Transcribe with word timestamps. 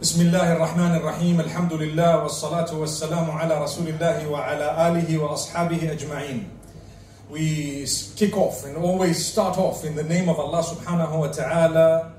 بسم 0.00 0.20
الله 0.20 0.52
الرحمن 0.52 0.94
الرحيم 1.00 1.40
الحمد 1.40 1.72
لله 1.72 2.22
والصلاة 2.22 2.74
والسلام 2.74 3.30
على 3.30 3.54
رسول 3.62 3.88
الله 3.88 4.28
وعلى 4.28 4.88
آله 4.88 5.18
وأصحابه 5.18 5.92
أجمعين 5.92 6.48
We 7.30 7.86
kick 8.16 8.36
off 8.36 8.64
and 8.64 8.76
always 8.76 9.24
start 9.24 9.56
off 9.58 9.84
in 9.84 9.94
the 9.96 10.04
name 10.04 10.28
of 10.28 10.38
Allah 10.38 10.62
subhanahu 10.62 11.18
wa 11.18 11.28
ta'ala 11.28 12.12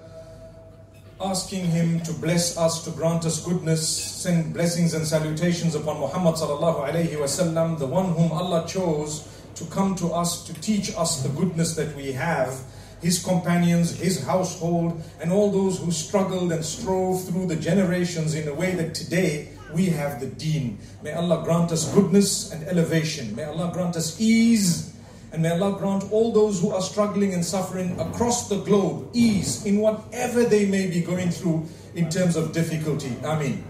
asking 1.21 1.65
Him 1.65 2.01
to 2.01 2.13
bless 2.13 2.57
us, 2.57 2.83
to 2.83 2.91
grant 2.91 3.25
us 3.25 3.45
goodness, 3.45 3.87
send 3.87 4.53
blessings 4.53 4.93
and 4.93 5.05
salutations 5.05 5.75
upon 5.75 5.99
Muhammad 5.99 6.35
sallallahu 6.35 6.89
alayhi 6.89 7.15
wasallam, 7.15 7.79
the 7.79 7.85
one 7.87 8.11
whom 8.13 8.31
Allah 8.31 8.65
chose 8.67 9.27
to 9.55 9.65
come 9.65 9.95
to 9.95 10.07
us 10.11 10.43
to 10.45 10.53
teach 10.55 10.91
us 10.97 11.23
the 11.23 11.29
goodness 11.29 11.75
that 11.75 11.95
we 11.95 12.11
have, 12.11 12.59
his 13.00 13.22
companions, 13.22 13.98
his 13.98 14.24
household, 14.24 15.02
and 15.20 15.32
all 15.32 15.50
those 15.50 15.78
who 15.78 15.90
struggled 15.90 16.52
and 16.52 16.64
strove 16.64 17.24
through 17.24 17.46
the 17.46 17.56
generations 17.56 18.34
in 18.34 18.48
a 18.48 18.54
way 18.54 18.74
that 18.74 18.94
today 18.94 19.48
we 19.72 19.86
have 19.86 20.20
the 20.20 20.26
deen. 20.26 20.78
May 21.02 21.12
Allah 21.12 21.42
grant 21.44 21.72
us 21.72 21.92
goodness 21.94 22.52
and 22.52 22.66
elevation. 22.68 23.34
May 23.34 23.44
Allah 23.44 23.70
grant 23.72 23.96
us 23.96 24.20
ease 24.20 24.90
and 25.32 25.42
may 25.42 25.50
Allah 25.50 25.78
grant 25.78 26.10
all 26.10 26.32
those 26.32 26.60
who 26.60 26.70
are 26.70 26.82
struggling 26.82 27.34
and 27.34 27.44
suffering 27.44 27.98
across 28.00 28.48
the 28.48 28.60
globe 28.62 29.08
ease 29.12 29.64
in 29.64 29.78
whatever 29.78 30.44
they 30.44 30.66
may 30.66 30.88
be 30.88 31.00
going 31.00 31.30
through 31.30 31.66
in 31.94 32.10
terms 32.10 32.36
of 32.36 32.52
difficulty. 32.52 33.14
Ameen. 33.22 33.64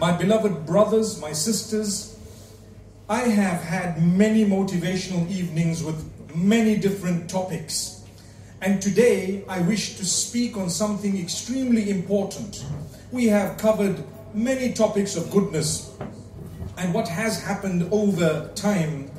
My 0.00 0.16
beloved 0.16 0.64
brothers, 0.64 1.20
my 1.20 1.32
sisters, 1.32 2.16
I 3.08 3.20
have 3.20 3.62
had 3.62 4.02
many 4.02 4.44
motivational 4.44 5.28
evenings 5.30 5.82
with 5.82 5.96
many 6.34 6.76
different 6.76 7.28
topics. 7.28 7.97
And 8.60 8.82
today 8.82 9.44
I 9.48 9.60
wish 9.60 9.96
to 9.96 10.04
speak 10.04 10.56
on 10.56 10.68
something 10.68 11.18
extremely 11.18 11.90
important. 11.90 12.64
We 13.12 13.26
have 13.26 13.56
covered 13.56 14.02
many 14.34 14.72
topics 14.72 15.16
of 15.16 15.30
goodness 15.30 15.96
and 16.78 16.94
what 16.94 17.08
has 17.08 17.42
happened 17.42 17.88
over 17.92 18.50
time 18.54 19.10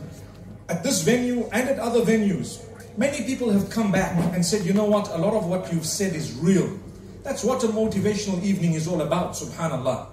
at 0.70 0.82
this 0.82 1.02
venue 1.02 1.50
and 1.52 1.68
at 1.68 1.78
other 1.78 2.02
venues, 2.02 2.64
many 2.98 3.26
people 3.26 3.50
have 3.52 3.70
come 3.70 3.92
back 3.92 4.16
and 4.34 4.46
said, 4.46 4.66
you 4.66 4.72
know 4.72 4.86
what, 4.86 5.10
a 5.10 5.18
lot 5.18 5.34
of 5.34 5.46
what 5.48 5.72
you've 5.74 5.86
said 5.86 6.16
is 6.16 6.34
real. 6.36 6.80
That's 7.24 7.44
what 7.44 7.64
a 7.66 7.68
motivational 7.68 8.42
evening 8.44 8.74
is 8.74 8.88
all 8.88 9.02
about, 9.02 9.34
subhanAllah. 9.34 10.08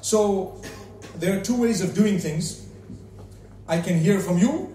So, 0.00 0.62
there 1.16 1.38
are 1.38 1.42
two 1.42 1.60
ways 1.60 1.82
of 1.82 1.94
doing 1.94 2.18
things. 2.18 2.66
I 3.66 3.80
can 3.80 3.98
hear 3.98 4.18
from 4.20 4.38
you, 4.38 4.74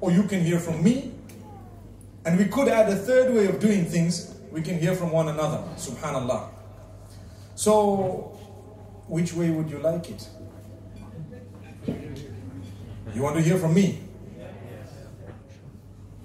or 0.00 0.10
you 0.10 0.24
can 0.24 0.44
hear 0.44 0.58
from 0.58 0.82
me. 0.82 1.12
And 2.24 2.38
we 2.38 2.44
could 2.46 2.68
add 2.68 2.88
a 2.88 2.96
third 2.96 3.34
way 3.34 3.46
of 3.46 3.60
doing 3.60 3.84
things. 3.84 4.34
We 4.50 4.62
can 4.62 4.78
hear 4.78 4.94
from 4.94 5.10
one 5.10 5.28
another, 5.28 5.62
subhanAllah. 5.76 6.48
So, 7.54 8.38
which 9.06 9.32
way 9.32 9.50
would 9.50 9.70
you 9.70 9.78
like 9.78 10.10
it? 10.10 10.28
You 13.14 13.22
want 13.22 13.36
to 13.36 13.42
hear 13.42 13.58
from 13.58 13.74
me? 13.74 14.00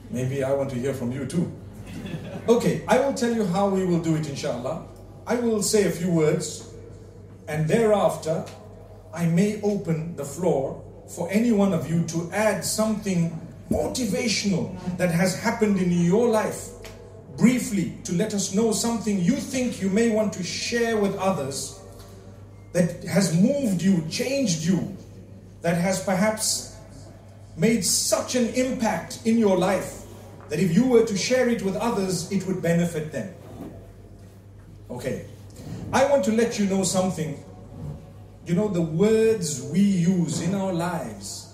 Maybe 0.10 0.44
I 0.44 0.54
want 0.54 0.70
to 0.72 0.76
hear 0.76 0.94
from 0.94 1.12
you 1.12 1.26
too. 1.26 1.52
Okay, 2.48 2.84
I 2.88 3.00
will 3.00 3.14
tell 3.14 3.34
you 3.34 3.46
how 3.46 3.70
we 3.70 3.86
will 3.86 4.02
do 4.02 4.16
it, 4.16 4.30
inshallah. 4.30 4.86
I 5.26 5.36
will 5.36 5.64
say 5.64 5.88
a 5.88 5.92
few 5.92 6.12
words, 6.12 6.70
and 7.48 7.68
thereafter, 7.68 8.46
I 9.14 9.26
may 9.26 9.62
open 9.62 10.16
the 10.16 10.26
floor 10.26 10.84
for 11.08 11.30
any 11.32 11.52
one 11.52 11.74
of 11.74 11.90
you 11.90 12.04
to 12.06 12.30
add 12.32 12.64
something 12.64 13.45
motivational 13.70 14.76
that 14.98 15.12
has 15.12 15.40
happened 15.40 15.80
in 15.80 15.92
your 15.92 16.28
life 16.30 16.70
briefly 17.38 17.98
to 18.04 18.14
let 18.14 18.34
us 18.34 18.54
know 18.54 18.72
something 18.72 19.20
you 19.20 19.36
think 19.36 19.82
you 19.82 19.90
may 19.90 20.10
want 20.10 20.32
to 20.34 20.44
share 20.44 20.98
with 20.98 21.16
others 21.18 21.80
that 22.74 23.04
has 23.06 23.36
moved 23.40 23.82
you, 23.82 24.06
changed 24.10 24.64
you, 24.64 24.96
that 25.62 25.78
has 25.78 26.04
perhaps 26.04 26.76
made 27.58 27.84
such 27.84 28.36
an 28.36 28.50
impact 28.50 29.20
in 29.26 29.38
your 29.38 29.58
life 29.58 30.04
that 30.50 30.60
if 30.60 30.76
you 30.76 30.86
were 30.86 31.06
to 31.06 31.18
share 31.18 31.50
it 31.50 31.62
with 31.62 31.76
others, 31.76 32.32
it 32.32 32.46
would 32.46 32.62
benefit 32.62 33.12
them. 33.12 33.34
Okay. 34.90 35.26
I 35.92 36.06
want 36.06 36.24
to 36.26 36.32
let 36.32 36.60
you 36.60 36.66
know 36.66 36.84
something. 36.84 37.44
You 38.46 38.54
know, 38.54 38.68
the 38.68 38.82
words 38.82 39.64
we 39.64 39.80
use 39.80 40.42
in 40.42 40.54
our 40.54 40.72
lives 40.72 41.45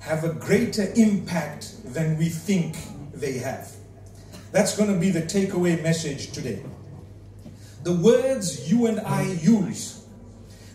have 0.00 0.24
a 0.24 0.32
greater 0.32 0.92
impact 0.96 1.76
than 1.94 2.16
we 2.18 2.28
think 2.28 2.76
they 3.12 3.34
have. 3.34 3.70
That's 4.52 4.76
going 4.76 4.92
to 4.92 4.98
be 4.98 5.10
the 5.10 5.22
takeaway 5.22 5.80
message 5.82 6.32
today. 6.32 6.62
The 7.84 7.94
words 7.94 8.70
you 8.70 8.86
and 8.86 9.00
I 9.00 9.22
use 9.22 10.04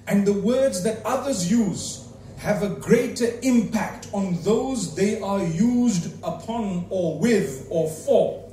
and 0.08 0.26
the 0.26 0.34
words 0.34 0.84
that 0.84 1.06
others 1.06 1.52
use 1.52 2.08
have 2.38 2.64
a 2.64 2.70
greater 2.70 3.28
impact 3.42 4.08
on 4.14 4.42
those 4.44 4.96
they 4.96 5.20
are 5.20 5.44
used 5.44 6.14
upon 6.24 6.86
or 6.90 7.20
with 7.20 7.68
or 7.70 7.90
for 7.90 8.44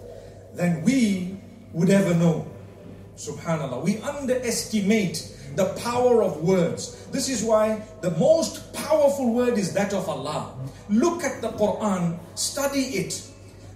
than 0.55 0.83
we 0.83 1.37
would 1.73 1.91
ever 1.91 2.15
know. 2.15 2.52
Subhanallah. 3.23 3.85
We 3.85 3.99
underestimate 3.99 5.31
the 5.55 5.67
power 5.75 6.25
of 6.25 6.43
words. 6.43 7.07
This 7.13 7.29
is 7.29 7.45
why 7.45 7.83
the 8.01 8.11
most 8.19 8.73
powerful 8.73 9.33
word 9.33 9.59
is 9.59 9.73
that 9.75 9.95
of 9.95 10.09
Allah. 10.09 10.53
Look 10.89 11.23
at 11.23 11.41
the 11.41 11.51
Quran, 11.51 12.19
study 12.35 12.99
it. 12.99 13.23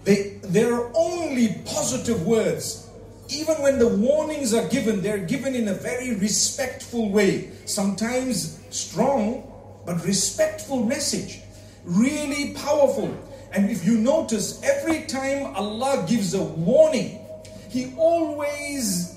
They, 0.03 0.39
there 0.43 0.75
are 0.75 0.91
only 0.97 1.63
positive 1.65 2.27
words. 2.27 2.91
Even 3.29 3.55
when 3.63 3.79
the 3.79 3.87
warnings 3.87 4.53
are 4.53 4.67
given, 4.69 5.01
they're 5.01 5.27
given 5.27 5.55
in 5.55 5.69
a 5.69 5.75
very 5.75 6.15
respectful 6.17 7.11
way, 7.11 7.51
sometimes 7.67 8.61
strong, 8.71 9.47
but 9.85 10.05
respectful 10.05 10.83
message. 10.85 11.41
Really 11.85 12.53
powerful. 12.55 13.17
And 13.53 13.71
if 13.71 13.87
you 13.87 13.99
notice, 13.99 14.61
every 14.65 15.07
time 15.07 15.55
Allah 15.55 16.05
gives 16.09 16.35
a 16.35 16.43
warning, 16.43 17.21
He 17.69 17.95
always 17.97 19.16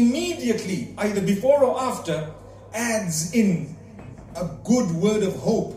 immediately, 0.00 0.94
either 0.98 1.20
before 1.20 1.64
or 1.64 1.80
after, 1.80 2.30
adds 2.74 3.32
in 3.34 3.76
a 4.36 4.48
good 4.64 4.90
word 4.92 5.22
of 5.22 5.34
hope. 5.36 5.74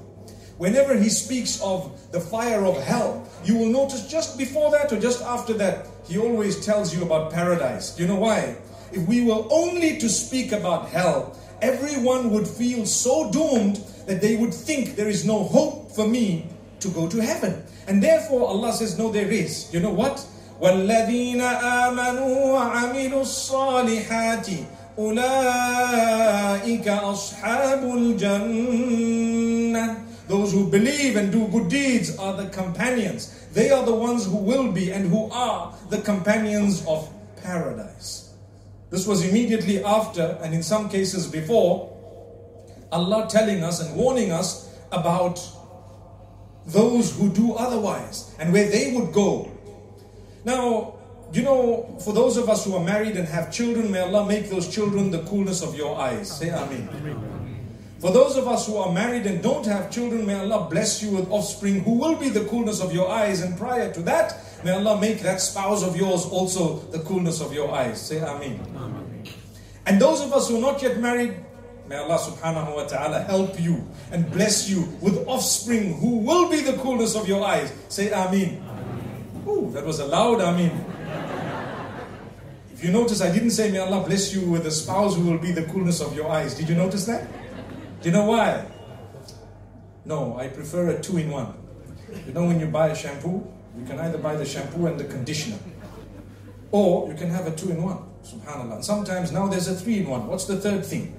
Whenever 0.58 0.96
He 0.96 1.10
speaks 1.10 1.60
of 1.62 2.12
the 2.12 2.20
fire 2.20 2.66
of 2.66 2.82
hell, 2.84 3.28
you 3.44 3.58
will 3.58 3.68
notice 3.68 4.08
just 4.08 4.38
before 4.38 4.70
that 4.72 4.92
or 4.94 5.00
just 5.00 5.22
after 5.24 5.54
that, 5.54 5.88
He 6.08 6.18
always 6.18 6.64
tells 6.64 6.94
you 6.94 7.04
about 7.04 7.32
paradise. 7.32 7.96
Do 7.96 8.04
you 8.04 8.10
know 8.10 8.20
why? 8.20 8.58
If 8.92 9.08
we 9.08 9.24
were 9.24 9.44
only 9.50 9.98
to 9.98 10.10
speak 10.10 10.52
about 10.52 10.90
hell, 10.90 11.38
everyone 11.62 12.32
would 12.32 12.48
feel 12.48 12.86
so 12.86 13.32
doomed 13.32 13.78
that 14.06 14.22
they 14.22 14.36
would 14.36 14.54
think 14.54 14.96
there 14.96 15.08
is 15.08 15.26
no 15.26 15.44
hope 15.44 15.92
for 15.92 16.08
me 16.08 16.48
to 16.80 16.90
go 16.90 17.08
to 17.08 17.22
heaven. 17.22 17.64
And 17.88 18.04
therefore 18.04 18.48
Allah 18.48 18.74
says, 18.74 18.98
no, 18.98 19.12
there 19.12 19.32
is. 19.32 19.74
You 19.74 19.80
know 19.80 19.94
what? 19.94 20.26
والذين 20.61 21.41
آمنوا 21.41 22.53
وعملوا 22.53 23.21
الصالحات 23.21 24.47
أولئك 24.99 26.89
أصحاب 26.89 27.85
الجنة 27.85 29.97
Those 30.29 30.53
who 30.53 30.69
believe 30.69 31.15
and 31.17 31.31
do 31.31 31.47
good 31.47 31.69
deeds 31.69 32.17
are 32.19 32.37
the 32.37 32.49
companions. 32.49 33.47
They 33.53 33.71
are 33.71 33.85
the 33.85 33.95
ones 33.95 34.27
who 34.27 34.37
will 34.37 34.73
be 34.73 34.91
and 34.91 35.09
who 35.09 35.31
are 35.31 35.73
the 35.89 35.99
companions 35.99 36.85
of 36.87 37.09
paradise. 37.45 38.33
This 38.91 39.07
was 39.07 39.25
immediately 39.25 39.85
after, 39.85 40.37
and 40.43 40.53
in 40.53 40.65
some 40.65 40.89
cases 40.89 41.29
before, 41.29 41.93
Allah 42.91 43.29
telling 43.31 43.63
us 43.63 43.81
and 43.81 43.97
warning 43.97 44.33
us 44.33 44.69
about 44.91 45.39
those 46.67 47.17
who 47.17 47.29
do 47.29 47.55
otherwise 47.55 48.35
and 48.41 48.53
where 48.53 48.69
they 48.69 48.93
would 48.93 49.13
go. 49.13 49.49
now, 50.44 50.96
you 51.34 51.44
know, 51.44 51.98
for 52.04 52.14
those 52.14 52.38
of 52.38 52.50
us 52.50 52.66
who 52.66 52.76
are 52.76 52.84
married 52.84 53.16
and 53.16 53.28
have 53.28 53.52
children, 53.52 53.92
may 53.92 54.00
Allah 54.00 54.26
make 54.26 54.50
those 54.50 54.68
children 54.68 55.12
the 55.12 55.24
coolness 55.24 55.62
of 55.62 55.76
your 55.76 55.98
eyes. 56.00 56.30
Say 56.38 56.50
Ameen. 56.50 56.90
For 58.00 58.12
those 58.12 58.36
of 58.36 58.48
us 58.48 58.66
who 58.66 58.78
are 58.78 58.92
married 58.92 59.28
and 59.28 59.44
don't 59.44 59.66
have 59.66 59.92
children, 59.92 60.26
may 60.26 60.34
Allah 60.34 60.68
bless 60.70 61.04
you 61.04 61.12
with 61.12 61.30
offspring 61.30 61.84
who 61.84 62.00
will 62.00 62.16
be 62.16 62.30
the 62.30 62.46
coolness 62.46 62.82
of 62.82 62.94
your 62.94 63.10
eyes. 63.10 63.42
And 63.42 63.58
prior 63.58 63.94
to 63.94 64.02
that, 64.02 64.38
may 64.66 64.72
Allah 64.72 65.00
make 65.00 65.20
that 65.22 65.40
spouse 65.40 65.84
of 65.84 65.96
yours 65.96 66.26
also 66.26 66.80
the 66.92 67.00
coolness 67.00 67.42
of 67.42 67.54
your 67.54 67.72
eyes. 67.72 68.02
Say 68.02 68.20
Ameen. 68.20 68.60
And 69.86 70.02
those 70.02 70.22
of 70.22 70.34
us 70.34 70.50
who 70.50 70.58
are 70.58 70.74
not 70.74 70.82
yet 70.82 71.00
married, 71.00 71.36
May 71.92 71.98
Allah 71.98 72.24
subhanahu 72.24 72.72
wa 72.72 72.88
ta'ala 72.88 73.20
help 73.28 73.60
you 73.60 73.84
and 74.16 74.24
bless 74.32 74.70
you 74.70 74.88
with 75.02 75.28
offspring 75.28 76.00
who 76.00 76.24
will 76.24 76.48
be 76.48 76.62
the 76.62 76.80
coolness 76.80 77.20
of 77.20 77.28
your 77.28 77.44
eyes. 77.44 77.68
Say 77.90 78.14
Ameen. 78.16 78.64
Ooh, 79.48 79.72
that 79.74 79.86
was 79.86 80.00
a 80.00 80.06
loud 80.06 80.42
Ameen. 80.42 80.72
If 82.74 82.84
you 82.84 82.92
notice, 82.92 83.22
I 83.22 83.32
didn't 83.32 83.52
say, 83.52 83.72
May 83.72 83.80
Allah 83.80 84.04
bless 84.06 84.34
you 84.34 84.42
with 84.50 84.66
a 84.66 84.72
spouse 84.72 85.16
who 85.16 85.26
will 85.26 85.38
be 85.38 85.52
the 85.52 85.64
coolness 85.64 86.02
of 86.02 86.16
your 86.16 86.30
eyes. 86.30 86.56
Did 86.56 86.70
you 86.70 86.76
notice 86.76 87.06
that? 87.06 87.28
Do 88.02 88.10
you 88.10 88.12
know 88.12 88.26
why? 88.26 88.66
No, 90.06 90.36
I 90.38 90.48
prefer 90.48 90.90
a 90.90 91.00
two 91.00 91.18
in 91.18 91.30
one. 91.30 91.54
You 92.26 92.34
know, 92.34 92.46
when 92.46 92.60
you 92.60 92.66
buy 92.66 92.90
a 92.90 92.96
shampoo, 92.96 93.46
you 93.78 93.86
can 93.86 94.00
either 94.00 94.18
buy 94.18 94.36
the 94.36 94.46
shampoo 94.46 94.88
and 94.88 95.00
the 95.00 95.06
conditioner, 95.06 95.60
or 96.72 97.08
you 97.08 97.16
can 97.16 97.30
have 97.30 97.48
a 97.48 97.52
two 97.52 97.70
in 97.70 97.84
one. 97.84 98.00
Subhanallah. 98.24 98.76
And 98.76 98.86
sometimes 98.86 99.32
now 99.32 99.48
there's 99.48 99.68
a 99.68 99.76
three 99.76 100.00
in 100.00 100.10
one. 100.10 100.28
What's 100.28 100.46
the 100.46 100.58
third 100.58 100.86
thing? 100.86 101.16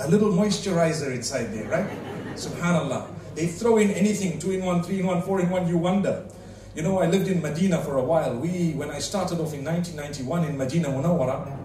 A 0.00 0.08
little 0.08 0.30
moisturizer 0.30 1.14
inside 1.14 1.52
there, 1.52 1.68
right? 1.68 1.88
Subhanallah. 2.34 3.08
They 3.34 3.46
throw 3.46 3.78
in 3.78 3.90
anything, 3.90 4.38
two 4.38 4.52
in 4.52 4.64
one, 4.64 4.82
three 4.82 5.00
in 5.00 5.06
one, 5.06 5.22
four 5.22 5.40
in 5.40 5.50
one, 5.50 5.66
you 5.66 5.78
wonder. 5.78 6.28
You 6.78 6.84
know, 6.84 7.00
I 7.00 7.06
lived 7.06 7.26
in 7.26 7.42
Medina 7.42 7.82
for 7.82 7.96
a 7.96 8.04
while. 8.04 8.36
We, 8.36 8.70
when 8.74 8.88
I 8.88 9.00
started 9.00 9.40
off 9.40 9.52
in 9.52 9.64
1991 9.64 10.44
in 10.44 10.56
Medina 10.56 10.86
Munawwara, 10.90 11.58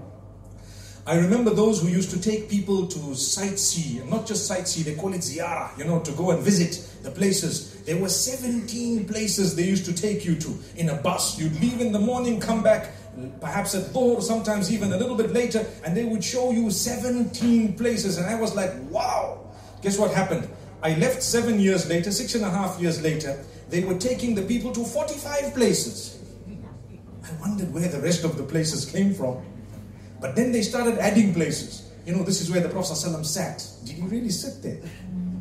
I 1.05 1.17
remember 1.17 1.51
those 1.51 1.83
who 1.83 1.87
used 1.87 2.09
to 2.09 2.19
take 2.19 2.49
people 2.49 2.87
to 2.87 2.97
sightsee, 2.97 4.03
not 4.09 4.25
just 4.25 4.49
sightsee, 4.49 4.83
they 4.83 4.95
call 4.95 5.13
it 5.13 5.19
ziyarah, 5.19 5.77
you 5.77 5.83
know, 5.83 5.99
to 5.99 6.11
go 6.13 6.31
and 6.31 6.41
visit 6.41 7.03
the 7.03 7.11
places. 7.11 7.75
There 7.83 7.97
were 7.97 8.09
17 8.09 9.05
places 9.05 9.55
they 9.55 9.65
used 9.65 9.85
to 9.85 9.93
take 9.93 10.25
you 10.25 10.33
to 10.33 10.57
in 10.77 10.89
a 10.89 10.95
bus. 10.95 11.37
You'd 11.37 11.61
leave 11.61 11.79
in 11.79 11.91
the 11.91 11.99
morning, 11.99 12.39
come 12.39 12.63
back, 12.63 12.89
perhaps 13.39 13.75
at 13.75 13.93
Dhuhr, 13.93 14.19
sometimes 14.19 14.73
even 14.73 14.93
a 14.93 14.97
little 14.97 15.15
bit 15.15 15.31
later, 15.31 15.63
and 15.85 15.95
they 15.95 16.05
would 16.05 16.23
show 16.23 16.49
you 16.49 16.71
17 16.71 17.77
places. 17.77 18.17
And 18.17 18.25
I 18.25 18.33
was 18.33 18.55
like, 18.55 18.71
wow. 18.89 19.51
Guess 19.83 19.99
what 19.99 20.09
happened? 20.11 20.49
I 20.81 20.95
left 20.95 21.21
seven 21.21 21.59
years 21.59 21.87
later, 21.87 22.09
six 22.09 22.33
and 22.33 22.43
a 22.43 22.49
half 22.49 22.81
years 22.81 22.99
later, 23.03 23.39
they 23.73 23.83
were 23.83 23.97
taking 23.97 24.35
the 24.35 24.43
people 24.43 24.71
to 24.71 24.83
45 24.85 25.55
places. 25.55 26.21
I 27.23 27.33
wondered 27.41 27.73
where 27.73 27.87
the 27.87 27.99
rest 28.01 28.23
of 28.23 28.37
the 28.37 28.43
places 28.43 28.85
came 28.85 29.15
from. 29.15 29.43
But 30.21 30.35
then 30.35 30.51
they 30.51 30.61
started 30.61 30.99
adding 30.99 31.33
places. 31.33 31.89
You 32.05 32.15
know, 32.15 32.21
this 32.21 32.39
is 32.39 32.51
where 32.51 32.61
the 32.61 32.69
Prophet 32.69 32.93
ﷺ 32.93 33.25
sat. 33.25 33.65
Did 33.83 33.95
he 33.95 34.03
really 34.03 34.29
sit 34.29 34.61
there? 34.61 34.77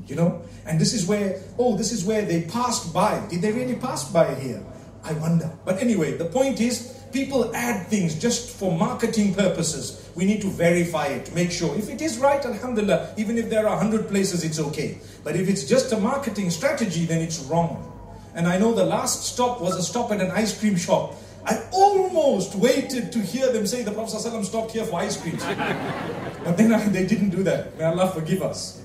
You 0.06 0.16
know? 0.16 0.40
And 0.64 0.80
this 0.80 0.94
is 0.94 1.06
where, 1.06 1.42
oh, 1.58 1.76
this 1.76 1.92
is 1.92 2.06
where 2.06 2.22
they 2.22 2.44
passed 2.44 2.94
by. 2.94 3.22
Did 3.28 3.42
they 3.42 3.52
really 3.52 3.76
pass 3.76 4.10
by 4.10 4.34
here? 4.36 4.64
I 5.04 5.12
wonder. 5.12 5.52
But 5.66 5.82
anyway, 5.82 6.16
the 6.16 6.24
point 6.24 6.58
is, 6.58 7.04
people 7.12 7.54
add 7.54 7.86
things 7.88 8.18
just 8.18 8.56
for 8.56 8.72
marketing 8.72 9.34
purposes. 9.34 10.08
We 10.14 10.24
need 10.24 10.40
to 10.40 10.48
verify 10.48 11.08
it, 11.08 11.34
make 11.34 11.50
sure. 11.50 11.76
If 11.76 11.90
it 11.90 12.00
is 12.00 12.16
right, 12.16 12.42
Alhamdulillah, 12.42 13.12
even 13.18 13.36
if 13.36 13.50
there 13.50 13.68
are 13.68 13.76
100 13.76 14.08
places, 14.08 14.42
it's 14.42 14.58
okay. 14.58 15.00
But 15.22 15.36
if 15.36 15.50
it's 15.50 15.64
just 15.64 15.92
a 15.92 16.00
marketing 16.00 16.48
strategy, 16.48 17.04
then 17.04 17.20
it's 17.20 17.40
wrong. 17.40 17.91
And 18.34 18.46
I 18.46 18.58
know 18.58 18.72
the 18.72 18.84
last 18.84 19.24
stop 19.24 19.60
was 19.60 19.76
a 19.76 19.82
stop 19.82 20.10
at 20.10 20.20
an 20.20 20.30
ice 20.30 20.58
cream 20.58 20.76
shop. 20.76 21.14
I 21.44 21.60
almost 21.72 22.54
waited 22.54 23.10
to 23.12 23.18
hear 23.18 23.52
them 23.52 23.66
say 23.66 23.82
the 23.82 23.90
Prophet 23.90 24.16
ﷺ 24.16 24.44
stopped 24.44 24.72
here 24.72 24.84
for 24.84 25.00
ice 25.00 25.20
cream. 25.20 25.36
but 26.44 26.56
then 26.56 26.72
I, 26.72 26.78
they 26.88 27.04
didn't 27.04 27.30
do 27.30 27.42
that. 27.42 27.76
May 27.78 27.84
Allah 27.84 28.10
forgive 28.10 28.42
us. 28.42 28.82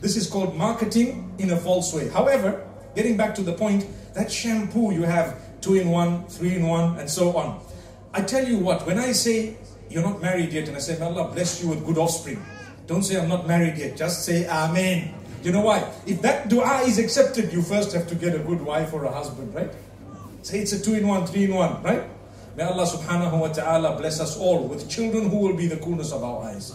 This 0.00 0.16
is 0.16 0.26
called 0.28 0.56
marketing 0.56 1.32
in 1.38 1.50
a 1.50 1.56
false 1.56 1.94
way. 1.94 2.08
However, 2.08 2.66
getting 2.94 3.16
back 3.16 3.34
to 3.36 3.42
the 3.42 3.52
point, 3.52 3.86
that 4.14 4.30
shampoo 4.30 4.92
you 4.92 5.02
have 5.02 5.40
two 5.60 5.76
in 5.76 5.88
one, 5.88 6.26
three 6.26 6.56
in 6.56 6.66
one, 6.66 6.98
and 6.98 7.08
so 7.08 7.36
on. 7.36 7.60
I 8.12 8.22
tell 8.22 8.46
you 8.46 8.58
what, 8.58 8.86
when 8.86 8.98
I 8.98 9.12
say 9.12 9.56
you're 9.88 10.02
not 10.02 10.20
married 10.20 10.52
yet, 10.52 10.68
and 10.68 10.76
I 10.76 10.80
say, 10.80 10.98
May 10.98 11.06
Allah 11.06 11.32
bless 11.32 11.62
you 11.62 11.70
with 11.70 11.86
good 11.86 11.96
offspring, 11.96 12.44
don't 12.86 13.02
say 13.02 13.18
I'm 13.18 13.28
not 13.28 13.46
married 13.46 13.78
yet, 13.78 13.96
just 13.96 14.24
say 14.24 14.46
Amen. 14.46 15.14
You 15.44 15.52
know 15.52 15.60
why? 15.60 15.92
If 16.06 16.22
that 16.22 16.48
dua 16.48 16.80
is 16.88 16.98
accepted, 16.98 17.52
you 17.52 17.60
first 17.60 17.92
have 17.92 18.08
to 18.08 18.14
get 18.14 18.34
a 18.34 18.38
good 18.38 18.62
wife 18.62 18.94
or 18.94 19.04
a 19.04 19.12
husband, 19.12 19.54
right? 19.54 19.70
Say 20.40 20.60
it's 20.60 20.72
a 20.72 20.82
two 20.82 20.94
in 20.94 21.06
one, 21.06 21.26
three 21.26 21.44
in 21.44 21.54
one, 21.54 21.82
right? 21.82 22.02
May 22.56 22.64
Allah 22.64 22.86
subhanahu 22.86 23.38
wa 23.38 23.48
ta'ala 23.48 23.98
bless 23.98 24.20
us 24.20 24.38
all 24.38 24.64
with 24.64 24.88
children 24.88 25.28
who 25.28 25.36
will 25.36 25.54
be 25.54 25.66
the 25.66 25.76
coolness 25.76 26.12
of 26.12 26.24
our 26.24 26.44
eyes. 26.44 26.72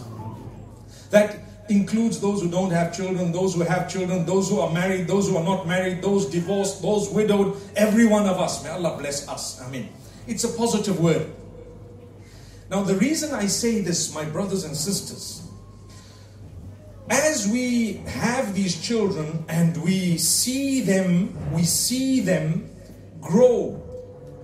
That 1.10 1.38
includes 1.68 2.20
those 2.20 2.42
who 2.42 2.50
don't 2.50 2.70
have 2.70 2.94
children, 2.94 3.32
those 3.32 3.54
who 3.54 3.62
have 3.62 3.90
children, 3.90 4.24
those 4.24 4.48
who 4.48 4.60
are 4.60 4.72
married, 4.72 5.08
those 5.08 5.28
who 5.28 5.36
are 5.36 5.44
not 5.44 5.66
married, 5.66 6.00
those 6.00 6.26
divorced, 6.26 6.80
those 6.80 7.10
widowed, 7.10 7.56
every 7.74 8.06
one 8.06 8.26
of 8.26 8.38
us. 8.38 8.62
May 8.62 8.70
Allah 8.70 8.96
bless 8.96 9.26
us. 9.28 9.60
I 9.60 9.68
mean, 9.68 9.88
it's 10.28 10.44
a 10.44 10.48
positive 10.48 11.00
word. 11.00 11.26
Now, 12.70 12.82
the 12.82 12.94
reason 12.94 13.34
I 13.34 13.46
say 13.46 13.80
this, 13.80 14.14
my 14.14 14.24
brothers 14.24 14.62
and 14.62 14.76
sisters, 14.76 15.39
as 17.10 17.48
we 17.48 17.94
have 18.06 18.54
these 18.54 18.80
children 18.80 19.44
and 19.48 19.76
we 19.82 20.16
see 20.16 20.80
them, 20.80 21.36
we 21.52 21.64
see 21.64 22.20
them 22.20 22.70
grow. 23.20 23.82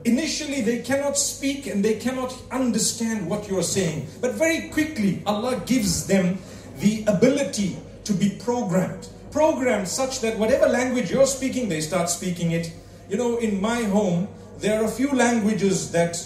Initially, 0.05 0.61
they 0.61 0.83
cannot 0.83 1.17
speak 1.17 1.67
and 1.67 1.85
they 1.85 1.95
cannot 1.95 2.37
understand 2.51 3.29
what 3.29 3.49
you 3.49 3.59
are 3.59 3.63
saying. 3.63 4.09
But 4.21 4.35
very 4.35 4.69
quickly, 4.69 5.23
Allah 5.27 5.63
gives 5.65 6.07
them 6.07 6.39
the 6.79 7.05
ability 7.07 7.77
to 8.05 8.13
be 8.13 8.31
programmed. 8.31 9.09
Programmed 9.31 9.89
such 9.89 10.21
that 10.21 10.39
whatever 10.39 10.67
language 10.67 11.11
you're 11.11 11.27
speaking, 11.27 11.69
they 11.69 11.81
start 11.81 12.11
speaking 12.11 12.53
it. 12.53 12.73
You 13.09 13.17
know, 13.17 13.37
in 13.39 13.61
my 13.61 13.83
home, 13.83 14.29
there 14.59 14.81
are 14.81 14.85
a 14.85 14.91
few 14.91 15.13
languages 15.13 15.93
that 15.93 16.19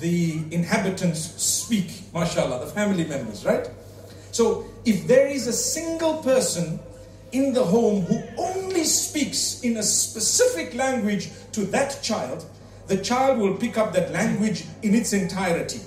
the 0.00 0.42
inhabitants 0.50 1.20
speak, 1.42 2.02
mashallah, 2.12 2.64
the 2.64 2.70
family 2.72 3.04
members, 3.04 3.44
right? 3.44 3.68
So, 4.34 4.66
if 4.84 5.06
there 5.06 5.28
is 5.28 5.46
a 5.46 5.52
single 5.52 6.16
person 6.16 6.80
in 7.30 7.52
the 7.52 7.62
home 7.62 8.02
who 8.02 8.20
only 8.36 8.82
speaks 8.82 9.60
in 9.60 9.76
a 9.76 9.82
specific 9.84 10.74
language 10.74 11.30
to 11.52 11.64
that 11.66 12.02
child, 12.02 12.44
the 12.88 12.96
child 12.96 13.38
will 13.38 13.54
pick 13.54 13.78
up 13.78 13.92
that 13.92 14.10
language 14.10 14.64
in 14.82 14.92
its 14.92 15.12
entirety. 15.12 15.82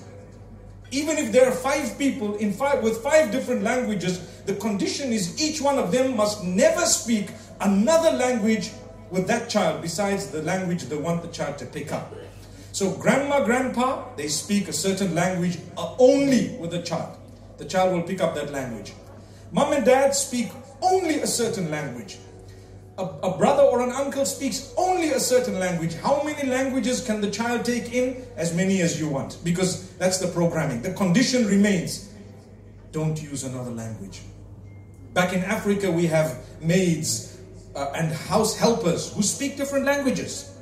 Even 0.92 1.18
if 1.18 1.34
there 1.34 1.50
are 1.50 1.52
five 1.52 1.98
people 1.98 2.38
in 2.38 2.54
five 2.54 2.82
with 2.82 3.04
five 3.04 3.34
different 3.34 3.64
languages, 3.64 4.26
the 4.46 4.56
condition 4.56 5.12
is 5.12 5.38
each 5.44 5.60
one 5.60 5.78
of 5.78 5.92
them 5.92 6.16
must 6.16 6.46
never 6.46 6.86
speak 6.86 7.32
another 7.60 8.12
language 8.12 8.72
with 9.12 9.28
that 9.28 9.50
child 9.50 9.82
besides 9.82 10.28
the 10.28 10.42
language 10.44 10.84
they 10.84 10.96
want 10.96 11.22
the 11.22 11.28
child 11.28 11.58
to 11.58 11.66
pick 11.66 11.92
up. 11.92 12.16
So 12.72 12.92
grandma, 12.92 13.44
grandpa, 13.44 14.06
they 14.16 14.30
speak 14.30 14.70
a 14.70 14.74
certain 14.74 15.14
language 15.14 15.58
only 16.00 16.56
with 16.62 16.72
the 16.72 16.82
child. 16.82 17.18
The 17.58 17.66
child 17.66 17.94
will 17.94 18.04
pick 18.04 18.22
up 18.22 18.36
that 18.36 18.52
language. 18.52 18.94
Mom 19.52 19.74
and 19.74 19.86
dad 19.86 20.14
speak 20.14 20.52
only 20.82 21.22
a 21.22 21.28
certain 21.28 21.72
language. 21.72 22.18
A, 22.98 23.04
a, 23.04 23.38
brother 23.38 23.64
or 23.64 23.82
an 23.82 23.92
uncle 23.92 24.26
speaks 24.26 24.74
only 24.76 25.10
a 25.10 25.20
certain 25.20 25.60
language. 25.60 25.94
How 25.96 26.24
many 26.24 26.50
languages 26.50 27.06
can 27.06 27.22
the 27.22 27.30
child 27.30 27.64
take 27.64 27.94
in? 27.94 28.26
As 28.36 28.56
many 28.56 28.82
as 28.82 29.00
you 29.00 29.08
want, 29.08 29.38
because 29.44 29.92
that's 29.98 30.18
the 30.18 30.28
programming. 30.28 30.82
The 30.82 30.94
condition 30.94 31.46
remains 31.46 32.10
don't 32.92 33.22
use 33.22 33.44
another 33.44 33.72
language. 33.72 34.22
Back 35.14 35.34
in 35.34 35.44
Africa, 35.44 35.92
we 35.92 36.08
have 36.08 36.44
maids 36.62 37.38
uh, 37.76 37.92
and 37.96 38.12
house 38.12 38.58
helpers 38.58 39.14
who 39.14 39.22
speak 39.22 39.58
different 39.58 39.86
languages. 39.86 40.57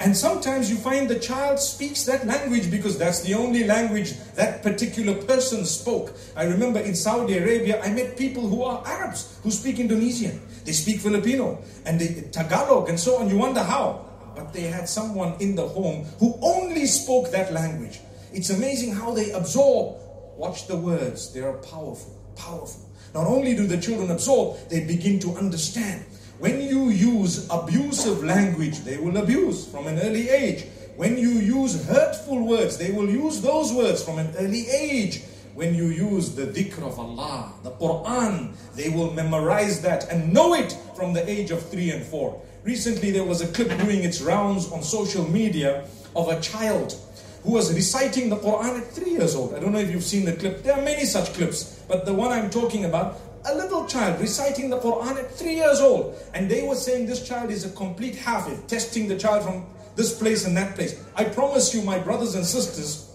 And 0.00 0.16
sometimes 0.16 0.68
you 0.68 0.76
find 0.76 1.08
the 1.08 1.18
child 1.18 1.60
speaks 1.60 2.04
that 2.04 2.26
language 2.26 2.70
because 2.70 2.98
that's 2.98 3.20
the 3.20 3.34
only 3.34 3.64
language 3.64 4.14
that 4.34 4.62
particular 4.62 5.14
person 5.14 5.64
spoke. 5.64 6.16
I 6.36 6.44
remember 6.44 6.80
in 6.80 6.94
Saudi 6.94 7.38
Arabia, 7.38 7.80
I 7.82 7.90
met 7.92 8.16
people 8.16 8.48
who 8.48 8.64
are 8.64 8.82
Arabs 8.84 9.38
who 9.42 9.50
speak 9.50 9.78
Indonesian. 9.78 10.40
They 10.64 10.72
speak 10.72 11.00
Filipino 11.00 11.62
and 11.86 12.00
they, 12.00 12.22
Tagalog 12.30 12.88
and 12.88 12.98
so 12.98 13.16
on. 13.16 13.30
You 13.30 13.38
wonder 13.38 13.62
how. 13.62 14.06
But 14.34 14.52
they 14.52 14.62
had 14.62 14.88
someone 14.88 15.34
in 15.40 15.54
the 15.54 15.68
home 15.68 16.06
who 16.18 16.38
only 16.42 16.86
spoke 16.86 17.30
that 17.30 17.52
language. 17.52 18.00
It's 18.32 18.50
amazing 18.50 18.94
how 18.94 19.12
they 19.12 19.30
absorb. 19.32 19.98
Watch 20.36 20.66
the 20.66 20.76
words, 20.76 21.32
they 21.32 21.40
are 21.40 21.58
powerful, 21.58 22.18
powerful. 22.34 22.88
Not 23.14 23.26
only 23.26 23.54
do 23.54 23.66
the 23.66 23.76
children 23.76 24.10
absorb, 24.10 24.56
they 24.70 24.84
begin 24.84 25.20
to 25.20 25.36
understand. 25.36 26.04
When 26.42 26.60
you 26.60 26.88
use 26.88 27.46
abusive 27.50 28.24
language, 28.24 28.80
they 28.80 28.96
will 28.96 29.16
abuse 29.18 29.64
from 29.64 29.86
an 29.86 30.00
early 30.00 30.28
age. 30.28 30.64
When 30.96 31.16
you 31.16 31.38
use 31.38 31.86
hurtful 31.86 32.44
words, 32.44 32.76
they 32.76 32.90
will 32.90 33.08
use 33.08 33.40
those 33.40 33.72
words 33.72 34.02
from 34.02 34.18
an 34.18 34.34
early 34.36 34.68
age. 34.68 35.22
When 35.54 35.72
you 35.72 35.84
use 35.84 36.34
the 36.34 36.46
dhikr 36.46 36.82
of 36.82 36.98
Allah, 36.98 37.52
the 37.62 37.70
Quran, 37.70 38.56
they 38.74 38.88
will 38.88 39.12
memorize 39.12 39.82
that 39.82 40.10
and 40.10 40.32
know 40.32 40.54
it 40.54 40.76
from 40.96 41.12
the 41.12 41.22
age 41.30 41.52
of 41.52 41.64
three 41.70 41.92
and 41.92 42.04
four. 42.04 42.42
Recently, 42.64 43.12
there 43.12 43.22
was 43.22 43.40
a 43.40 43.46
clip 43.46 43.68
doing 43.78 44.02
its 44.02 44.20
rounds 44.20 44.68
on 44.72 44.82
social 44.82 45.24
media 45.30 45.86
of 46.16 46.26
a 46.28 46.40
child 46.40 46.98
who 47.44 47.52
was 47.52 47.72
reciting 47.72 48.30
the 48.30 48.36
Quran 48.38 48.80
at 48.80 48.90
three 48.90 49.12
years 49.12 49.36
old. 49.36 49.54
I 49.54 49.60
don't 49.60 49.70
know 49.70 49.78
if 49.78 49.92
you've 49.92 50.02
seen 50.02 50.24
the 50.24 50.32
clip. 50.32 50.64
There 50.64 50.74
are 50.74 50.82
many 50.82 51.04
such 51.04 51.34
clips, 51.34 51.84
but 51.86 52.04
the 52.04 52.12
one 52.12 52.32
I'm 52.32 52.50
talking 52.50 52.84
about 52.84 53.20
a 53.44 53.54
little 53.54 53.86
child 53.86 54.20
reciting 54.20 54.70
the 54.70 54.78
Quran 54.78 55.16
at 55.18 55.30
three 55.34 55.54
years 55.54 55.80
old. 55.80 56.16
And 56.34 56.50
they 56.50 56.66
were 56.66 56.74
saying 56.74 57.06
this 57.06 57.26
child 57.26 57.50
is 57.50 57.64
a 57.64 57.70
complete 57.70 58.16
hafiz, 58.16 58.60
testing 58.66 59.08
the 59.08 59.18
child 59.18 59.44
from 59.44 59.66
this 59.96 60.18
place 60.18 60.46
and 60.46 60.56
that 60.56 60.74
place. 60.74 61.02
I 61.16 61.24
promise 61.24 61.74
you, 61.74 61.82
my 61.82 61.98
brothers 61.98 62.34
and 62.34 62.44
sisters, 62.44 63.10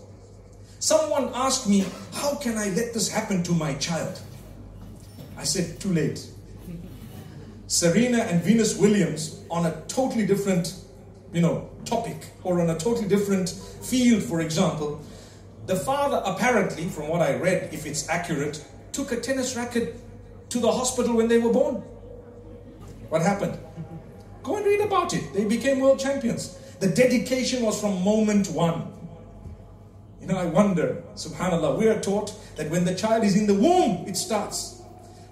someone 0.79 1.31
asked 1.33 1.67
me, 1.67 1.85
How 2.13 2.35
can 2.35 2.57
I 2.57 2.69
let 2.69 2.93
this 2.93 3.09
happen 3.09 3.43
to 3.43 3.53
my 3.53 3.73
child? 3.75 4.19
I 5.37 5.43
said, 5.43 5.79
Too 5.79 5.93
late. 5.93 6.27
Serena 7.67 8.19
and 8.19 8.41
Venus 8.41 8.77
Williams 8.77 9.41
on 9.49 9.65
a 9.65 9.81
totally 9.87 10.25
different, 10.25 10.75
you 11.33 11.41
know, 11.41 11.69
topic 11.83 12.15
or 12.43 12.61
on 12.61 12.69
a 12.69 12.77
totally 12.77 13.07
different 13.07 13.49
field, 13.49 14.23
for 14.23 14.39
example. 14.39 15.01
The 15.65 15.75
father, 15.75 16.21
apparently, 16.25 16.87
from 16.87 17.09
what 17.09 17.21
I 17.21 17.35
read, 17.35 17.73
if 17.73 17.85
it's 17.85 18.07
accurate, 18.07 18.63
took 18.93 19.11
a 19.11 19.17
tennis 19.19 19.57
racket 19.57 19.99
to 20.49 20.59
the 20.59 20.71
hospital 20.71 21.15
when 21.15 21.27
they 21.27 21.37
were 21.37 21.51
born. 21.51 21.75
What 23.09 23.21
happened? 23.21 23.57
Go 24.43 24.57
and 24.57 24.65
read 24.65 24.81
about 24.81 25.13
it. 25.13 25.33
They 25.33 25.45
became 25.45 25.79
world 25.79 25.99
champions. 25.99 26.57
The 26.79 26.87
dedication 26.87 27.63
was 27.63 27.79
from 27.79 28.03
moment 28.03 28.49
one. 28.49 28.93
You 30.21 30.27
know, 30.27 30.37
I 30.37 30.45
wonder, 30.45 31.03
subhanAllah, 31.15 31.77
we 31.77 31.87
are 31.87 31.99
taught 31.99 32.33
that 32.55 32.69
when 32.69 32.85
the 32.85 32.95
child 32.95 33.23
is 33.23 33.35
in 33.35 33.47
the 33.47 33.53
womb, 33.53 34.05
it 34.07 34.17
starts. 34.17 34.81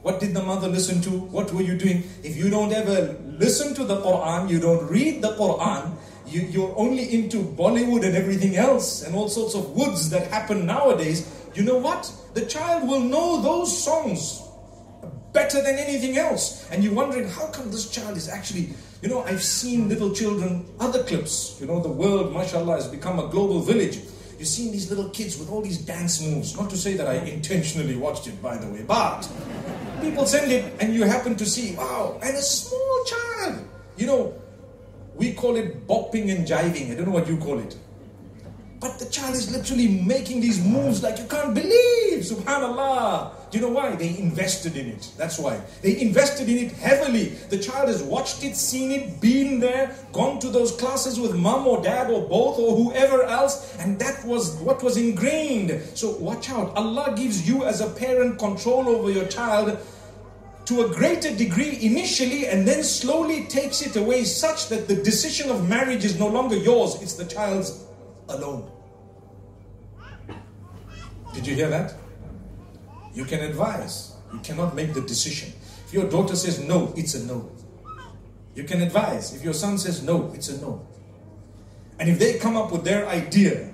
What 0.04 0.20
did 0.20 0.34
the 0.34 0.44
mother 0.44 0.68
listen 0.68 1.02
to? 1.02 1.10
What 1.10 1.52
were 1.52 1.62
you 1.62 1.78
doing? 1.78 2.04
If 2.24 2.38
you 2.38 2.50
don't 2.50 2.72
ever 2.72 3.18
listen 3.26 3.74
to 3.76 3.84
the 3.84 4.02
Quran, 4.02 4.50
you 4.50 4.60
don't 4.60 4.88
read 4.90 5.22
the 5.22 5.36
Quran, 5.36 5.96
you, 6.28 6.42
you're 6.42 6.74
only 6.78 7.14
into 7.14 7.38
Bollywood 7.38 8.06
and 8.06 8.16
everything 8.16 8.56
else 8.56 9.04
and 9.04 9.16
all 9.16 9.30
sorts 9.30 9.56
of 9.56 9.72
woods 9.72 10.10
that 10.12 10.28
happen 10.28 10.66
nowadays. 10.66 11.30
You 11.54 11.64
know 11.64 11.78
what? 11.78 12.12
The 12.34 12.46
child 12.46 12.88
will 12.88 13.00
know 13.00 13.42
those 13.42 13.84
songs 13.84 14.45
better 15.36 15.62
than 15.62 15.75
anything 15.75 16.18
else. 16.18 16.65
And 16.72 16.84
you're 16.84 16.96
wondering, 16.96 17.27
how 17.27 17.48
come 17.48 17.70
this 17.70 17.92
child 17.92 18.18
is 18.18 18.27
actually, 18.30 18.70
you 19.04 19.10
know, 19.10 19.22
I've 19.24 19.44
seen 19.44 19.89
little 19.89 20.12
children, 20.15 20.65
other 20.80 21.04
clips, 21.04 21.58
you 21.60 21.68
know, 21.68 21.80
the 21.82 21.92
world, 21.92 22.34
mashallah, 22.34 22.75
has 22.75 22.88
become 22.88 23.20
a 23.20 23.27
global 23.27 23.60
village. 23.60 24.00
You've 24.39 24.48
seen 24.48 24.72
these 24.72 24.89
little 24.89 25.10
kids 25.10 25.38
with 25.38 25.50
all 25.51 25.62
these 25.62 25.77
dance 25.77 26.22
moves. 26.22 26.58
Not 26.58 26.70
to 26.70 26.77
say 26.77 26.94
that 26.96 27.08
I 27.08 27.15
intentionally 27.15 27.96
watched 27.96 28.27
it, 28.27 28.42
by 28.42 28.58
the 28.58 28.68
way, 28.68 28.84
but 28.88 29.30
people 30.01 30.25
send 30.25 30.51
it 30.51 30.74
and 30.80 30.94
you 30.94 31.04
happen 31.04 31.36
to 31.36 31.46
see, 31.46 31.75
wow, 31.75 32.18
and 32.24 32.36
a 32.36 32.42
small 32.42 33.06
child. 33.06 33.68
You 33.98 34.08
know, 34.08 34.42
we 35.15 35.34
call 35.34 35.56
it 35.58 35.86
bopping 35.88 36.36
and 36.36 36.48
jiving. 36.48 36.92
I 36.92 36.96
don't 36.96 37.06
know 37.06 37.12
what 37.12 37.27
you 37.27 37.38
call 37.38 37.60
it. 37.60 37.77
But 38.86 39.00
the 39.00 39.06
child 39.08 39.34
is 39.34 39.51
literally 39.51 39.88
making 39.88 40.42
these 40.42 40.63
moves 40.63 41.01
like 41.01 41.18
you 41.18 41.25
can't 41.25 41.56
believe. 41.56 42.22
Subhanallah. 42.22 43.50
Do 43.50 43.58
you 43.58 43.65
know 43.65 43.72
why? 43.72 43.96
They 43.96 44.10
invested 44.10 44.77
in 44.77 44.86
it. 44.86 45.10
That's 45.18 45.39
why. 45.39 45.60
They 45.82 46.00
invested 46.01 46.50
in 46.50 46.60
it 46.60 46.72
heavily. 46.74 47.30
The 47.50 47.58
child 47.58 47.88
has 47.88 48.04
watched 48.04 48.44
it, 48.44 48.56
seen 48.56 48.92
it, 48.92 49.20
been 49.20 49.60
there, 49.60 49.96
gone 50.13 50.38
to 50.38 50.50
those 50.50 50.72
classes 50.74 51.20
with 51.20 51.34
mom 51.36 51.65
or 51.65 51.82
dad 51.82 52.12
or 52.12 52.30
both 52.30 52.60
or 52.60 52.75
whoever 52.75 53.24
else, 53.24 53.75
and 53.80 53.98
that 53.98 54.24
was 54.24 54.56
what 54.58 54.84
was 54.84 54.98
ingrained. 54.98 55.82
So 55.96 56.12
watch 56.18 56.51
out. 56.51 56.75
Allah 56.75 57.15
gives 57.18 57.50
you 57.50 57.65
as 57.65 57.82
a 57.82 57.89
parent 57.89 58.38
control 58.38 58.88
over 58.88 59.10
your 59.10 59.25
child 59.25 59.80
to 60.65 60.86
a 60.86 60.89
greater 60.89 61.36
degree 61.36 61.80
initially 61.82 62.46
and 62.50 62.68
then 62.68 62.84
slowly 62.84 63.46
takes 63.46 63.82
it 63.82 63.96
away 63.96 64.25
such 64.25 64.70
that 64.70 64.88
the 64.88 64.96
decision 64.96 65.50
of 65.50 65.68
marriage 65.68 66.06
is 66.06 66.20
no 66.20 66.27
longer 66.27 66.56
yours, 66.56 67.01
it's 67.01 67.15
the 67.15 67.25
child's 67.25 67.84
alone. 68.30 68.72
Did 71.36 71.46
you 71.48 71.56
hear 71.56 71.70
that? 71.70 71.94
You 73.13 73.25
can 73.25 73.42
advise, 73.42 74.15
you 74.32 74.39
cannot 74.39 74.74
make 74.74 74.94
the 74.94 75.01
decision. 75.01 75.51
If 75.86 75.94
your 75.94 76.10
daughter 76.10 76.36
says 76.36 76.60
no, 76.60 76.94
it's 76.96 77.13
a 77.13 77.25
no. 77.25 77.51
You 78.56 78.63
can 78.63 78.82
advise. 78.82 79.36
If 79.36 79.44
your 79.44 79.54
son 79.54 79.77
says 79.77 80.01
no, 80.01 80.32
it's 80.34 80.48
a 80.48 80.60
no. 80.62 80.88
And 82.00 82.10
if 82.10 82.20
they 82.20 82.39
come 82.39 82.56
up 82.56 82.72
with 82.72 82.86
their 82.86 83.08
idea, 83.08 83.70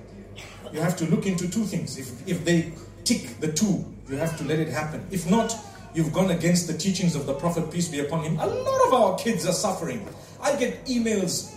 you 0.74 0.82
have 0.82 0.98
to 0.98 1.06
look 1.06 1.27
into 1.27 1.50
two 1.50 1.63
things. 1.63 1.98
If, 1.98 2.27
if 2.27 2.44
they 2.44 2.74
tick 3.03 3.39
the 3.39 3.51
two, 3.51 3.86
you 4.10 4.18
have 4.18 4.38
to 4.39 4.44
let 4.44 4.60
it 4.60 4.70
happen. 4.70 5.06
If 5.12 5.30
not, 5.30 5.56
you've 5.94 6.13
gone 6.13 6.32
against 6.32 6.68
the 6.68 6.77
teachings 6.77 7.15
of 7.15 7.27
the 7.27 7.34
Prophet, 7.34 7.72
peace 7.72 7.88
be 7.88 8.00
upon 8.00 8.24
him. 8.24 8.39
A 8.39 8.48
lot 8.48 8.88
of 8.88 8.94
our 8.94 9.18
kids 9.18 9.46
are 9.48 9.53
suffering. 9.53 10.08
I 10.41 10.56
get 10.56 10.84
emails 10.86 11.56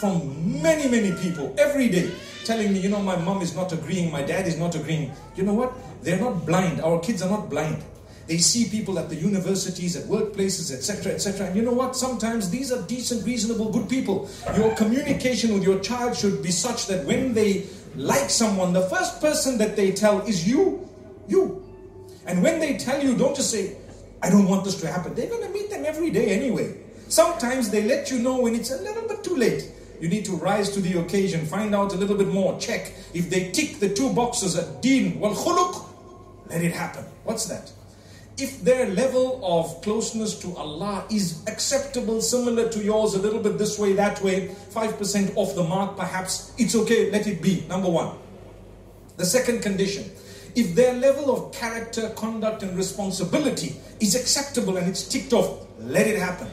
from 0.00 0.62
many, 0.62 0.88
many 0.88 1.12
people 1.20 1.54
every 1.58 1.88
day 1.88 2.12
telling 2.44 2.72
me, 2.72 2.80
you 2.80 2.88
know, 2.88 3.00
my 3.00 3.16
mom 3.16 3.42
is 3.42 3.54
not 3.54 3.72
agreeing, 3.72 4.12
my 4.12 4.22
dad 4.22 4.46
is 4.46 4.58
not 4.58 4.74
agreeing. 4.74 5.12
You 5.36 5.44
know 5.44 5.54
what? 5.54 5.72
They're 6.02 6.20
not 6.20 6.44
blind. 6.46 6.80
Our 6.80 7.00
kids 7.00 7.22
are 7.22 7.30
not 7.30 7.48
blind. 7.48 7.82
They 8.26 8.38
see 8.38 8.68
people 8.70 8.98
at 8.98 9.10
the 9.10 9.16
universities, 9.16 9.96
at 9.96 10.04
workplaces, 10.04 10.72
etc., 10.72 11.12
etc. 11.12 11.46
And 11.48 11.56
you 11.56 11.62
know 11.62 11.72
what? 11.72 11.94
Sometimes 11.94 12.48
these 12.48 12.72
are 12.72 12.80
decent, 12.82 13.24
reasonable, 13.26 13.70
good 13.70 13.88
people. 13.88 14.30
Your 14.56 14.74
communication 14.74 15.52
with 15.52 15.62
your 15.62 15.78
child 15.80 16.16
should 16.16 16.42
be 16.42 16.50
such 16.50 16.86
that 16.86 17.04
when 17.04 17.34
they 17.34 17.66
like 17.96 18.30
someone, 18.30 18.72
the 18.72 18.88
first 18.88 19.20
person 19.20 19.58
that 19.58 19.76
they 19.76 19.92
tell 19.92 20.20
is 20.22 20.48
you. 20.48 20.88
You. 21.28 21.62
And 22.26 22.42
when 22.42 22.60
they 22.60 22.78
tell 22.78 23.02
you, 23.02 23.16
don't 23.16 23.36
just 23.36 23.50
say, 23.50 23.76
I 24.22 24.30
don't 24.30 24.48
want 24.48 24.64
this 24.64 24.80
to 24.80 24.86
happen. 24.86 25.14
They're 25.14 25.28
going 25.28 25.42
to 25.46 25.50
meet 25.50 25.68
them 25.68 25.84
every 25.84 26.10
day 26.10 26.28
anyway. 26.30 26.78
Sometimes 27.08 27.68
they 27.70 27.84
let 27.84 28.10
you 28.10 28.20
know 28.20 28.40
when 28.40 28.54
it's 28.54 28.70
a 28.70 28.80
little 28.80 29.06
bit 29.06 29.22
too 29.22 29.36
late. 29.36 29.70
You 30.00 30.08
need 30.08 30.24
to 30.26 30.32
rise 30.32 30.70
to 30.70 30.80
the 30.80 30.98
occasion, 30.98 31.46
find 31.46 31.74
out 31.74 31.94
a 31.94 31.96
little 31.96 32.16
bit 32.16 32.28
more, 32.28 32.58
check. 32.58 32.92
If 33.14 33.30
they 33.30 33.50
tick 33.50 33.78
the 33.78 33.88
two 33.88 34.12
boxes 34.12 34.56
at 34.56 34.82
deen 34.82 35.20
wal 35.20 35.34
khuluq, 35.34 35.86
let 36.50 36.62
it 36.62 36.72
happen. 36.72 37.04
What's 37.24 37.46
that? 37.46 37.72
If 38.36 38.62
their 38.64 38.88
level 38.90 39.40
of 39.44 39.80
closeness 39.82 40.36
to 40.40 40.56
Allah 40.56 41.04
is 41.08 41.44
acceptable, 41.46 42.20
similar 42.20 42.68
to 42.68 42.82
yours, 42.82 43.14
a 43.14 43.18
little 43.18 43.40
bit 43.40 43.58
this 43.58 43.78
way, 43.78 43.92
that 43.92 44.20
way, 44.22 44.48
5% 44.72 45.36
off 45.36 45.54
the 45.54 45.62
mark 45.62 45.96
perhaps, 45.96 46.52
it's 46.58 46.74
okay, 46.74 47.12
let 47.12 47.28
it 47.28 47.40
be. 47.40 47.64
Number 47.68 47.88
one. 47.88 48.16
The 49.16 49.24
second 49.24 49.62
condition, 49.62 50.10
if 50.56 50.74
their 50.74 50.94
level 50.94 51.30
of 51.34 51.52
character, 51.52 52.10
conduct, 52.10 52.64
and 52.64 52.76
responsibility 52.76 53.76
is 54.00 54.16
acceptable 54.16 54.76
and 54.76 54.88
it's 54.88 55.06
ticked 55.06 55.32
off, 55.32 55.64
let 55.78 56.08
it 56.08 56.18
happen. 56.18 56.48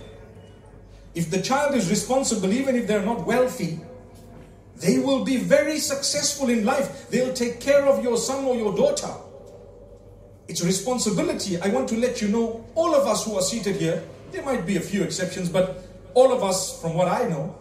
If 1.14 1.30
the 1.30 1.42
child 1.42 1.76
is 1.76 1.90
responsible, 1.90 2.54
even 2.54 2.76
if 2.76 2.88
they're 2.88 3.06
not 3.06 3.26
wealthy, 3.26 3.80
they 4.78 5.00
will 5.00 5.24
be 5.24 5.38
very 5.38 5.78
successful 5.78 6.50
in 6.50 6.66
life. 6.66 7.10
They'll 7.10 7.34
take 7.34 7.60
care 7.60 7.86
of 7.86 8.04
your 8.04 8.18
son 8.18 8.46
or 8.46 8.56
your 8.56 8.76
daughter. 8.76 9.14
It's 10.48 10.62
a 10.62 10.66
responsibility. 10.66 11.60
I 11.62 11.70
want 11.70 11.90
to 11.90 11.98
let 11.98 12.22
you 12.22 12.28
know, 12.28 12.66
all 12.76 12.96
of 12.96 13.08
us 13.08 13.26
who 13.26 13.36
are 13.36 13.42
seated 13.42 13.76
here, 13.76 14.04
there 14.32 14.44
might 14.44 14.66
be 14.66 14.78
a 14.78 14.82
few 14.82 15.04
exceptions, 15.04 15.50
but 15.50 15.84
all 16.14 16.32
of 16.32 16.44
us, 16.44 16.82
from 16.82 16.94
what 16.94 17.08
I 17.08 17.28
know, 17.28 17.56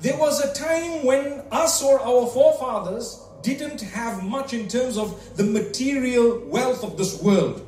there 0.00 0.16
was 0.16 0.40
a 0.40 0.52
time 0.54 1.04
when 1.04 1.42
us 1.52 1.82
or 1.82 2.00
our 2.00 2.26
forefathers 2.26 3.22
didn't 3.42 3.80
have 3.80 4.24
much 4.24 4.54
in 4.54 4.66
terms 4.66 4.96
of 4.96 5.36
the 5.36 5.44
material 5.44 6.42
wealth 6.46 6.82
of 6.82 6.96
this 6.96 7.22
world. 7.22 7.66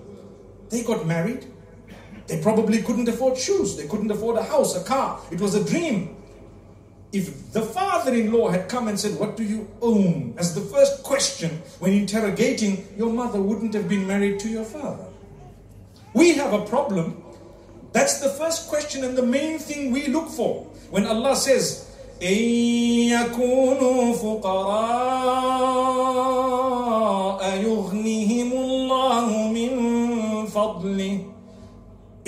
They 0.70 0.82
got 0.82 1.06
married, 1.06 1.51
they 2.27 2.41
probably 2.41 2.81
couldn't 2.81 3.07
afford 3.07 3.37
shoes. 3.37 3.77
They 3.77 3.87
couldn't 3.87 4.11
afford 4.11 4.37
a 4.37 4.43
house, 4.43 4.75
a 4.75 4.83
car. 4.83 5.19
It 5.31 5.39
was 5.39 5.55
a 5.55 5.63
dream. 5.63 6.15
If 7.13 7.53
the 7.53 7.61
father 7.61 8.13
in 8.13 8.33
law 8.33 8.49
had 8.49 8.67
come 8.67 8.89
and 8.89 8.99
said, 8.99 9.17
What 9.17 9.37
do 9.37 9.43
you 9.43 9.69
own? 9.81 10.35
as 10.37 10.53
the 10.53 10.61
first 10.61 11.03
question 11.03 11.61
when 11.79 11.93
interrogating, 11.93 12.85
your 12.97 13.11
mother 13.13 13.41
wouldn't 13.41 13.73
have 13.73 13.87
been 13.87 14.05
married 14.05 14.39
to 14.41 14.49
your 14.49 14.65
father. 14.65 15.05
We 16.13 16.33
have 16.33 16.53
a 16.53 16.65
problem. 16.65 17.23
That's 17.93 18.19
the 18.19 18.29
first 18.29 18.67
question 18.67 19.03
and 19.05 19.17
the 19.17 19.23
main 19.23 19.57
thing 19.57 19.91
we 19.91 20.07
look 20.07 20.27
for. 20.29 20.65
When 20.89 21.05
Allah 21.05 21.35
says, 21.35 21.87
يكونوا 23.11 24.13
فقراء 24.13 25.30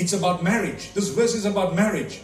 it's 0.05 0.13
about 0.13 0.45
marriage. 0.45 0.93
This 0.93 1.09
verse 1.09 1.35
is 1.35 1.47
about 1.47 1.75
marriage. 1.75 2.21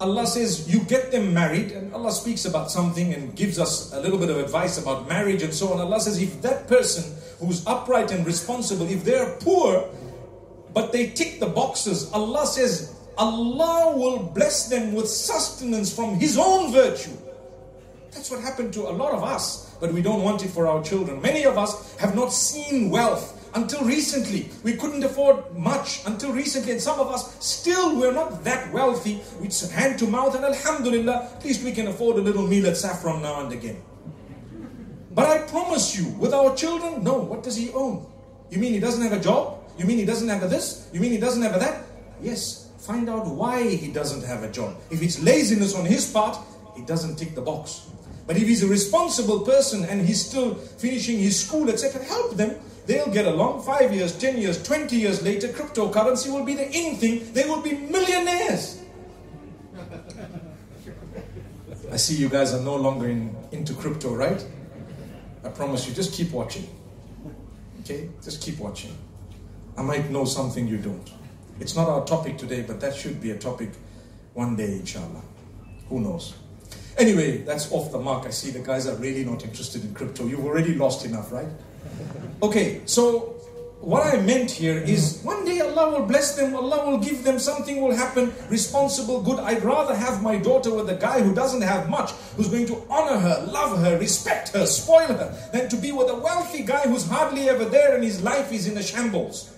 Allah 0.00 0.26
says, 0.26 0.72
You 0.72 0.80
get 0.80 1.12
them 1.12 1.34
married, 1.34 1.72
and 1.72 1.92
Allah 1.92 2.10
speaks 2.10 2.46
about 2.46 2.70
something 2.70 3.12
and 3.12 3.36
gives 3.36 3.58
us 3.58 3.92
a 3.92 4.00
little 4.00 4.18
bit 4.18 4.30
of 4.30 4.38
advice 4.38 4.78
about 4.80 5.08
marriage 5.08 5.42
and 5.42 5.52
so 5.52 5.72
on. 5.72 5.78
Allah 5.80 6.00
says, 6.00 6.20
If 6.20 6.40
that 6.40 6.68
person 6.68 7.04
who's 7.38 7.66
upright 7.66 8.12
and 8.12 8.26
responsible, 8.26 8.88
if 8.88 9.04
they're 9.04 9.36
poor, 9.40 9.88
but 10.72 10.92
they 10.92 11.08
tick 11.08 11.38
the 11.38 11.46
boxes, 11.46 12.10
Allah 12.12 12.46
says, 12.46 12.96
Allah 13.18 13.96
will 13.96 14.18
bless 14.18 14.68
them 14.68 14.94
with 14.94 15.08
sustenance 15.08 15.94
from 15.94 16.16
His 16.16 16.38
own 16.38 16.72
virtue. 16.72 17.16
That's 18.12 18.30
what 18.30 18.40
happened 18.40 18.72
to 18.74 18.88
a 18.88 18.92
lot 18.92 19.12
of 19.12 19.22
us, 19.22 19.74
but 19.80 19.92
we 19.92 20.00
don't 20.00 20.22
want 20.22 20.42
it 20.42 20.48
for 20.48 20.66
our 20.66 20.82
children. 20.82 21.20
Many 21.20 21.44
of 21.44 21.58
us 21.58 21.94
have 21.96 22.14
not 22.14 22.32
seen 22.32 22.88
wealth 22.88 23.35
until 23.56 23.82
recently. 23.84 24.48
We 24.62 24.74
couldn't 24.74 25.02
afford 25.02 25.56
much 25.56 26.06
until 26.06 26.32
recently, 26.32 26.72
and 26.72 26.80
some 26.80 27.00
of 27.00 27.08
us 27.08 27.42
still 27.44 27.98
we're 27.98 28.12
not 28.12 28.44
that 28.44 28.70
wealthy. 28.72 29.20
It's 29.42 29.68
hand 29.70 29.98
to 30.00 30.06
mouth, 30.06 30.36
and 30.36 30.44
Alhamdulillah, 30.44 31.32
at 31.36 31.44
least 31.44 31.64
we 31.64 31.72
can 31.72 31.88
afford 31.88 32.18
a 32.18 32.20
little 32.20 32.46
meal 32.46 32.66
at 32.66 32.76
saffron 32.76 33.22
now 33.22 33.40
and 33.40 33.52
again. 33.52 33.82
But 35.12 35.28
I 35.30 35.38
promise 35.48 35.98
you, 35.98 36.10
with 36.20 36.34
our 36.34 36.54
children, 36.54 37.02
no, 37.02 37.16
what 37.16 37.42
does 37.42 37.56
he 37.56 37.72
own? 37.72 38.06
You 38.50 38.58
mean 38.58 38.74
he 38.74 38.80
doesn't 38.80 39.02
have 39.02 39.18
a 39.18 39.20
job? 39.20 39.64
You 39.78 39.86
mean 39.86 39.96
he 39.98 40.04
doesn't 40.04 40.28
have 40.28 40.42
a 40.42 40.48
this? 40.48 40.88
You 40.92 41.00
mean 41.00 41.10
he 41.10 41.18
doesn't 41.18 41.42
have 41.42 41.56
a 41.56 41.58
that? 41.58 41.82
Yes, 42.20 42.70
find 42.78 43.08
out 43.08 43.26
why 43.26 43.66
he 43.66 43.88
doesn't 43.88 44.22
have 44.24 44.42
a 44.42 44.52
job. 44.52 44.76
If 44.90 45.02
it's 45.02 45.18
laziness 45.22 45.74
on 45.74 45.86
his 45.86 46.12
part, 46.12 46.36
he 46.76 46.82
doesn't 46.82 47.16
tick 47.16 47.34
the 47.34 47.40
box. 47.40 47.88
But 48.26 48.36
if 48.36 48.46
he's 48.46 48.62
a 48.62 48.68
responsible 48.68 49.40
person 49.40 49.84
and 49.84 50.04
he's 50.04 50.24
still 50.24 50.54
finishing 50.54 51.18
his 51.18 51.38
school, 51.38 51.70
etc., 51.70 52.04
help 52.04 52.36
them 52.36 52.56
They'll 52.86 53.10
get 53.10 53.26
along 53.26 53.62
five 53.62 53.92
years, 53.92 54.16
10 54.16 54.38
years, 54.38 54.62
20 54.62 54.96
years 54.96 55.22
later, 55.22 55.48
cryptocurrency 55.48 56.32
will 56.32 56.44
be 56.44 56.54
the 56.54 56.70
in 56.70 56.96
thing. 56.96 57.32
They 57.32 57.44
will 57.44 57.60
be 57.60 57.72
millionaires. 57.72 58.80
I 61.92 61.96
see 61.96 62.14
you 62.14 62.28
guys 62.28 62.54
are 62.54 62.62
no 62.62 62.76
longer 62.76 63.08
in, 63.08 63.34
into 63.50 63.74
crypto, 63.74 64.14
right? 64.14 64.44
I 65.44 65.48
promise 65.48 65.88
you, 65.88 65.94
just 65.94 66.12
keep 66.12 66.30
watching. 66.30 66.68
Okay? 67.80 68.08
Just 68.22 68.40
keep 68.40 68.58
watching. 68.58 68.96
I 69.76 69.82
might 69.82 70.10
know 70.10 70.24
something 70.24 70.68
you 70.68 70.78
don't. 70.78 71.10
It's 71.58 71.74
not 71.74 71.88
our 71.88 72.04
topic 72.04 72.38
today, 72.38 72.62
but 72.62 72.80
that 72.80 72.94
should 72.94 73.20
be 73.20 73.32
a 73.32 73.38
topic 73.38 73.70
one 74.34 74.54
day, 74.54 74.72
inshallah. 74.72 75.22
Who 75.88 76.00
knows? 76.00 76.34
Anyway, 76.98 77.38
that's 77.38 77.70
off 77.72 77.90
the 77.90 77.98
mark. 77.98 78.26
I 78.26 78.30
see 78.30 78.50
the 78.50 78.60
guys 78.60 78.86
are 78.86 78.96
really 78.96 79.24
not 79.24 79.44
interested 79.44 79.84
in 79.84 79.92
crypto. 79.92 80.26
You've 80.26 80.44
already 80.44 80.74
lost 80.74 81.04
enough, 81.04 81.32
right? 81.32 81.48
Okay, 82.42 82.82
so 82.84 83.36
what 83.80 84.06
I 84.12 84.20
meant 84.20 84.50
here 84.50 84.78
is 84.78 85.20
one 85.22 85.44
day 85.44 85.60
Allah 85.60 85.90
will 85.98 86.06
bless 86.06 86.34
them, 86.34 86.54
Allah 86.54 86.90
will 86.90 86.98
give 86.98 87.22
them, 87.22 87.38
something 87.38 87.80
will 87.80 87.94
happen, 87.94 88.32
responsible, 88.50 89.22
good. 89.22 89.38
I'd 89.38 89.62
rather 89.62 89.94
have 89.94 90.22
my 90.22 90.38
daughter 90.38 90.74
with 90.74 90.88
a 90.90 90.96
guy 90.96 91.22
who 91.22 91.34
doesn't 91.34 91.62
have 91.62 91.88
much, 91.88 92.10
who's 92.36 92.48
going 92.48 92.66
to 92.66 92.82
honor 92.90 93.18
her, 93.18 93.46
love 93.48 93.78
her, 93.78 93.98
respect 93.98 94.48
her, 94.54 94.66
spoil 94.66 95.06
her, 95.06 95.50
than 95.52 95.68
to 95.68 95.76
be 95.76 95.92
with 95.92 96.10
a 96.10 96.16
wealthy 96.16 96.64
guy 96.64 96.82
who's 96.82 97.08
hardly 97.08 97.48
ever 97.48 97.64
there 97.64 97.94
and 97.94 98.02
his 98.02 98.22
life 98.22 98.52
is 98.52 98.66
in 98.66 98.76
a 98.76 98.82
shambles. 98.82 99.54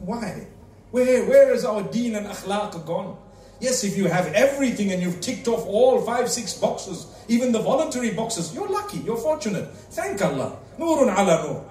Why? 0.00 0.46
Where, 0.90 1.26
where 1.26 1.52
is 1.52 1.64
our 1.64 1.82
deen 1.82 2.16
and 2.16 2.26
akhlaq 2.26 2.84
gone? 2.86 3.16
Yes, 3.60 3.84
if 3.84 3.96
you 3.96 4.06
have 4.06 4.26
everything 4.28 4.90
and 4.92 5.02
you've 5.02 5.20
ticked 5.20 5.46
off 5.46 5.66
all 5.66 6.00
five, 6.00 6.30
six 6.30 6.54
boxes, 6.54 7.06
even 7.28 7.52
the 7.52 7.60
voluntary 7.60 8.10
boxes, 8.10 8.54
you're 8.54 8.68
lucky, 8.68 8.98
you're 8.98 9.18
fortunate. 9.18 9.68
Thank 9.90 10.22
Allah. 10.22 10.56
Nurun 10.78 11.12
ala 11.12 11.42
nur. 11.44 11.64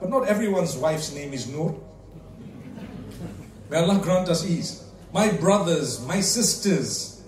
But 0.00 0.10
not 0.10 0.26
everyone's 0.26 0.76
wife's 0.76 1.12
name 1.14 1.32
is 1.32 1.46
Nur. 1.46 1.78
May 3.68 3.76
Allah 3.76 4.00
grant 4.02 4.28
us 4.28 4.44
ease. 4.44 4.82
My 5.12 5.30
brothers, 5.30 6.04
my 6.06 6.20
sisters, 6.20 7.22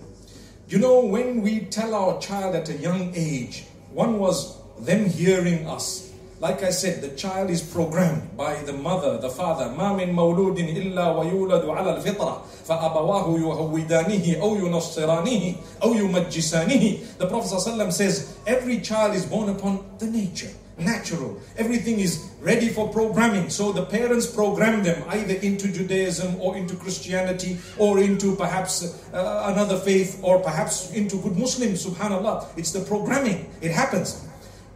you 0.67 0.79
know, 0.79 1.05
when 1.05 1.41
we 1.41 1.61
tell 1.61 1.93
our 1.93 2.19
child 2.19 2.55
at 2.55 2.67
a 2.69 2.73
young 2.73 3.13
age, 3.15 3.65
one 3.91 4.17
was 4.17 4.57
them 4.79 5.05
hearing 5.05 5.67
us. 5.67 6.02
Like 6.42 6.62
I 6.62 6.70
said, 6.70 7.00
the 7.02 7.08
child 7.16 7.50
is 7.50 7.62
programmed 7.62 8.36
by 8.36 8.62
the 8.62 8.72
mother, 8.72 9.18
the 9.18 9.28
father. 9.28 9.74
ما 9.76 9.92
من 9.96 10.12
مولود 10.12 10.58
إلا 10.58 11.18
ويولد 11.18 11.64
على 11.68 11.96
الفطرة 11.96 12.44
فأبواه 12.64 13.38
يهودانه 13.38 14.40
أو 14.40 14.56
ينصرانه 14.56 15.54
أو 15.82 15.94
يمجسانه. 15.94 16.98
The 17.18 17.26
Prophet 17.26 17.50
ﷺ 17.50 17.92
says, 17.92 18.36
every 18.46 18.80
child 18.80 19.16
is 19.16 19.26
born 19.26 19.48
upon 19.48 19.84
the 19.98 20.06
nature 20.06 20.50
natural. 20.78 21.40
Everything 21.56 22.00
is 22.00 22.30
ready 22.40 22.68
for 22.68 22.88
programming. 22.88 23.50
So 23.50 23.72
the 23.72 23.84
parents 23.84 24.26
program 24.26 24.82
them 24.82 25.02
either 25.08 25.34
into 25.34 25.72
Judaism 25.72 26.40
or 26.40 26.56
into 26.56 26.76
Christianity 26.76 27.58
or 27.78 27.98
into 27.98 28.36
perhaps 28.36 28.84
uh, 29.12 29.52
another 29.52 29.76
faith 29.76 30.20
or 30.22 30.40
perhaps 30.40 30.92
into 30.92 31.20
good 31.20 31.36
Muslims. 31.36 31.84
Subhanallah. 31.84 32.46
It's 32.56 32.72
the 32.72 32.80
programming. 32.80 33.50
It 33.60 33.72
happens. 33.72 34.24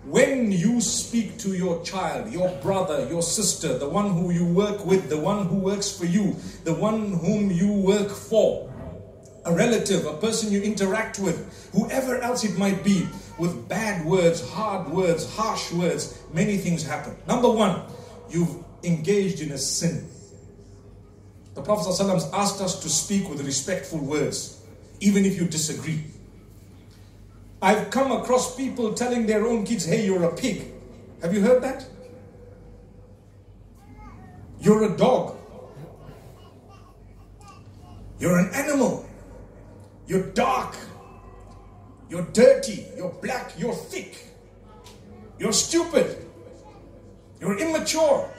When 0.08 0.54
you 0.54 0.80
speak 0.80 1.38
to 1.40 1.54
your 1.54 1.84
child, 1.84 2.32
your 2.32 2.50
brother, 2.62 3.06
your 3.10 3.22
sister, 3.22 3.78
the 3.78 3.90
one 3.90 4.14
who 4.14 4.32
you 4.32 4.46
work 4.46 4.86
with, 4.86 5.10
the 5.10 5.20
one 5.20 5.48
who 5.48 5.58
works 5.58 5.92
for 5.92 6.06
you, 6.06 6.38
the 6.64 6.74
one 6.74 7.12
whom 7.12 7.52
you 7.52 7.74
work 7.74 8.10
for, 8.10 8.74
a 9.44 9.54
relative, 9.54 10.06
a 10.06 10.14
person 10.14 10.50
you 10.50 10.62
interact 10.62 11.20
with, 11.20 11.70
whoever 11.74 12.22
else 12.22 12.46
it 12.46 12.58
might 12.58 12.86
be, 12.86 13.06
with 13.38 13.68
bad 13.68 14.06
words, 14.06 14.50
hard 14.50 14.88
words, 14.88 15.30
harsh 15.36 15.74
words, 15.74 16.18
many 16.32 16.56
things 16.56 16.88
happen. 16.88 17.14
Number 17.28 17.50
one, 17.50 17.82
you've 18.30 18.64
engaged 18.84 19.42
in 19.42 19.52
a 19.52 19.58
sin. 19.58 20.08
The 21.54 21.62
Prophet 21.62 21.90
ﷺ 21.92 22.30
asked 22.32 22.62
us 22.62 22.82
to 22.82 22.88
speak 22.88 23.28
with 23.30 23.46
respectful 23.46 24.00
words, 24.00 24.64
even 25.02 25.26
if 25.26 25.36
you 25.36 25.48
disagree. 25.48 26.06
I've 27.62 27.90
come 27.90 28.12
across 28.12 28.56
people 28.56 28.94
telling 28.94 29.26
their 29.26 29.46
own 29.46 29.66
kids, 29.66 29.86
hey, 29.86 30.06
you're 30.06 30.24
a 30.24 30.36
pig. 30.36 30.74
Have 31.22 31.34
you 31.34 31.42
heard 31.42 31.64
that? 31.64 31.86
You're 34.60 34.94
a 34.94 34.98
dog. 34.98 35.38
You're 38.20 38.38
an 38.38 38.52
animal. 38.54 39.08
You're 40.08 40.32
dark. 40.32 40.76
You're 42.10 42.26
dirty, 42.32 42.86
you're 42.96 43.12
black, 43.22 43.52
you're 43.58 43.74
thick, 43.74 44.28
you're 45.38 45.52
stupid, 45.52 46.26
you're 47.42 47.58
immature. 47.60 48.34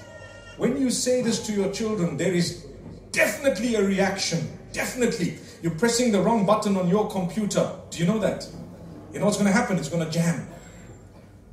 When 0.56 0.80
you 0.80 0.90
say 0.90 1.20
this 1.20 1.46
to 1.46 1.52
your 1.52 1.70
children, 1.70 2.16
there 2.16 2.32
is 2.32 2.66
definitely 3.12 3.74
a 3.74 3.82
reaction. 3.82 4.48
Definitely. 4.72 5.38
You're 5.62 5.74
pressing 5.74 6.12
the 6.12 6.20
wrong 6.20 6.46
button 6.46 6.76
on 6.76 6.88
your 6.88 7.10
computer. 7.10 7.70
Do 7.90 7.98
you 7.98 8.06
know 8.06 8.18
that? 8.18 8.48
You 9.12 9.18
know 9.18 9.24
what's 9.24 9.38
going 9.38 9.50
to 9.50 9.56
happen? 9.56 9.78
It's 9.78 9.88
going 9.88 10.04
to 10.04 10.10
jam. 10.10 10.46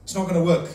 It's 0.04 0.14
not 0.14 0.28
going 0.28 0.36
to 0.36 0.44
work. 0.44 0.70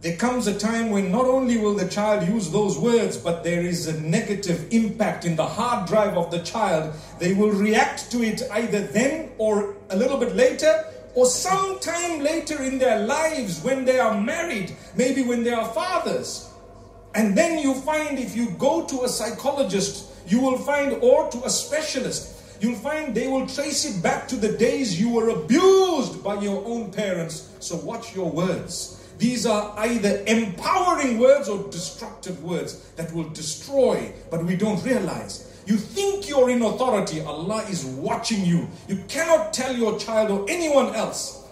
There 0.00 0.16
comes 0.16 0.46
a 0.46 0.58
time 0.58 0.90
when 0.90 1.12
not 1.12 1.26
only 1.26 1.58
will 1.58 1.74
the 1.74 1.86
child 1.86 2.26
use 2.26 2.50
those 2.50 2.78
words, 2.78 3.18
but 3.18 3.44
there 3.44 3.60
is 3.60 3.86
a 3.86 4.00
negative 4.00 4.72
impact 4.72 5.26
in 5.26 5.36
the 5.36 5.46
hard 5.46 5.86
drive 5.86 6.16
of 6.16 6.30
the 6.30 6.38
child. 6.38 6.94
They 7.18 7.34
will 7.34 7.50
react 7.50 8.10
to 8.12 8.22
it 8.22 8.42
either 8.50 8.80
then 8.80 9.32
or 9.36 9.76
a 9.90 9.96
little 9.96 10.16
bit 10.16 10.34
later, 10.34 10.86
or 11.14 11.26
sometime 11.26 12.20
later 12.20 12.62
in 12.62 12.78
their 12.78 13.04
lives 13.04 13.62
when 13.62 13.84
they 13.84 13.98
are 13.98 14.18
married, 14.18 14.74
maybe 14.96 15.22
when 15.22 15.44
they 15.44 15.52
are 15.52 15.68
fathers. 15.68 16.50
And 17.14 17.36
then 17.36 17.58
you 17.58 17.74
find 17.74 18.18
if 18.18 18.34
you 18.34 18.50
go 18.52 18.86
to 18.86 19.02
a 19.02 19.08
psychologist, 19.08 20.06
you 20.26 20.40
will 20.40 20.58
find, 20.58 20.94
or 21.02 21.28
to 21.30 21.44
a 21.44 21.50
specialist, 21.50 22.39
you'll 22.60 22.76
find 22.76 23.14
they 23.14 23.26
will 23.26 23.46
trace 23.46 23.84
it 23.84 24.02
back 24.02 24.28
to 24.28 24.36
the 24.36 24.56
days 24.56 25.00
you 25.00 25.10
were 25.10 25.30
abused 25.30 26.22
by 26.22 26.40
your 26.40 26.64
own 26.66 26.92
parents. 26.92 27.54
So 27.60 27.76
watch 27.76 28.14
your 28.14 28.30
words. 28.30 28.96
These 29.18 29.44
are 29.44 29.74
either 29.78 30.22
empowering 30.26 31.18
words 31.18 31.48
or 31.48 31.68
destructive 31.70 32.42
words 32.42 32.90
that 32.96 33.12
will 33.12 33.28
destroy, 33.30 34.12
but 34.30 34.44
we 34.44 34.56
don't 34.56 34.82
realize. 34.82 35.46
You 35.66 35.76
think 35.76 36.28
you're 36.28 36.50
in 36.50 36.62
authority, 36.62 37.20
Allah 37.20 37.62
is 37.68 37.84
watching 37.84 38.44
you. 38.44 38.68
You 38.88 39.04
cannot 39.08 39.52
tell 39.52 39.76
your 39.76 39.98
child 39.98 40.30
or 40.30 40.46
anyone 40.48 40.94
else 40.94 41.46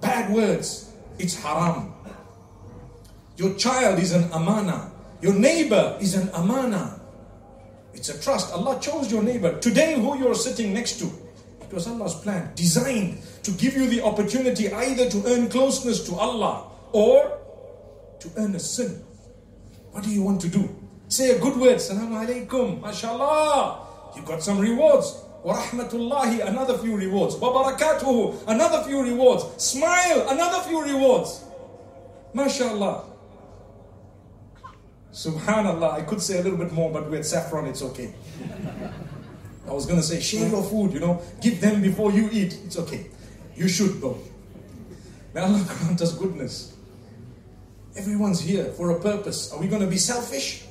bad 0.00 0.32
words. 0.32 0.92
It's 1.18 1.40
haram. 1.40 1.94
Your 3.36 3.54
child 3.54 3.98
is 4.00 4.12
an 4.12 4.30
amana. 4.32 4.92
Your 5.20 5.34
neighbor 5.34 5.96
is 6.00 6.14
an 6.14 6.28
amana. 6.34 7.00
It's 7.94 8.08
a 8.08 8.20
trust. 8.20 8.52
Allah 8.52 8.78
chose 8.80 9.10
your 9.10 9.22
neighbor. 9.22 9.58
Today, 9.60 9.94
who 9.94 10.18
you're 10.18 10.34
sitting 10.34 10.74
next 10.74 10.98
to, 10.98 11.06
it 11.60 11.72
was 11.72 11.86
Allah's 11.86 12.14
plan, 12.14 12.52
designed 12.54 13.18
to 13.42 13.50
give 13.52 13.74
you 13.74 13.86
the 13.86 14.02
opportunity 14.02 14.72
either 14.72 15.08
to 15.10 15.22
earn 15.26 15.48
closeness 15.48 16.06
to 16.08 16.14
Allah 16.16 16.70
or 16.92 17.38
to 18.20 18.30
earn 18.36 18.54
a 18.54 18.60
sin. 18.60 19.02
What 19.92 20.04
do 20.04 20.10
you 20.10 20.22
want 20.22 20.40
to 20.42 20.48
do? 20.48 20.68
Say 21.08 21.30
a 21.30 21.38
good 21.38 21.56
word, 21.56 21.80
Salaam 21.80 22.12
alaikum, 22.12 22.80
mashallah. 22.80 23.86
You 24.16 24.22
got 24.22 24.42
some 24.42 24.58
rewards. 24.58 25.22
Wa 25.44 25.56
rahmatullahi, 25.60 26.46
another 26.46 26.78
few 26.78 26.96
rewards. 26.96 27.36
Wa 27.36 27.52
barakatuhu, 27.52 28.44
another 28.48 28.82
few 28.84 29.02
rewards. 29.02 29.44
Smile, 29.62 30.26
another 30.30 30.62
few 30.66 30.82
rewards. 30.82 31.44
Mashallah. 32.32 33.04
Subhanallah, 35.14 35.92
I 35.92 36.02
could 36.02 36.20
say 36.20 36.40
a 36.40 36.42
little 36.42 36.58
bit 36.58 36.72
more, 36.72 36.90
but 36.90 37.08
with 37.08 37.24
saffron, 37.24 37.66
it's 37.66 37.82
okay. 37.82 38.12
I 39.66 39.72
was 39.72 39.86
going 39.86 40.00
to 40.00 40.02
say, 40.02 40.20
share 40.20 40.48
your 40.48 40.64
food, 40.64 40.92
you 40.92 40.98
know, 40.98 41.22
give 41.40 41.60
them 41.60 41.80
before 41.80 42.10
you 42.10 42.28
eat. 42.32 42.58
It's 42.66 42.76
okay. 42.78 43.06
You 43.54 43.68
should 43.68 44.00
though. 44.00 44.18
May 45.32 45.42
Allah 45.42 45.64
grant 45.68 46.02
us 46.02 46.18
goodness. 46.18 46.74
Everyone's 47.96 48.40
here 48.40 48.64
for 48.72 48.90
a 48.90 49.00
purpose. 49.00 49.52
Are 49.52 49.60
we 49.60 49.68
going 49.68 49.82
to 49.82 49.88
be 49.88 49.98
selfish? 49.98 50.64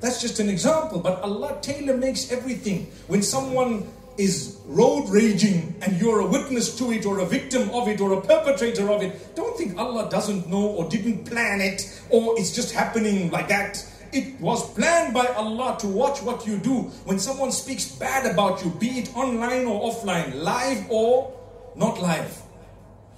That's 0.00 0.20
just 0.20 0.40
an 0.40 0.48
example, 0.50 0.98
but 0.98 1.22
Allah 1.22 1.56
tailor 1.62 1.96
makes 1.96 2.32
everything. 2.32 2.90
When 3.06 3.22
someone 3.22 3.88
is 4.18 4.58
road 4.66 5.08
raging 5.08 5.74
and 5.82 6.00
you're 6.00 6.20
a 6.20 6.26
witness 6.26 6.76
to 6.78 6.92
it 6.92 7.06
or 7.06 7.20
a 7.20 7.26
victim 7.26 7.70
of 7.70 7.88
it 7.88 8.00
or 8.00 8.14
a 8.14 8.20
perpetrator 8.20 8.90
of 8.90 9.02
it, 9.02 9.34
don't 9.34 9.56
think 9.56 9.78
Allah 9.78 10.08
doesn't 10.10 10.48
know 10.48 10.66
or 10.66 10.88
didn't 10.88 11.24
plan 11.24 11.60
it 11.60 12.02
or 12.10 12.38
it's 12.38 12.54
just 12.54 12.74
happening 12.74 13.30
like 13.30 13.48
that. 13.48 13.84
It 14.12 14.40
was 14.40 14.72
planned 14.74 15.12
by 15.12 15.26
Allah 15.26 15.76
to 15.80 15.86
watch 15.86 16.22
what 16.22 16.46
you 16.46 16.58
do. 16.58 16.82
When 17.04 17.18
someone 17.18 17.52
speaks 17.52 17.86
bad 17.86 18.24
about 18.24 18.64
you, 18.64 18.70
be 18.70 19.00
it 19.00 19.14
online 19.16 19.66
or 19.66 19.90
offline, 19.90 20.42
live 20.42 20.90
or 20.90 21.32
not 21.74 22.00
live. 22.00 22.42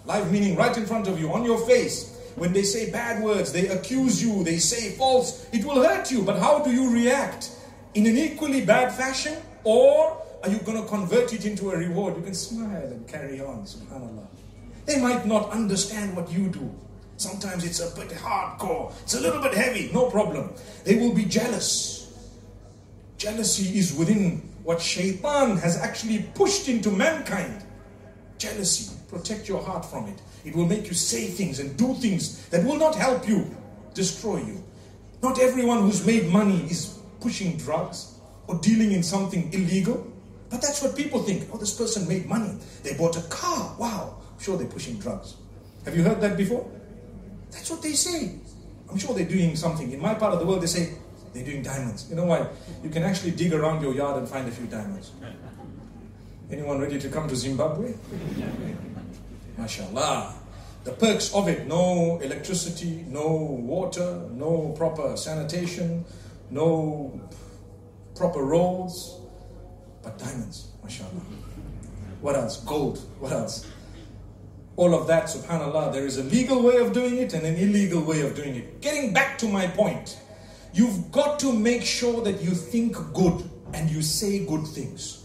Live 0.07 0.33
meaning 0.33 0.57
right 0.57 0.77
in 0.77 0.87
front 0.87 1.07
of 1.07 1.21
you, 1.21 1.33
on 1.33 1.45
your 1.45 1.59
face. 1.67 2.17
When 2.37 2.53
they 2.53 2.63
say 2.63 2.91
bad 2.91 3.23
words, 3.23 3.53
they 3.53 3.69
accuse 3.69 4.23
you, 4.23 4.43
they 4.45 4.59
say 4.59 4.93
false, 4.93 5.47
it 5.53 5.65
will 5.65 5.83
hurt 5.83 6.11
you. 6.11 6.23
But 6.23 6.39
how 6.39 6.61
do 6.61 6.71
you 6.73 6.91
react? 6.91 7.51
In 7.95 8.07
an 8.07 8.17
equally 8.17 8.65
bad 8.65 8.93
fashion? 8.95 9.37
Or 9.65 10.23
are 10.43 10.51
you 10.51 10.59
going 10.59 10.81
to 10.81 10.89
convert 10.89 11.33
it 11.33 11.45
into 11.45 11.71
a 11.71 11.77
reward? 11.77 12.17
You 12.17 12.23
can 12.23 12.35
smile 12.35 12.83
and 12.83 13.07
carry 13.09 13.41
on, 13.41 13.65
subhanAllah. 13.65 14.27
They 14.87 15.01
might 15.01 15.27
not 15.27 15.51
understand 15.51 16.17
what 16.17 16.31
you 16.33 16.49
do. 16.49 16.75
Sometimes 17.17 17.65
it's 17.65 17.81
a 17.81 17.95
bit 17.99 18.11
hardcore, 18.11 18.93
it's 19.03 19.15
a 19.15 19.21
little 19.21 19.43
bit 19.43 19.53
heavy, 19.53 19.91
no 19.93 20.09
problem. 20.09 20.53
They 20.85 20.97
will 20.97 21.13
be 21.13 21.25
jealous. 21.25 21.99
Jealousy 23.17 23.77
is 23.77 23.93
within 23.93 24.39
what 24.63 24.81
shaitan 24.81 25.57
has 25.57 25.77
actually 25.77 26.25
pushed 26.35 26.69
into 26.69 26.91
mankind. 26.91 27.65
Jealousy. 28.39 28.95
Protect 29.09 29.49
your 29.49 29.63
heart 29.63 29.85
from 29.85 30.07
it. 30.07 30.21
It 30.45 30.55
will 30.55 30.67
make 30.67 30.87
you 30.87 30.95
say 30.95 31.27
things 31.27 31.59
and 31.59 31.77
do 31.77 31.95
things 31.95 32.47
that 32.49 32.65
will 32.65 32.77
not 32.77 32.95
help 32.95 33.27
you, 33.27 33.51
destroy 33.95 34.37
you. 34.37 34.63
Not 35.23 35.41
everyone 35.41 35.81
who's 35.81 36.07
made 36.07 36.29
money 36.29 36.63
is 36.71 36.99
pushing 37.21 37.57
drugs 37.57 38.15
or 38.47 38.57
dealing 38.57 38.93
in 38.93 39.03
something 39.03 39.53
illegal. 39.53 40.07
But 40.51 40.63
that's 40.63 40.83
what 40.83 40.97
people 40.97 41.23
think. 41.23 41.49
Oh, 41.53 41.59
this 41.59 41.75
person 41.75 42.09
made 42.09 42.27
money. 42.27 42.57
They 42.83 42.95
bought 42.95 43.17
a 43.17 43.23
car. 43.29 43.77
Wow. 43.79 44.17
I'm 44.33 44.41
sure 44.41 44.57
they're 44.57 44.67
pushing 44.67 44.99
drugs. 44.99 45.37
Have 45.85 45.97
you 45.97 46.03
heard 46.03 46.21
that 46.21 46.37
before? 46.37 46.71
That's 47.51 47.71
what 47.71 47.83
they 47.83 47.93
say. 47.93 48.39
I'm 48.91 48.99
sure 48.99 49.15
they're 49.15 49.29
doing 49.29 49.57
something. 49.57 49.93
In 49.93 50.01
my 50.01 50.15
part 50.15 50.33
of 50.33 50.41
the 50.41 50.47
world, 50.47 50.63
they 50.63 50.67
say 50.67 50.95
they're 51.35 51.45
doing 51.45 51.63
diamonds. 51.63 52.09
You 52.09 52.17
know 52.17 52.25
why? 52.25 52.47
You 52.83 52.91
can 52.91 53.03
actually 53.03 53.33
dig 53.33 53.53
around 53.53 53.83
your 53.83 53.95
yard 53.95 54.19
and 54.19 54.29
find 54.29 54.49
a 54.49 54.51
few 54.51 54.67
diamonds. 54.67 55.13
Anyone 56.51 56.81
ready 56.81 56.99
to 56.99 57.09
come 57.11 57.29
to 57.29 57.37
Zimbabwe? 57.37 57.93
MashaAllah. 59.59 60.33
The 60.85 60.93
perks 60.93 61.35
of 61.35 61.49
it 61.49 61.67
no 61.67 62.19
electricity, 62.23 63.05
no 63.09 63.29
water, 63.29 64.27
no 64.33 64.73
proper 64.79 65.17
sanitation, 65.17 66.05
no 66.51 67.21
proper 68.17 68.43
roads, 68.43 69.21
but 70.09 70.19
diamonds, 70.19 70.69
mashallah. 70.83 71.23
What 72.23 72.35
else? 72.35 72.63
Gold. 72.65 72.99
What 73.21 73.33
else? 73.33 73.67
All 74.77 74.95
of 74.95 75.07
that, 75.09 75.25
subhanAllah, 75.25 75.93
there 75.93 76.07
is 76.07 76.19
a 76.19 76.23
legal 76.25 76.63
way 76.63 76.77
of 76.77 76.93
doing 76.93 77.19
it 77.19 77.35
and 77.35 77.45
an 77.45 77.57
illegal 77.57 78.01
way 78.01 78.23
of 78.23 78.35
doing 78.35 78.57
it. 78.57 78.81
Getting 78.81 79.13
back 79.13 79.37
to 79.39 79.49
my 79.49 79.67
point, 79.67 80.19
you've 80.73 81.13
got 81.13 81.39
to 81.41 81.53
make 81.53 81.83
sure 81.83 82.23
that 82.23 82.41
you 82.41 82.53
think 82.53 82.97
good 83.13 83.51
and 83.75 83.91
you 83.91 84.01
say 84.01 84.47
good 84.47 84.67
things. 84.67 85.25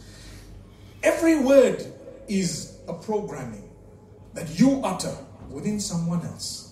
Every 1.02 1.40
word 1.40 1.86
is 2.28 2.78
a 2.88 2.94
programming 2.94 3.70
that 4.34 4.60
you 4.60 4.82
utter 4.84 5.16
within 5.50 5.80
someone 5.80 6.26
else. 6.26 6.63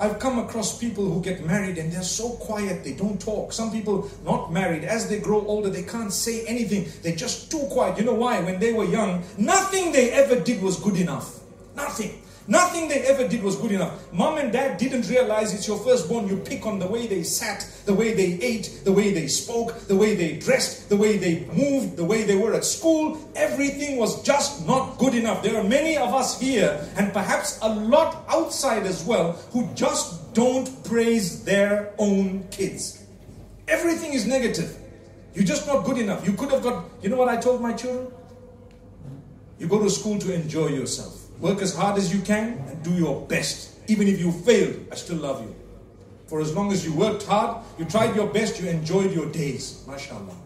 I've 0.00 0.20
come 0.20 0.38
across 0.38 0.78
people 0.78 1.04
who 1.10 1.20
get 1.20 1.44
married 1.44 1.76
and 1.76 1.92
they're 1.92 2.02
so 2.02 2.30
quiet, 2.30 2.84
they 2.84 2.92
don't 2.92 3.20
talk. 3.20 3.52
Some 3.52 3.72
people 3.72 4.08
not 4.24 4.52
married, 4.52 4.84
as 4.84 5.08
they 5.08 5.18
grow 5.18 5.44
older, 5.44 5.70
they 5.70 5.82
can't 5.82 6.12
say 6.12 6.46
anything. 6.46 6.86
They're 7.02 7.16
just 7.16 7.50
too 7.50 7.66
quiet. 7.70 7.98
You 7.98 8.04
know 8.04 8.14
why? 8.14 8.40
When 8.40 8.60
they 8.60 8.72
were 8.72 8.84
young, 8.84 9.24
nothing 9.36 9.90
they 9.92 10.12
ever 10.12 10.38
did 10.38 10.62
was 10.62 10.78
good 10.78 10.96
enough. 10.96 11.40
Nothing. 11.74 12.22
Nothing 12.50 12.88
they 12.88 13.02
ever 13.02 13.28
did 13.28 13.42
was 13.42 13.56
good 13.56 13.72
enough. 13.72 14.10
Mom 14.10 14.38
and 14.38 14.50
dad 14.50 14.78
didn't 14.78 15.06
realize 15.06 15.52
it's 15.52 15.68
your 15.68 15.78
firstborn. 15.80 16.26
You 16.28 16.38
pick 16.38 16.64
on 16.64 16.78
the 16.78 16.86
way 16.86 17.06
they 17.06 17.22
sat, 17.22 17.68
the 17.84 17.92
way 17.92 18.14
they 18.14 18.42
ate, 18.42 18.80
the 18.84 18.92
way 18.92 19.12
they 19.12 19.26
spoke, 19.28 19.78
the 19.86 19.94
way 19.94 20.14
they 20.14 20.38
dressed, 20.38 20.88
the 20.88 20.96
way 20.96 21.18
they 21.18 21.44
moved, 21.52 21.98
the 21.98 22.04
way 22.06 22.22
they 22.22 22.36
were 22.36 22.54
at 22.54 22.64
school. 22.64 23.18
Everything 23.36 23.98
was 23.98 24.22
just 24.22 24.66
not 24.66 24.96
good 24.96 25.14
enough. 25.14 25.42
There 25.42 25.60
are 25.60 25.62
many 25.62 25.98
of 25.98 26.14
us 26.14 26.40
here, 26.40 26.88
and 26.96 27.12
perhaps 27.12 27.58
a 27.60 27.68
lot 27.68 28.24
outside 28.30 28.86
as 28.86 29.04
well, 29.04 29.32
who 29.52 29.68
just 29.74 30.32
don't 30.32 30.82
praise 30.84 31.44
their 31.44 31.92
own 31.98 32.48
kids. 32.50 33.04
Everything 33.68 34.14
is 34.14 34.26
negative. 34.26 34.74
You're 35.34 35.44
just 35.44 35.66
not 35.66 35.84
good 35.84 35.98
enough. 35.98 36.26
You 36.26 36.32
could 36.32 36.50
have 36.52 36.62
got, 36.62 36.86
you 37.02 37.10
know 37.10 37.16
what 37.16 37.28
I 37.28 37.36
told 37.36 37.60
my 37.60 37.74
children? 37.74 38.10
You 39.58 39.68
go 39.68 39.82
to 39.82 39.90
school 39.90 40.18
to 40.20 40.32
enjoy 40.32 40.68
yourself. 40.68 41.17
Work 41.40 41.62
as 41.62 41.74
hard 41.74 41.98
as 41.98 42.12
you 42.12 42.20
can 42.20 42.58
and 42.68 42.82
do 42.82 42.92
your 42.92 43.24
best. 43.26 43.78
Even 43.88 44.08
if 44.08 44.18
you 44.18 44.32
failed, 44.32 44.86
I 44.90 44.96
still 44.96 45.18
love 45.18 45.40
you. 45.42 45.54
For 46.26 46.40
as 46.40 46.54
long 46.54 46.72
as 46.72 46.84
you 46.84 46.92
worked 46.92 47.24
hard, 47.24 47.64
you 47.78 47.84
tried 47.84 48.14
your 48.14 48.26
best, 48.26 48.60
you 48.60 48.68
enjoyed 48.68 49.12
your 49.12 49.30
days. 49.30 49.84
MashaAllah. 49.86 50.36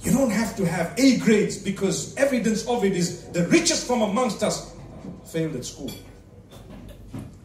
You 0.00 0.12
don't 0.12 0.30
have 0.30 0.56
to 0.56 0.66
have 0.66 0.94
A 0.98 1.18
grades 1.18 1.58
because 1.58 2.16
evidence 2.16 2.66
of 2.66 2.84
it 2.84 2.96
is 2.96 3.24
the 3.28 3.46
richest 3.48 3.86
from 3.86 4.02
amongst 4.02 4.42
us 4.42 4.74
failed 5.26 5.54
at 5.54 5.64
school. 5.64 5.92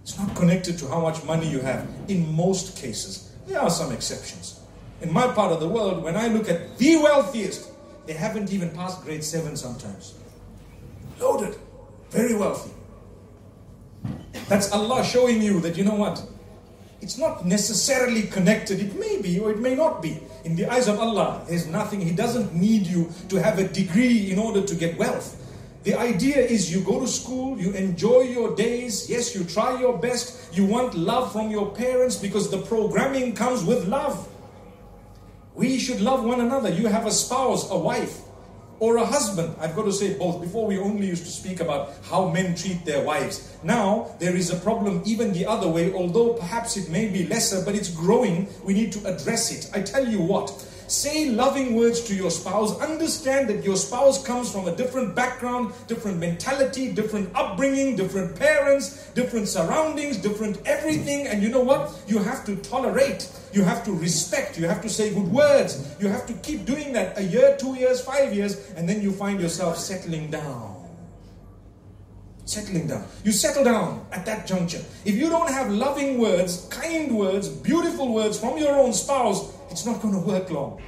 It's 0.01 0.17
not 0.17 0.35
connected 0.35 0.77
to 0.79 0.87
how 0.87 1.01
much 1.01 1.23
money 1.23 1.47
you 1.47 1.59
have 1.59 1.87
in 2.07 2.33
most 2.35 2.77
cases. 2.77 3.31
There 3.47 3.59
are 3.59 3.69
some 3.69 3.91
exceptions. 3.91 4.61
In 5.01 5.11
my 5.11 5.27
part 5.27 5.51
of 5.51 5.59
the 5.59 5.67
world, 5.67 6.03
when 6.03 6.15
I 6.15 6.27
look 6.27 6.47
at 6.47 6.77
the 6.77 6.97
wealthiest, 6.97 7.71
they 8.05 8.13
haven't 8.13 8.51
even 8.51 8.69
passed 8.69 9.03
grade 9.03 9.23
7 9.23 9.57
sometimes. 9.57 10.15
Loaded. 11.23 11.55
Very 12.09 12.35
wealthy. 12.35 12.71
That's 14.49 14.73
Allah 14.73 15.05
showing 15.05 15.41
you 15.41 15.61
that, 15.61 15.77
you 15.77 15.85
know 15.85 15.95
what? 15.95 16.21
It's 16.99 17.17
not 17.17 17.45
necessarily 17.45 18.23
connected. 18.23 18.81
It 18.81 18.99
may 18.99 19.21
be 19.21 19.39
or 19.39 19.51
it 19.51 19.59
may 19.59 19.73
not 19.73 20.01
be. 20.01 20.19
In 20.43 20.57
the 20.57 20.65
eyes 20.67 20.89
of 20.89 20.99
Allah, 20.99 21.45
there's 21.47 21.65
nothing. 21.65 22.01
He 22.01 22.11
doesn't 22.11 22.53
need 22.53 22.85
you 22.87 23.09
to 23.29 23.37
have 23.41 23.57
a 23.57 23.67
degree 23.67 24.31
in 24.31 24.37
order 24.37 24.61
to 24.63 24.75
get 24.75 24.97
wealth. 24.97 25.39
The 25.83 25.95
idea 25.95 26.39
is 26.39 26.73
you 26.73 26.81
go 26.81 26.99
to 26.99 27.07
school, 27.07 27.57
you 27.57 27.71
enjoy 27.71 28.23
your 28.23 28.53
days. 28.55 29.09
Yes, 29.09 29.33
you 29.33 29.45
try 29.45 29.79
your 29.79 29.97
best. 29.97 30.53
You 30.55 30.65
want 30.65 30.93
love 30.93 31.31
from 31.31 31.51
your 31.51 31.71
parents 31.71 32.17
because 32.17 32.51
the 32.51 32.61
programming 32.63 33.33
comes 33.33 33.63
with 33.63 33.87
love. 33.87 34.27
We 35.55 35.79
should 35.79 36.01
love 36.01 36.25
one 36.25 36.41
another. 36.41 36.69
You 36.69 36.87
have 36.87 37.05
a 37.05 37.11
spouse, 37.11 37.71
a 37.71 37.77
wife 37.77 38.22
or 38.79 38.97
a 38.97 39.05
husband. 39.05 39.55
I've 39.59 39.75
got 39.75 39.83
to 39.85 39.93
say 39.93 40.17
both. 40.17 40.41
Before 40.41 40.67
we 40.67 40.77
only 40.77 41.07
used 41.07 41.25
to 41.25 41.31
speak 41.31 41.59
about 41.59 41.93
how 42.03 42.29
men 42.29 42.55
treat 42.55 42.85
their 42.85 43.03
wives. 43.03 43.55
Now 43.63 44.15
there 44.19 44.35
is 44.35 44.49
a 44.51 44.57
problem 44.57 45.01
even 45.05 45.33
the 45.33 45.45
other 45.45 45.67
way, 45.67 45.93
although 45.93 46.33
perhaps 46.33 46.77
it 46.77 46.89
may 46.89 47.07
be 47.07 47.27
lesser, 47.27 47.63
but 47.63 47.75
it's 47.75 47.89
growing. 47.89 48.47
We 48.63 48.73
need 48.73 48.91
to 48.93 48.99
address 49.05 49.51
it. 49.51 49.69
I 49.73 49.81
tell 49.81 50.07
you 50.07 50.21
what. 50.21 50.51
Say 50.87 51.29
loving 51.29 51.75
words 51.75 52.01
to 52.01 52.15
your 52.15 52.31
spouse. 52.31 52.79
Understand 52.79 53.49
that 53.49 53.63
your 53.63 53.75
spouse 53.75 54.23
comes 54.23 54.51
from 54.51 54.67
a 54.67 54.75
different 54.75 55.15
background, 55.15 55.73
different 55.87 56.19
mentality, 56.19 56.91
different 56.91 57.29
upbringing, 57.35 57.95
different 57.95 58.35
parents, 58.35 59.09
different 59.11 59.47
surroundings, 59.47 60.17
different 60.17 60.59
everything. 60.65 61.27
And 61.27 61.41
you 61.41 61.49
know 61.49 61.63
what? 61.63 61.91
You 62.07 62.19
have 62.19 62.45
to 62.45 62.55
tolerate 62.57 63.29
you 63.53 63.63
have 63.63 63.85
to 63.85 63.93
respect. 63.93 64.57
You 64.57 64.67
have 64.67 64.81
to 64.81 64.89
say 64.89 65.13
good 65.13 65.31
words. 65.31 65.95
You 65.99 66.07
have 66.07 66.25
to 66.25 66.33
keep 66.33 66.65
doing 66.65 66.91
that 66.93 67.17
a 67.17 67.23
year, 67.23 67.55
two 67.59 67.75
years, 67.75 68.01
five 68.01 68.33
years, 68.33 68.71
and 68.75 68.89
then 68.89 69.01
you 69.01 69.11
find 69.11 69.39
yourself 69.39 69.77
settling 69.77 70.31
down. 70.31 70.82
Settling 72.45 72.87
down. 72.87 73.05
You 73.23 73.31
settle 73.31 73.63
down 73.63 74.05
at 74.11 74.25
that 74.25 74.45
juncture. 74.45 74.81
If 75.05 75.15
you 75.15 75.29
don't 75.29 75.49
have 75.49 75.71
loving 75.71 76.19
words, 76.19 76.67
kind 76.69 77.17
words, 77.17 77.47
beautiful 77.47 78.13
words 78.13 78.37
from 78.37 78.57
your 78.57 78.73
own 78.75 78.93
spouse, 78.93 79.53
it's 79.71 79.85
not 79.85 80.01
going 80.01 80.13
to 80.13 80.19
work 80.19 80.51
long. 80.51 80.81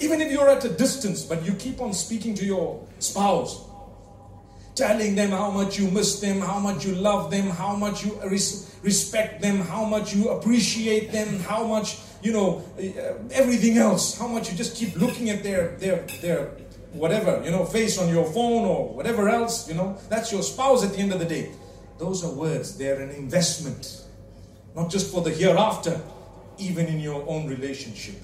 Even 0.00 0.20
if 0.20 0.32
you're 0.32 0.50
at 0.50 0.64
a 0.64 0.68
distance, 0.68 1.22
but 1.22 1.44
you 1.46 1.52
keep 1.52 1.80
on 1.80 1.92
speaking 1.92 2.34
to 2.34 2.44
your 2.44 2.84
spouse, 2.98 3.64
telling 4.74 5.14
them 5.14 5.30
how 5.30 5.50
much 5.50 5.78
you 5.78 5.88
miss 5.90 6.18
them, 6.20 6.40
how 6.40 6.58
much 6.58 6.84
you 6.84 6.96
love 6.96 7.30
them, 7.30 7.48
how 7.48 7.76
much 7.76 8.04
you 8.04 8.18
res- 8.24 8.74
respect 8.82 9.40
them, 9.40 9.60
how 9.60 9.84
much 9.84 10.12
you 10.12 10.30
appreciate 10.30 11.12
them, 11.12 11.38
how 11.40 11.64
much 11.64 11.98
you 12.22 12.32
know 12.32 12.64
everything 13.30 13.78
else, 13.78 14.18
how 14.18 14.26
much 14.26 14.50
you 14.50 14.56
just 14.56 14.74
keep 14.74 14.96
looking 14.96 15.30
at 15.30 15.44
their 15.44 15.76
their 15.76 16.04
their 16.20 16.50
whatever 16.94 17.42
you 17.44 17.50
know 17.50 17.64
face 17.64 17.98
on 17.98 18.08
your 18.08 18.24
phone 18.24 18.64
or 18.64 18.94
whatever 18.94 19.28
else 19.28 19.68
you 19.68 19.74
know 19.74 19.98
that's 20.08 20.32
your 20.32 20.42
spouse 20.42 20.84
at 20.84 20.92
the 20.92 20.98
end 20.98 21.12
of 21.12 21.18
the 21.18 21.24
day. 21.24 21.52
Those 21.98 22.24
are 22.24 22.30
words. 22.32 22.76
They're 22.76 23.00
an 23.00 23.10
investment, 23.10 24.04
not 24.74 24.90
just 24.90 25.12
for 25.12 25.22
the 25.22 25.30
hereafter, 25.30 26.00
even 26.58 26.86
in 26.86 26.98
your 26.98 27.24
own 27.28 27.46
relationship, 27.46 28.16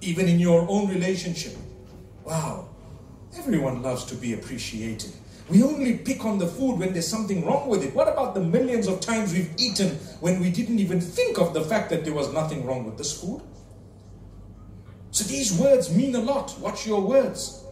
even 0.00 0.28
in 0.28 0.38
your 0.38 0.66
own 0.68 0.88
relationship. 0.88 1.56
Wow, 2.24 2.68
everyone 3.36 3.82
loves 3.82 4.04
to 4.06 4.14
be 4.14 4.34
appreciated. 4.34 5.12
We 5.48 5.64
only 5.64 5.98
pick 5.98 6.24
on 6.24 6.38
the 6.38 6.46
food 6.46 6.78
when 6.78 6.92
there's 6.92 7.08
something 7.08 7.44
wrong 7.44 7.68
with 7.68 7.82
it. 7.82 7.92
What 7.92 8.06
about 8.06 8.34
the 8.34 8.40
millions 8.40 8.86
of 8.86 9.00
times 9.00 9.32
we've 9.32 9.52
eaten 9.58 9.96
when 10.20 10.38
we 10.38 10.48
didn't 10.48 10.78
even 10.78 11.00
think 11.00 11.38
of 11.38 11.54
the 11.54 11.62
fact 11.62 11.90
that 11.90 12.04
there 12.04 12.14
was 12.14 12.32
nothing 12.32 12.64
wrong 12.64 12.84
with 12.84 12.96
this 12.96 13.20
food? 13.20 13.42
So 15.10 15.24
these 15.24 15.52
words 15.58 15.92
mean 15.94 16.14
a 16.14 16.20
lot. 16.20 16.56
Watch 16.60 16.86
your 16.86 17.00
words. 17.00 17.64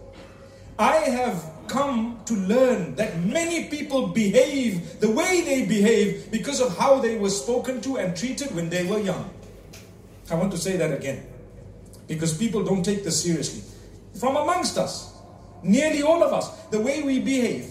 I 0.79 0.97
have 0.97 1.45
come 1.67 2.21
to 2.27 2.35
learn 2.35 2.95
that 2.95 3.19
many 3.19 3.65
people 3.69 4.09
behave 4.09 5.01
the 5.01 5.11
way 5.11 5.43
they 5.43 5.67
behave 5.67 6.31
because 6.31 6.61
of 6.61 6.77
how 6.79 7.01
they 7.01 7.19
were 7.19 7.31
spoken 7.31 7.81
to 7.83 7.97
and 7.97 8.17
treated 8.17 8.55
when 8.55 8.71
they 8.71 8.85
were 8.85 8.99
young. 8.99 9.29
I 10.31 10.35
want 10.35 10.53
to 10.53 10.59
say 10.59 10.77
that 10.77 10.93
again 10.93 11.27
because 12.07 12.37
people 12.37 12.65
don't 12.65 12.83
take 12.83 13.05
this 13.05 13.23
seriously. 13.23 13.63
From 14.19 14.37
amongst 14.37 14.79
us, 14.79 15.15
nearly 15.63 16.03
all 16.03 16.23
of 16.23 16.33
us, 16.33 16.49
the 16.71 16.81
way 16.81 17.03
we 17.03 17.21
behave 17.21 17.71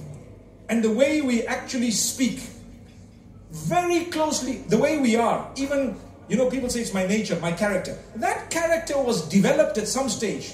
and 0.70 0.84
the 0.84 0.92
way 0.92 1.22
we 1.22 1.44
actually 1.44 1.92
speak, 1.92 2.42
very 3.52 4.06
closely, 4.06 4.58
the 4.68 4.78
way 4.78 4.98
we 5.00 5.16
are, 5.16 5.50
even, 5.56 5.98
you 6.28 6.36
know, 6.36 6.50
people 6.50 6.70
say 6.70 6.82
it's 6.82 6.94
my 6.94 7.08
nature, 7.08 7.40
my 7.40 7.52
character. 7.52 7.98
That 8.18 8.50
character 8.50 9.02
was 9.02 9.28
developed 9.30 9.78
at 9.78 9.88
some 9.88 10.10
stage. 10.10 10.54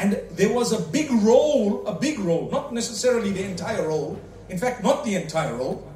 And 0.00 0.18
there 0.30 0.50
was 0.50 0.72
a 0.72 0.80
big 0.80 1.10
role, 1.10 1.86
a 1.86 1.92
big 1.92 2.18
role, 2.20 2.48
not 2.50 2.72
necessarily 2.72 3.32
the 3.32 3.44
entire 3.44 3.86
role, 3.86 4.18
in 4.48 4.56
fact, 4.56 4.82
not 4.82 5.04
the 5.04 5.14
entire 5.14 5.54
role, 5.54 5.86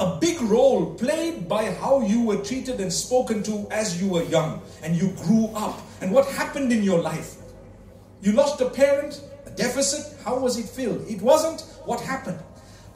a 0.00 0.18
big 0.18 0.40
role 0.42 0.94
played 0.94 1.48
by 1.48 1.70
how 1.74 2.00
you 2.00 2.22
were 2.22 2.38
treated 2.38 2.80
and 2.80 2.92
spoken 2.92 3.44
to 3.44 3.68
as 3.70 4.02
you 4.02 4.08
were 4.08 4.24
young 4.24 4.60
and 4.82 4.96
you 4.96 5.10
grew 5.22 5.46
up 5.54 5.80
and 6.00 6.10
what 6.10 6.26
happened 6.30 6.72
in 6.72 6.82
your 6.82 7.00
life. 7.00 7.36
You 8.22 8.32
lost 8.32 8.60
a 8.60 8.68
parent, 8.68 9.22
a 9.46 9.50
deficit, 9.50 10.18
how 10.24 10.40
was 10.40 10.58
it 10.58 10.68
filled? 10.68 11.08
It 11.08 11.22
wasn't 11.22 11.60
what 11.84 12.00
happened. 12.00 12.40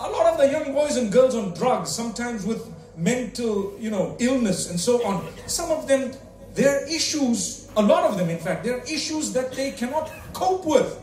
A 0.01 0.11
lot 0.11 0.27
of 0.27 0.39
the 0.39 0.51
young 0.51 0.75
boys 0.75 0.97
and 0.97 1.13
girls 1.13 1.37
on 1.37 1.55
drugs, 1.55 1.95
sometimes 1.95 2.45
with 2.45 2.67
mental, 2.97 3.77
you 3.79 3.91
know, 3.91 4.17
illness 4.19 4.71
and 4.71 4.81
so 4.81 5.07
on, 5.07 5.25
some 5.47 5.71
of 5.71 5.87
them 5.87 6.11
their 6.55 6.87
issues, 6.87 7.64
a 7.77 7.83
lot 7.83 8.05
of 8.05 8.19
them 8.19 8.31
in 8.31 8.39
fact, 8.39 8.65
there 8.65 8.79
are 8.79 8.85
issues 8.85 9.33
that 9.33 9.53
they 9.53 9.73
cannot 9.73 10.11
cope 10.33 10.67
with. 10.67 11.01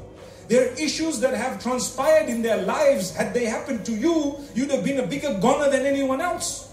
There 0.47 0.69
are 0.69 0.73
issues 0.73 1.19
that 1.21 1.33
have 1.33 1.61
transpired 1.63 2.27
in 2.27 2.41
their 2.41 2.61
lives. 2.63 3.15
Had 3.15 3.33
they 3.33 3.45
happened 3.45 3.85
to 3.85 3.93
you, 3.93 4.37
you'd 4.53 4.71
have 4.71 4.83
been 4.83 4.99
a 4.99 5.07
bigger 5.07 5.37
goner 5.39 5.69
than 5.69 5.85
anyone 5.85 6.19
else 6.19 6.71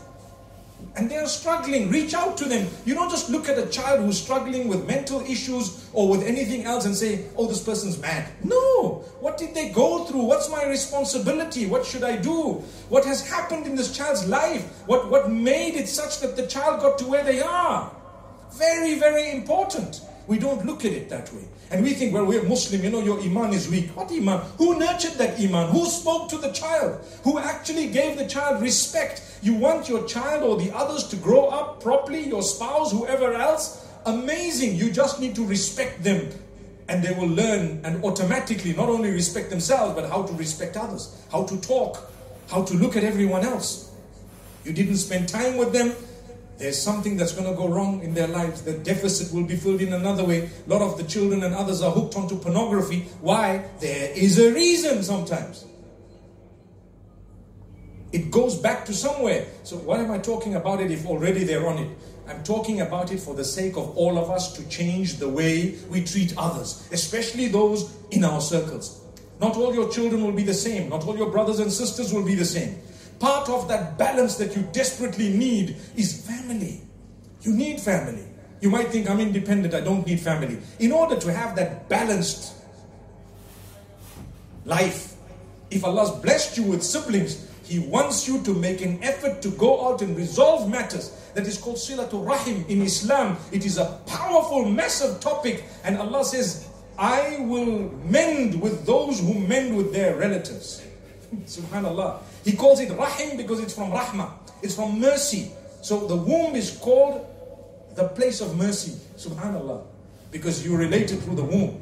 and 0.98 1.08
they 1.08 1.16
are 1.16 1.28
struggling, 1.28 1.88
reach 1.90 2.12
out 2.12 2.37
to 2.38 2.44
them. 2.44 2.66
You 2.84 2.94
don't 2.94 3.11
just 3.11 3.30
look 3.30 3.48
at 3.48 3.56
a 3.56 3.66
child 3.66 4.00
who's 4.00 4.20
struggling 4.20 4.66
with 4.66 4.87
mental 4.87 5.20
issues 5.20 5.88
or 5.92 6.08
with 6.08 6.24
anything 6.24 6.64
else 6.64 6.87
and 6.87 6.94
say, 6.94 7.26
oh, 7.37 7.46
this 7.46 7.62
person's 7.62 7.98
mad. 8.00 8.28
No. 8.42 9.04
What 9.20 9.38
did 9.38 9.54
they 9.54 9.68
go 9.68 10.04
through? 10.04 10.22
What's 10.22 10.50
my 10.50 10.66
responsibility? 10.66 11.66
What 11.66 11.87
should 11.87 12.02
I 12.02 12.16
do? 12.16 12.64
What 12.88 13.04
has 13.04 13.28
happened 13.28 13.66
in 13.66 13.76
this 13.76 13.96
child's 13.96 14.26
life? 14.26 14.64
What, 14.87 15.08
what 15.08 15.30
made 15.30 15.76
it 15.76 15.88
such 15.88 16.20
that 16.20 16.37
the 16.37 16.46
child 16.46 16.80
got 16.80 16.98
to 16.98 17.04
where 17.04 17.22
they 17.22 17.40
are? 17.40 17.92
Very, 18.52 18.98
very 18.98 19.30
important. 19.30 20.00
We 20.26 20.38
don't 20.38 20.66
look 20.66 20.84
at 20.84 20.92
it 20.92 21.08
that 21.08 21.32
way. 21.32 21.44
And 21.70 21.82
we 21.82 21.94
think, 21.94 22.14
well, 22.14 22.24
we're 22.24 22.42
Muslim, 22.42 22.82
you 22.82 22.90
know, 22.90 23.00
your 23.00 23.20
iman 23.20 23.52
is 23.52 23.68
weak. 23.68 23.88
What 23.96 24.11
iman? 24.11 24.40
Who 24.56 24.78
nurtured 24.78 25.14
that 25.14 25.38
iman? 25.38 25.70
Who 25.70 25.87
spoke 25.87 26.28
to 26.30 26.38
the 26.38 26.52
child? 26.52 27.00
Who 27.24 27.38
actually 27.38 27.88
gave 27.88 28.16
the 28.16 28.26
child 28.26 28.62
respect? 28.62 29.22
You 29.42 29.54
want 29.54 29.88
your 29.88 30.06
child 30.06 30.42
or 30.42 30.56
the 30.56 30.74
others 30.74 31.08
to 31.08 31.16
grow 31.16 31.48
up 31.48 31.82
properly, 31.82 32.26
your 32.26 32.42
spouse, 32.42 32.90
whoever 32.92 33.34
else? 33.34 33.87
Amazing. 34.06 34.76
You 34.76 34.90
just 34.90 35.20
need 35.20 35.34
to 35.37 35.44
respect 35.44 36.02
them. 36.02 36.30
And 36.88 37.02
they 37.02 37.14
will 37.14 37.28
learn 37.28 37.80
and 37.84 38.02
automatically 38.02 38.72
not 38.72 38.88
only 38.88 39.11
respect 39.11 39.50
themselves, 39.50 39.94
but 39.94 40.08
how 40.08 40.22
to 40.22 40.32
respect 40.34 40.76
others, 40.76 41.22
how 41.30 41.44
to 41.44 41.61
talk, 41.61 42.11
how 42.50 42.62
to 42.64 42.74
look 42.74 42.96
at 42.96 43.04
everyone 43.04 43.42
else. 43.42 43.92
You 44.64 44.72
didn't 44.72 44.96
spend 44.96 45.28
time 45.28 45.58
with 45.58 45.72
them, 45.72 45.94
there's 46.58 46.80
something 46.80 47.16
that's 47.16 47.32
going 47.32 47.48
to 47.48 47.54
go 47.54 47.68
wrong 47.68 48.02
in 48.02 48.14
their 48.14 48.26
lives. 48.26 48.62
The 48.62 48.72
deficit 48.72 49.32
will 49.32 49.44
be 49.44 49.54
filled 49.54 49.80
in 49.80 49.92
another 49.92 50.24
way. 50.24 50.50
A 50.66 50.68
lot 50.68 50.82
of 50.82 50.98
the 50.98 51.04
children 51.04 51.44
and 51.44 51.54
others 51.54 51.82
are 51.82 51.92
hooked 51.92 52.16
onto 52.16 52.36
pornography. 52.36 53.02
Why? 53.20 53.64
There 53.80 54.10
is 54.10 54.40
a 54.40 54.52
reason 54.52 55.04
sometimes. 55.04 55.64
It 58.10 58.30
goes 58.30 58.56
back 58.56 58.84
to 58.86 58.92
somewhere. 58.92 59.46
So, 59.62 59.76
why 59.76 59.98
am 59.98 60.10
I 60.10 60.18
talking 60.18 60.56
about 60.56 60.80
it 60.80 60.90
if 60.90 61.06
already 61.06 61.44
they're 61.44 61.68
on 61.68 61.78
it? 61.78 61.96
I'm 62.26 62.42
talking 62.42 62.80
about 62.80 63.12
it 63.12 63.20
for 63.20 63.34
the 63.34 63.44
sake 63.44 63.76
of 63.76 63.96
all 63.96 64.18
of 64.18 64.28
us 64.28 64.52
to 64.56 64.68
change 64.68 65.16
the 65.16 65.28
way 65.28 65.76
we 65.88 66.04
treat 66.04 66.34
others, 66.36 66.88
especially 66.90 67.48
those 67.48 67.94
in 68.10 68.24
our 68.24 68.40
circles. 68.40 69.00
Not 69.40 69.56
all 69.56 69.72
your 69.72 69.90
children 69.90 70.24
will 70.24 70.32
be 70.32 70.42
the 70.42 70.54
same, 70.54 70.88
not 70.88 71.06
all 71.06 71.16
your 71.16 71.30
brothers 71.30 71.60
and 71.60 71.72
sisters 71.72 72.12
will 72.12 72.24
be 72.24 72.34
the 72.34 72.44
same. 72.44 72.80
Part 73.18 73.48
of 73.48 73.68
that 73.68 73.98
balance 73.98 74.37
that 74.37 74.54
you 74.54 74.62
desperately 74.72 75.31
need 75.31 75.76
is 75.96 76.26
family. 76.26 76.83
You 77.42 77.52
need 77.52 77.81
family. 77.81 78.24
You 78.61 78.70
might 78.70 78.88
think, 78.88 79.09
I'm 79.09 79.20
independent, 79.20 79.74
I 79.74 79.81
don't 79.81 80.07
need 80.07 80.20
family. 80.20 80.59
In 80.78 80.92
order 80.92 81.16
to 81.16 81.33
have 81.33 81.54
that 81.57 81.88
balanced 81.88 82.54
life, 84.64 85.14
if 85.70 85.85
Allah's 85.85 86.11
blessed 86.11 86.57
you 86.57 86.64
with 86.64 86.83
siblings, 86.83 87.46
He 87.64 87.78
wants 87.78 88.26
you 88.26 88.42
to 88.44 88.54
make 88.54 88.81
an 88.81 89.02
effort 89.02 89.42
to 89.42 89.50
go 89.50 89.87
out 89.88 90.02
and 90.02 90.16
resolve 90.16 90.68
matters. 90.68 91.14
That 91.35 91.46
is 91.46 91.59
called 91.59 91.76
silatul 91.76 92.26
rahim 92.26 92.64
in 92.68 92.83
Islam. 92.83 93.37
It 93.52 93.64
is 93.64 93.78
a 93.78 94.00
powerful, 94.07 94.64
massive 94.64 95.20
topic. 95.20 95.64
And 95.85 95.98
Allah 95.98 96.24
says, 96.24 96.68
I 96.98 97.38
will 97.40 97.90
mend 98.04 98.61
with 98.61 98.87
those 98.87 99.20
who 99.20 99.35
mend 99.35 99.76
with 99.76 99.92
their 99.92 100.16
relatives. 100.16 100.83
Subhanallah. 101.44 102.22
He 102.44 102.53
calls 102.53 102.81
it 102.81 102.90
Rahim 102.96 103.37
because 103.37 103.61
it's 103.61 103.74
from 103.74 103.90
Rahmah. 103.90 104.33
It's 104.62 104.74
from 104.74 105.01
mercy. 105.01 105.51
So 105.83 106.07
the 106.07 106.16
womb 106.16 106.55
is 106.55 106.77
called 106.79 107.27
the 107.94 108.09
place 108.09 108.40
of 108.40 108.57
mercy. 108.57 108.92
Subhanallah. 109.16 109.85
Because 110.31 110.64
you 110.64 110.77
related 110.77 111.20
through 111.20 111.37
the 111.37 111.44
womb. 111.44 111.81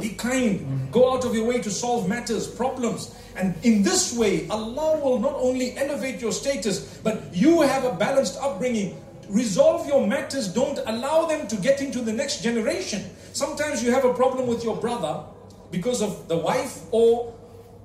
Be 0.00 0.10
kind. 0.10 0.90
Go 0.90 1.12
out 1.12 1.24
of 1.24 1.34
your 1.34 1.44
way 1.44 1.60
to 1.60 1.70
solve 1.70 2.08
matters, 2.08 2.48
problems. 2.48 3.14
And 3.36 3.54
in 3.64 3.82
this 3.82 4.16
way, 4.16 4.48
Allah 4.48 4.98
will 4.98 5.18
not 5.18 5.34
only 5.34 5.76
elevate 5.76 6.20
your 6.20 6.32
status, 6.32 6.98
but 7.02 7.34
you 7.34 7.60
have 7.62 7.84
a 7.84 7.92
balanced 7.92 8.38
upbringing. 8.40 9.00
Resolve 9.28 9.86
your 9.86 10.06
matters. 10.06 10.48
Don't 10.48 10.78
allow 10.86 11.26
them 11.26 11.46
to 11.48 11.56
get 11.56 11.82
into 11.82 12.00
the 12.00 12.12
next 12.12 12.42
generation. 12.42 13.04
Sometimes 13.32 13.82
you 13.82 13.90
have 13.90 14.04
a 14.04 14.14
problem 14.14 14.46
with 14.46 14.64
your 14.64 14.76
brother 14.76 15.24
because 15.70 16.00
of 16.02 16.28
the 16.28 16.36
wife 16.36 16.80
or 16.90 17.34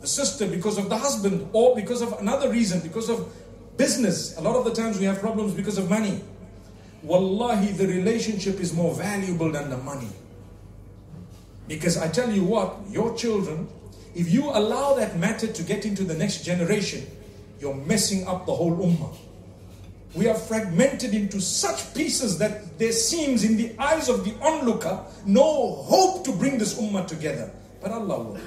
the 0.02 0.08
sister 0.08 0.48
because 0.48 0.78
of 0.78 0.90
the 0.90 0.98
husband 0.98 1.50
or 1.54 1.76
because 1.76 2.02
of 2.02 2.14
another 2.20 2.50
reason, 2.50 2.80
because 2.82 3.10
of 3.10 3.32
business. 3.78 4.38
A 4.38 4.42
lot 4.42 4.56
of 4.56 4.66
the 4.66 4.74
times 4.74 5.00
we 5.00 5.06
have 5.06 5.20
problems 5.20 5.54
because 5.54 5.78
of 5.78 5.90
money. 5.90 6.22
Wallahi, 7.04 7.72
the 7.72 7.88
relationship 7.88 8.60
is 8.60 8.74
more 8.74 8.94
valuable 8.94 9.52
than 9.52 9.70
the 9.70 9.78
money. 9.78 10.10
Because 11.68 11.98
I 11.98 12.08
tell 12.08 12.32
you 12.32 12.44
what, 12.44 12.78
your 12.90 13.16
children, 13.16 13.68
if 14.16 14.32
you 14.32 14.50
allow 14.50 14.96
that 14.96 15.18
matter 15.18 15.48
to 15.48 15.64
get 15.64 15.86
into 15.86 16.04
the 16.04 16.16
next 16.16 16.44
generation, 16.44 17.06
you're 17.60 17.76
messing 17.76 18.28
up 18.28 18.46
the 18.46 18.54
whole 18.54 18.76
ummah. 18.76 19.16
We 20.16 20.28
are 20.28 20.36
fragmented 20.36 21.14
into 21.14 21.40
such 21.40 21.94
pieces 21.94 22.40
that 22.40 22.80
there 22.80 22.92
seems, 22.92 23.44
in 23.44 23.56
the 23.58 23.76
eyes 23.78 24.10
of 24.10 24.26
the 24.26 24.34
onlooker, 24.42 25.06
no 25.26 25.76
hope 25.84 26.26
to 26.26 26.32
bring 26.32 26.58
this 26.58 26.74
ummah 26.80 27.06
together. 27.06 27.52
But 27.82 27.92
Allah 27.92 28.24
will. 28.24 28.38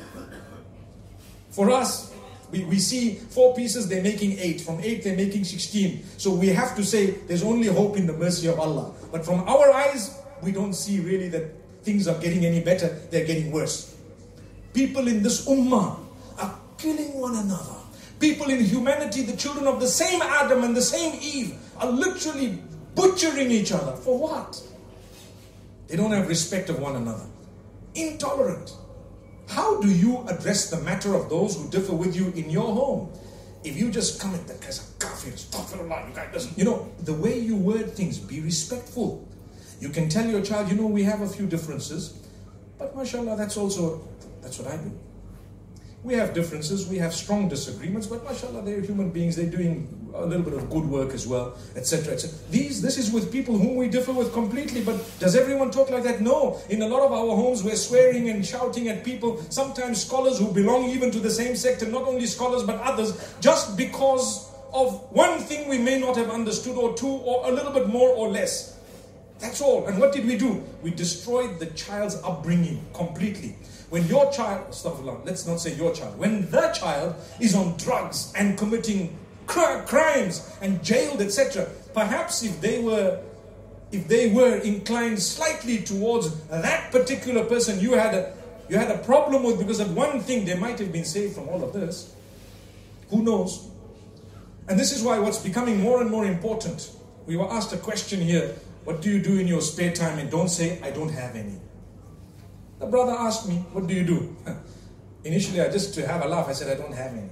For 1.52 1.70
us, 1.70 2.12
we, 2.50 2.64
we 2.64 2.78
see 2.78 3.14
four 3.14 3.54
pieces, 3.54 3.88
they're 3.88 4.02
making 4.02 4.38
eight. 4.38 4.60
From 4.60 4.80
eight, 4.80 5.04
they're 5.04 5.16
making 5.16 5.44
16. 5.44 6.04
So 6.18 6.32
we 6.34 6.48
have 6.48 6.74
to 6.76 6.84
say 6.84 7.12
there's 7.28 7.42
only 7.42 7.68
hope 7.68 7.96
in 7.96 8.06
the 8.06 8.12
mercy 8.12 8.48
of 8.48 8.58
Allah. 8.58 8.92
But 9.10 9.24
from 9.24 9.40
our 9.48 9.72
eyes, 9.72 10.18
we 10.42 10.52
don't 10.52 10.74
see 10.74 11.00
really 11.00 11.28
that 11.28 11.50
things 11.82 12.08
are 12.08 12.18
getting 12.18 12.44
any 12.44 12.60
better, 12.60 12.88
they're 13.10 13.24
getting 13.26 13.52
worse. 13.52 13.96
People 14.74 15.08
in 15.08 15.22
this 15.22 15.46
ummah 15.46 15.98
are 16.38 16.58
killing 16.78 17.18
one 17.18 17.36
another. 17.36 17.76
People 18.20 18.50
in 18.50 18.64
humanity, 18.64 19.22
the 19.22 19.36
children 19.36 19.66
of 19.66 19.80
the 19.80 19.88
same 19.88 20.22
Adam 20.22 20.62
and 20.64 20.76
the 20.76 20.82
same 20.82 21.18
Eve, 21.20 21.58
are 21.78 21.90
literally 21.90 22.62
butchering 22.94 23.50
each 23.50 23.72
other. 23.72 23.92
For 23.96 24.18
what? 24.18 24.62
They 25.88 25.96
don't 25.96 26.12
have 26.12 26.28
respect 26.28 26.70
of 26.70 26.78
one 26.78 26.96
another. 26.96 27.26
Intolerant. 27.94 28.72
How 29.48 29.80
do 29.80 29.88
you 29.88 30.26
address 30.28 30.70
the 30.70 30.80
matter 30.80 31.14
of 31.14 31.28
those 31.28 31.56
who 31.56 31.68
differ 31.70 31.94
with 31.94 32.16
you 32.16 32.32
in 32.36 32.50
your 32.50 32.72
home? 32.72 33.12
If 33.64 33.76
you 33.76 33.90
just 33.90 34.20
come 34.20 34.34
in, 34.34 34.44
that 34.46 34.60
guy's 34.60 34.80
a 34.80 34.98
kafir, 34.98 35.30
astaghfirullah, 35.30 36.08
you 36.08 36.14
guy 36.14 36.26
doesn't, 36.32 36.56
you 36.58 36.64
know, 36.64 36.90
the 37.00 37.14
way 37.14 37.38
you 37.38 37.56
word 37.56 37.92
things, 37.92 38.18
be 38.18 38.40
respectful. 38.40 39.28
You 39.78 39.88
can 39.90 40.08
tell 40.08 40.26
your 40.26 40.42
child, 40.42 40.68
you 40.68 40.76
know, 40.76 40.86
we 40.86 41.04
have 41.04 41.20
a 41.20 41.28
few 41.28 41.46
differences, 41.46 42.18
but 42.78 42.96
mashallah, 42.96 43.36
that's 43.36 43.56
also, 43.56 44.08
that's 44.40 44.58
what 44.58 44.68
I 44.72 44.76
do. 44.76 44.92
We 46.02 46.14
have 46.14 46.34
differences, 46.34 46.88
we 46.88 46.98
have 46.98 47.14
strong 47.14 47.48
disagreements, 47.48 48.08
but 48.08 48.24
mashallah, 48.24 48.62
they're 48.62 48.80
human 48.80 49.10
beings, 49.10 49.36
they're 49.36 49.46
doing 49.46 50.01
a 50.14 50.26
little 50.26 50.44
bit 50.44 50.54
of 50.54 50.68
good 50.70 50.84
work 50.84 51.12
as 51.12 51.26
well, 51.26 51.56
etc. 51.76 52.14
etc. 52.14 52.36
These, 52.50 52.82
this 52.82 52.98
is 52.98 53.10
with 53.10 53.32
people 53.32 53.56
whom 53.56 53.76
we 53.76 53.88
differ 53.88 54.12
with 54.12 54.32
completely, 54.32 54.82
but 54.82 54.96
does 55.18 55.36
everyone 55.36 55.70
talk 55.70 55.90
like 55.90 56.04
that? 56.04 56.20
No. 56.20 56.60
In 56.68 56.82
a 56.82 56.86
lot 56.86 57.02
of 57.02 57.12
our 57.12 57.36
homes, 57.36 57.62
we're 57.62 57.76
swearing 57.76 58.28
and 58.28 58.44
shouting 58.44 58.88
at 58.88 59.04
people, 59.04 59.42
sometimes 59.50 60.04
scholars 60.04 60.38
who 60.38 60.52
belong 60.52 60.84
even 60.90 61.10
to 61.10 61.20
the 61.20 61.30
same 61.30 61.56
sector, 61.56 61.86
not 61.86 62.02
only 62.02 62.26
scholars 62.26 62.62
but 62.62 62.80
others, 62.80 63.34
just 63.40 63.76
because 63.76 64.50
of 64.72 65.06
one 65.10 65.38
thing 65.38 65.68
we 65.68 65.78
may 65.78 65.98
not 65.98 66.16
have 66.16 66.30
understood, 66.30 66.76
or 66.76 66.94
two, 66.94 67.06
or 67.06 67.48
a 67.48 67.52
little 67.52 67.72
bit 67.72 67.88
more 67.88 68.08
or 68.10 68.28
less. 68.28 68.78
That's 69.38 69.60
all. 69.60 69.86
And 69.86 69.98
what 69.98 70.12
did 70.12 70.24
we 70.24 70.38
do? 70.38 70.62
We 70.82 70.92
destroyed 70.92 71.58
the 71.58 71.66
child's 71.66 72.14
upbringing 72.22 72.84
completely. 72.94 73.56
When 73.90 74.06
your 74.06 74.32
child, 74.32 74.70
astaghfirullah, 74.70 75.26
let's 75.26 75.46
not 75.46 75.60
say 75.60 75.74
your 75.74 75.92
child, 75.92 76.16
when 76.16 76.48
the 76.50 76.70
child 76.70 77.14
is 77.40 77.54
on 77.54 77.76
drugs 77.76 78.32
and 78.36 78.56
committing 78.56 79.18
crimes 79.86 80.50
and 80.60 80.82
jailed, 80.82 81.20
etc., 81.20 81.68
perhaps 81.94 82.42
if 82.42 82.60
they 82.60 82.80
were 82.80 83.20
if 83.90 84.08
they 84.08 84.32
were 84.32 84.56
inclined 84.56 85.20
slightly 85.20 85.76
towards 85.82 86.34
that 86.48 86.90
particular 86.90 87.44
person 87.44 87.78
you 87.78 87.92
had 87.92 88.14
a 88.14 88.32
you 88.68 88.78
had 88.78 88.90
a 88.90 88.98
problem 88.98 89.42
with 89.42 89.58
because 89.58 89.80
of 89.80 89.94
one 89.94 90.20
thing, 90.20 90.46
they 90.46 90.54
might 90.54 90.78
have 90.78 90.92
been 90.92 91.04
saved 91.04 91.34
from 91.34 91.48
all 91.48 91.62
of 91.62 91.74
this. 91.74 92.14
Who 93.10 93.22
knows? 93.22 93.68
And 94.68 94.80
this 94.80 94.92
is 94.92 95.02
why 95.02 95.18
what's 95.18 95.38
becoming 95.38 95.80
more 95.80 96.00
and 96.00 96.10
more 96.10 96.24
important. 96.24 96.90
We 97.26 97.36
were 97.36 97.50
asked 97.50 97.72
a 97.74 97.76
question 97.76 98.20
here 98.20 98.54
what 98.84 99.00
do 99.00 99.10
you 99.10 99.22
do 99.22 99.38
in 99.38 99.46
your 99.46 99.60
spare 99.60 99.92
time? 99.92 100.18
And 100.18 100.30
don't 100.30 100.48
say, 100.48 100.80
I 100.82 100.90
don't 100.90 101.10
have 101.10 101.36
any. 101.36 101.60
The 102.80 102.86
brother 102.86 103.12
asked 103.12 103.48
me, 103.48 103.56
What 103.72 103.86
do 103.86 103.94
you 103.94 104.04
do? 104.04 104.36
Initially, 105.24 105.60
I 105.60 105.70
just 105.70 105.94
to 105.94 106.06
have 106.06 106.24
a 106.24 106.28
laugh, 106.28 106.48
I 106.48 106.52
said, 106.52 106.76
I 106.76 106.80
don't 106.80 106.94
have 106.94 107.12
any 107.12 107.30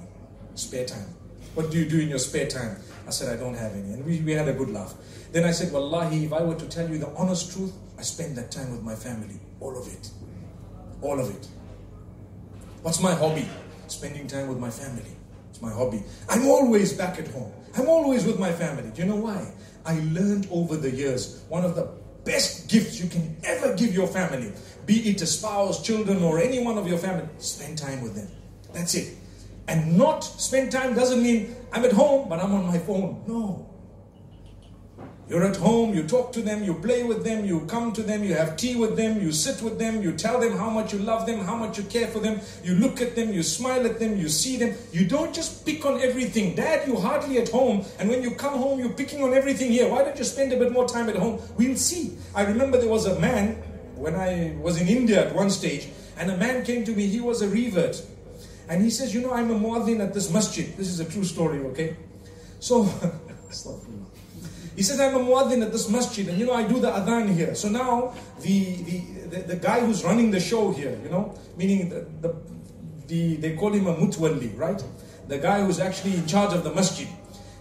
spare 0.55 0.85
time. 0.85 1.07
What 1.55 1.71
do 1.71 1.79
you 1.79 1.89
do 1.89 1.99
in 2.01 2.09
your 2.09 2.19
spare 2.19 2.47
time? 2.47 2.77
I 3.07 3.11
said, 3.11 3.33
I 3.33 3.41
don't 3.41 3.55
have 3.55 3.73
any. 3.73 3.93
And 3.93 4.05
we, 4.05 4.21
we 4.21 4.33
had 4.33 4.49
a 4.49 4.53
good 4.53 4.71
laugh. 4.71 4.95
Then 5.33 5.45
I 5.45 5.51
said, 5.51 5.73
Wallahi, 5.73 6.25
if 6.25 6.33
I 6.33 6.43
were 6.43 6.55
to 6.55 6.67
tell 6.67 6.89
you 6.89 6.99
the 6.99 7.09
honest 7.17 7.53
truth, 7.53 7.73
I 7.99 8.03
spend 8.03 8.37
that 8.37 8.51
time 8.51 8.71
with 8.71 8.83
my 8.83 8.95
family. 8.95 9.41
All 9.61 9.77
of 9.77 9.87
it. 9.89 10.11
All 11.03 11.19
of 11.19 11.29
it. 11.31 11.49
What's 12.83 13.03
my 13.03 13.15
hobby? 13.15 13.49
Spending 13.89 14.27
time 14.27 14.49
with 14.49 14.59
my 14.59 14.71
family. 14.71 15.17
It's 15.51 15.61
my 15.61 15.73
hobby. 15.73 16.03
I'm 16.29 16.47
always 16.47 16.93
back 16.93 17.19
at 17.19 17.29
home. 17.29 17.53
I'm 17.77 17.89
always 17.89 18.25
with 18.25 18.39
my 18.39 18.53
family. 18.53 18.91
Do 18.91 19.03
you 19.03 19.09
know 19.09 19.17
why? 19.17 19.53
I 19.85 20.01
learned 20.13 20.49
over 20.51 20.77
the 20.77 20.91
years 20.91 21.43
one 21.49 21.65
of 21.65 21.75
the 21.75 21.89
best 22.25 22.69
gifts 22.69 23.01
you 23.01 23.09
can 23.09 23.37
ever 23.45 23.75
give 23.75 23.95
your 23.95 24.07
family, 24.07 24.53
be 24.87 25.11
it 25.11 25.23
a 25.23 25.27
spouse, 25.27 25.83
children, 25.83 26.23
or 26.23 26.39
any 26.39 26.63
one 26.63 26.79
of 26.79 26.87
your 26.87 26.99
family, 26.99 27.29
spend 27.39 27.79
time 27.79 28.03
with 28.03 28.15
them. 28.15 28.29
That's 28.73 28.95
it. 28.95 29.17
And 29.71 29.97
not 29.97 30.25
spend 30.25 30.73
time 30.73 30.95
doesn't 30.95 31.23
mean 31.23 31.55
I'm 31.73 31.85
at 31.85 31.93
home, 31.93 32.29
but 32.29 32.41
I'm 32.41 32.53
on 32.53 32.67
my 32.67 32.79
phone. 32.79 33.23
No. 33.29 33.69
You're 35.29 35.45
at 35.45 35.55
home, 35.55 35.95
you 35.95 36.03
talk 36.03 36.33
to 36.33 36.43
them, 36.43 36.65
you 36.65 36.75
play 36.75 37.05
with 37.05 37.23
them, 37.23 37.45
you 37.45 37.61
come 37.67 37.93
to 37.93 38.03
them, 38.03 38.25
you 38.25 38.35
have 38.35 38.57
tea 38.57 38.75
with 38.75 38.97
them, 38.97 39.23
you 39.23 39.31
sit 39.31 39.63
with 39.63 39.79
them, 39.79 40.03
you 40.03 40.11
tell 40.11 40.41
them 40.41 40.59
how 40.59 40.69
much 40.71 40.93
you 40.93 40.99
love 40.99 41.25
them, 41.25 41.39
how 41.45 41.55
much 41.55 41.79
you 41.79 41.85
care 41.85 42.09
for 42.09 42.19
them, 42.19 42.41
you 42.65 42.75
look 42.75 43.01
at 43.01 43.15
them, 43.15 43.33
you 43.33 43.45
smile 43.45 43.87
at 43.87 44.01
them, 44.01 44.17
you 44.17 44.29
see 44.29 44.57
them. 44.57 44.75
You 44.91 45.07
don't 45.07 45.33
just 45.33 45.65
pick 45.65 45.87
on 45.87 46.01
everything. 46.01 46.57
Dad, 46.57 46.89
you're 46.89 47.01
hardly 47.01 47.39
at 47.39 47.49
home, 47.49 47.85
and 48.01 48.11
when 48.11 48.25
you 48.25 48.33
come 48.33 48.59
home, 48.59 48.81
you're 48.81 48.99
picking 49.03 49.23
on 49.23 49.33
everything 49.33 49.71
here. 49.71 49.89
Why 49.89 50.03
don't 50.03 50.19
you 50.19 50.25
spend 50.25 50.53
a 50.53 50.59
bit 50.59 50.73
more 50.73 50.89
time 50.89 51.09
at 51.09 51.15
home? 51.15 51.41
We'll 51.57 51.77
see. 51.77 52.19
I 52.35 52.43
remember 52.43 52.77
there 52.77 52.89
was 52.89 53.07
a 53.07 53.21
man 53.21 53.63
when 53.95 54.17
I 54.17 54.57
was 54.61 54.81
in 54.81 54.89
India 54.89 55.29
at 55.29 55.33
one 55.33 55.49
stage, 55.49 55.91
and 56.19 56.29
a 56.29 56.37
man 56.37 56.65
came 56.65 56.85
to 56.87 56.93
me, 56.93 57.07
he 57.07 57.21
was 57.21 57.41
a 57.41 57.49
revert. 57.49 58.03
And 58.71 58.81
he 58.81 58.89
says, 58.89 59.13
You 59.13 59.21
know, 59.21 59.33
I'm 59.35 59.51
a 59.51 59.59
muadhin 59.59 60.01
at 60.01 60.15
this 60.15 60.33
masjid. 60.33 60.75
This 60.77 60.87
is 60.89 61.01
a 61.01 61.05
true 61.05 61.25
story, 61.25 61.59
okay? 61.71 61.97
So, 62.61 62.85
He 64.77 64.85
said, 64.85 65.01
I'm 65.01 65.15
a 65.15 65.19
muadhin 65.19 65.63
at 65.63 65.73
this 65.73 65.91
masjid, 65.91 66.27
and 66.29 66.39
you 66.39 66.47
know, 66.47 66.55
I 66.55 66.67
do 66.67 66.81
the 66.81 66.91
adhan 66.91 67.35
here. 67.35 67.55
So 67.55 67.69
now, 67.69 68.15
the, 68.41 68.77
the, 68.77 68.99
the, 69.29 69.39
the 69.43 69.57
guy 69.57 69.81
who's 69.81 70.05
running 70.05 70.31
the 70.31 70.41
show 70.41 70.71
here, 70.71 70.99
you 71.03 71.11
know, 71.11 71.35
meaning 71.59 71.91
the, 71.91 72.07
the, 72.23 72.35
the, 73.09 73.37
they 73.37 73.57
call 73.57 73.73
him 73.75 73.89
a 73.89 73.95
mutwalli, 73.95 74.57
right? 74.57 74.83
The 75.29 75.39
guy 75.39 75.63
who's 75.63 75.81
actually 75.81 76.15
in 76.15 76.27
charge 76.27 76.55
of 76.55 76.65
the 76.65 76.73
masjid. 76.73 77.09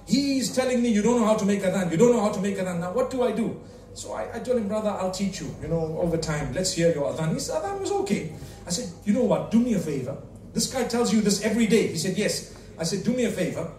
He's 0.05 0.55
telling 0.55 0.81
me, 0.81 0.89
you 0.89 1.01
don't 1.01 1.19
know 1.19 1.25
how 1.25 1.35
to 1.35 1.45
make 1.45 1.61
adhan, 1.61 1.91
you 1.91 1.97
don't 1.97 2.13
know 2.13 2.21
how 2.21 2.31
to 2.31 2.39
make 2.39 2.55
adhan. 2.55 2.79
Now, 2.79 2.93
what 2.93 3.09
do 3.09 3.23
I 3.23 3.33
do? 3.33 3.59
So 3.95 4.13
I, 4.13 4.35
I 4.35 4.39
told 4.39 4.57
him, 4.59 4.69
brother, 4.69 4.91
I'll 4.91 5.11
teach 5.11 5.41
you, 5.41 5.53
you 5.61 5.67
know, 5.67 5.97
over 5.99 6.15
time. 6.15 6.53
Let's 6.53 6.71
hear 6.73 6.93
your 6.93 7.11
adhan. 7.11 7.33
His 7.33 7.49
adhan 7.49 7.81
was 7.81 7.91
okay. 7.91 8.31
I 8.65 8.69
said, 8.69 8.93
you 9.03 9.13
know 9.13 9.23
what, 9.23 9.51
do 9.51 9.59
me 9.59 9.73
a 9.73 9.79
favor. 9.79 10.15
This 10.53 10.71
guy 10.71 10.83
tells 10.85 11.13
you 11.13 11.21
this 11.21 11.43
every 11.43 11.67
day. 11.67 11.87
He 11.87 11.97
said, 11.97 12.17
yes. 12.17 12.55
I 12.77 12.83
said, 12.83 13.03
do 13.03 13.13
me 13.13 13.25
a 13.25 13.31
favor 13.31 13.71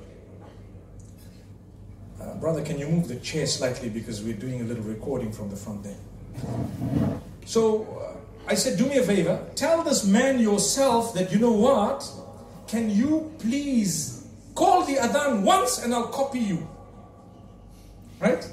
brother, 2.41 2.63
can 2.63 2.79
you 2.79 2.89
move 2.89 3.07
the 3.07 3.17
chair 3.17 3.47
slightly 3.47 3.91
because 3.91 4.23
we're 4.23 4.35
doing 4.35 4.63
a 4.63 4.65
little 4.65 4.83
recording 4.83 5.31
from 5.31 5.51
the 5.51 5.57
front 5.57 5.85
there. 5.85 7.21
So 7.45 7.85
uh, 7.85 8.51
I 8.51 8.55
said, 8.55 8.79
do 8.79 8.87
me 8.87 8.97
a 8.97 9.03
favor, 9.03 9.45
tell 9.55 9.83
this 9.85 10.05
man 10.07 10.41
yourself 10.41 11.15
that 11.15 11.31
you 11.31 11.39
know 11.39 11.53
what? 11.53 12.09
Can 12.67 12.89
you 12.89 13.33
please 13.39 14.27
call 14.55 14.85
the 14.85 14.95
adhan 14.95 15.43
once 15.43 15.85
and 15.85 15.93
I'll 15.95 16.09
copy 16.09 16.39
you? 16.39 16.67
Right? 18.19 18.49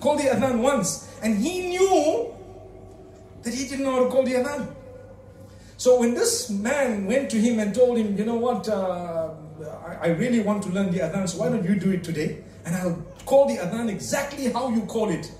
Call 0.00 0.16
the 0.16 0.24
adhan 0.24 0.62
once. 0.62 1.08
And 1.22 1.36
he 1.38 1.68
knew 1.68 2.34
that 3.42 3.52
he 3.52 3.68
didn't 3.68 3.84
know 3.84 3.92
how 3.92 4.04
to 4.04 4.10
call 4.10 4.22
the 4.22 4.34
adhan. 4.34 4.74
So 5.82 5.98
when 5.98 6.14
this 6.14 6.48
man 6.48 7.06
went 7.06 7.28
to 7.30 7.40
him 7.40 7.58
and 7.58 7.74
told 7.74 7.98
him, 7.98 8.16
you 8.16 8.24
know 8.24 8.36
what, 8.36 8.68
uh, 8.68 9.30
I, 9.84 9.94
I 9.94 10.06
really 10.10 10.38
want 10.38 10.62
to 10.62 10.68
learn 10.68 10.92
the 10.92 11.00
adhan, 11.00 11.28
so 11.28 11.38
why 11.40 11.48
don't 11.48 11.64
you 11.64 11.74
do 11.74 11.90
it 11.90 12.04
today? 12.04 12.44
and 12.64 12.76
I'll 12.76 13.04
call 13.26 13.48
the 13.48 13.56
adhan 13.56 13.90
exactly 13.90 14.52
how 14.52 14.70
you 14.70 14.82
call 14.82 15.10
it. 15.10 15.32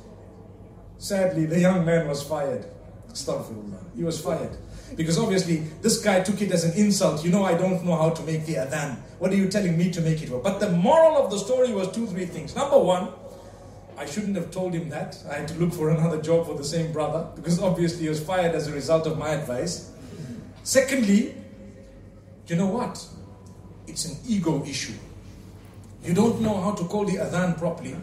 Sadly, 0.98 1.46
the 1.46 1.60
young 1.60 1.84
man 1.84 2.08
was 2.08 2.24
fired. 2.24 2.66
Astaghfirullah. 3.12 3.94
He 3.94 4.02
was 4.02 4.20
fired. 4.20 4.56
Because 4.96 5.16
obviously, 5.16 5.58
this 5.80 6.02
guy 6.02 6.22
took 6.22 6.42
it 6.42 6.50
as 6.50 6.64
an 6.64 6.72
insult. 6.76 7.24
You 7.24 7.30
know, 7.30 7.44
I 7.44 7.54
don't 7.54 7.84
know 7.84 7.94
how 7.94 8.10
to 8.10 8.22
make 8.24 8.44
the 8.44 8.54
adhan. 8.54 8.96
What 9.20 9.30
are 9.30 9.36
you 9.36 9.48
telling 9.48 9.78
me 9.78 9.92
to 9.92 10.00
make 10.00 10.24
it? 10.24 10.42
But 10.42 10.58
the 10.58 10.70
moral 10.70 11.24
of 11.24 11.30
the 11.30 11.38
story 11.38 11.72
was 11.72 11.86
two, 11.92 12.08
three 12.08 12.26
things. 12.26 12.56
Number 12.56 12.80
one, 12.80 13.10
I 13.96 14.06
shouldn't 14.06 14.34
have 14.34 14.50
told 14.50 14.74
him 14.74 14.88
that. 14.88 15.22
I 15.30 15.34
had 15.34 15.48
to 15.48 15.54
look 15.54 15.72
for 15.72 15.90
another 15.90 16.20
job 16.20 16.46
for 16.46 16.56
the 16.56 16.64
same 16.64 16.90
brother 16.92 17.28
because 17.36 17.60
obviously 17.60 18.02
he 18.02 18.08
was 18.08 18.18
fired 18.18 18.56
as 18.56 18.66
a 18.66 18.72
result 18.72 19.06
of 19.06 19.16
my 19.16 19.28
advice. 19.30 19.91
Secondly, 20.62 21.34
you 22.46 22.56
know 22.56 22.66
what? 22.66 23.04
It's 23.86 24.04
an 24.04 24.16
ego 24.26 24.64
issue 24.64 24.94
you 26.04 26.14
don't 26.14 26.40
know 26.40 26.60
how 26.60 26.72
to 26.72 26.84
call 26.84 27.04
the 27.04 27.16
adhan 27.18 27.56
properly, 27.58 27.96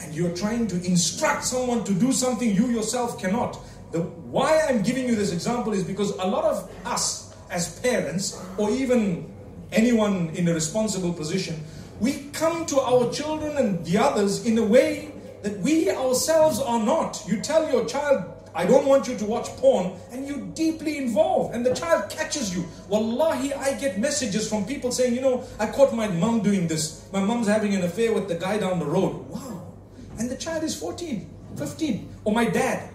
and 0.00 0.14
you're 0.14 0.36
trying 0.36 0.66
to 0.68 0.76
instruct 0.84 1.44
someone 1.44 1.84
to 1.84 1.94
do 1.94 2.12
something 2.12 2.54
you 2.54 2.68
yourself 2.68 3.18
cannot. 3.18 3.58
The, 3.92 4.00
why 4.00 4.60
I'm 4.68 4.82
giving 4.82 5.08
you 5.08 5.14
this 5.14 5.32
example 5.32 5.72
is 5.72 5.84
because 5.84 6.10
a 6.10 6.26
lot 6.26 6.44
of 6.44 6.70
us 6.84 7.34
as 7.50 7.80
parents, 7.80 8.42
or 8.58 8.70
even 8.70 9.32
anyone 9.72 10.30
in 10.34 10.48
a 10.48 10.54
responsible 10.54 11.12
position, 11.12 11.62
we 12.00 12.28
come 12.32 12.66
to 12.66 12.80
our 12.80 13.10
children 13.10 13.56
and 13.56 13.84
the 13.86 13.96
others 13.96 14.44
in 14.44 14.58
a 14.58 14.64
way 14.64 15.12
that 15.42 15.58
we 15.60 15.90
ourselves 15.90 16.58
are 16.58 16.80
not. 16.80 17.22
You 17.26 17.40
tell 17.40 17.70
your 17.70 17.86
child, 17.86 18.24
I 18.54 18.64
don't 18.66 18.86
want 18.86 19.08
you 19.08 19.16
to 19.18 19.24
watch 19.24 19.48
porn, 19.56 19.92
and 20.12 20.26
you 20.28 20.48
deeply 20.54 20.96
involved, 20.98 21.54
and 21.54 21.66
the 21.66 21.74
child 21.74 22.08
catches 22.08 22.54
you. 22.54 22.64
Wallahi, 22.88 23.52
I 23.52 23.74
get 23.74 23.98
messages 23.98 24.48
from 24.48 24.64
people 24.64 24.92
saying, 24.92 25.14
you 25.14 25.20
know, 25.20 25.42
I 25.58 25.66
caught 25.66 25.92
my 25.92 26.06
mom 26.06 26.40
doing 26.42 26.68
this. 26.68 27.08
My 27.12 27.20
mom's 27.20 27.48
having 27.48 27.74
an 27.74 27.82
affair 27.82 28.12
with 28.14 28.28
the 28.28 28.36
guy 28.36 28.58
down 28.58 28.78
the 28.78 28.86
road. 28.86 29.28
Wow. 29.28 29.74
And 30.18 30.30
the 30.30 30.36
child 30.36 30.62
is 30.62 30.76
14, 30.76 31.28
15. 31.56 32.08
Or 32.24 32.32
my 32.32 32.44
dad. 32.44 32.90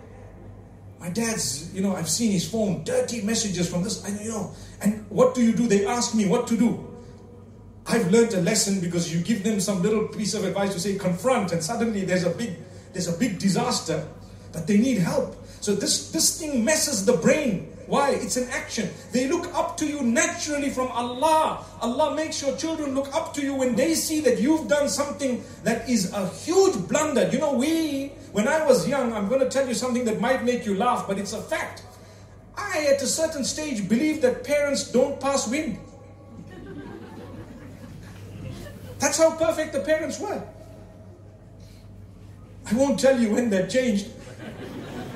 My 0.99 1.09
dad's, 1.09 1.73
you 1.73 1.81
know, 1.81 1.95
I've 1.95 2.09
seen 2.09 2.31
his 2.31 2.49
phone, 2.49 2.83
dirty 2.83 3.21
messages 3.21 3.69
from 3.69 3.83
this, 3.83 4.03
and 4.05 4.19
you 4.21 4.29
know, 4.29 4.53
and 4.81 5.05
what 5.09 5.35
do 5.35 5.41
you 5.41 5.53
do? 5.53 5.67
They 5.67 5.85
ask 5.85 6.15
me 6.15 6.27
what 6.27 6.47
to 6.47 6.57
do. 6.57 6.85
I've 7.85 8.11
learned 8.11 8.33
a 8.33 8.41
lesson 8.41 8.79
because 8.79 9.13
you 9.13 9.21
give 9.21 9.43
them 9.43 9.59
some 9.59 9.81
little 9.81 10.07
piece 10.07 10.33
of 10.33 10.45
advice 10.45 10.73
to 10.73 10.79
say 10.79 10.97
confront, 10.97 11.51
and 11.51 11.63
suddenly 11.63 12.05
there's 12.05 12.23
a 12.23 12.29
big, 12.29 12.57
there's 12.93 13.07
a 13.07 13.17
big 13.17 13.39
disaster, 13.39 14.07
but 14.51 14.67
they 14.67 14.77
need 14.77 14.99
help. 14.99 15.35
So 15.69 15.75
this, 15.75 16.09
this 16.09 16.39
thing 16.39 16.65
messes 16.65 17.05
the 17.05 17.13
brain. 17.13 17.71
Why? 17.85 18.13
It's 18.13 18.37
an 18.37 18.49
action. 18.49 18.89
They 19.11 19.27
look 19.27 19.53
up 19.53 19.77
to 19.77 19.85
you 19.85 20.01
naturally 20.01 20.71
from 20.71 20.87
Allah. 20.87 21.63
Allah 21.79 22.15
makes 22.15 22.41
your 22.41 22.57
children 22.57 22.95
look 22.95 23.13
up 23.13 23.35
to 23.35 23.43
you 23.43 23.53
when 23.53 23.75
they 23.75 23.93
see 23.93 24.19
that 24.21 24.39
you've 24.39 24.67
done 24.67 24.89
something 24.89 25.43
that 25.63 25.87
is 25.87 26.11
a 26.11 26.27
huge 26.29 26.87
blunder. 26.87 27.29
You 27.31 27.37
know, 27.37 27.53
we, 27.53 28.07
when 28.31 28.47
I 28.47 28.65
was 28.65 28.87
young, 28.87 29.13
I'm 29.13 29.29
going 29.29 29.41
to 29.41 29.49
tell 29.49 29.67
you 29.67 29.75
something 29.75 30.05
that 30.05 30.19
might 30.19 30.43
make 30.43 30.65
you 30.65 30.73
laugh, 30.73 31.07
but 31.07 31.19
it's 31.19 31.33
a 31.33 31.41
fact. 31.41 31.83
I, 32.57 32.87
at 32.91 33.03
a 33.03 33.07
certain 33.07 33.43
stage, 33.43 33.87
believed 33.87 34.23
that 34.23 34.43
parents 34.43 34.91
don't 34.91 35.21
pass 35.21 35.47
wind. 35.47 35.77
That's 38.97 39.19
how 39.19 39.35
perfect 39.35 39.73
the 39.73 39.81
parents 39.81 40.19
were. 40.19 40.43
I 42.71 42.73
won't 42.73 42.99
tell 42.99 43.19
you 43.19 43.31
when 43.31 43.51
that 43.51 43.69
changed, 43.69 44.07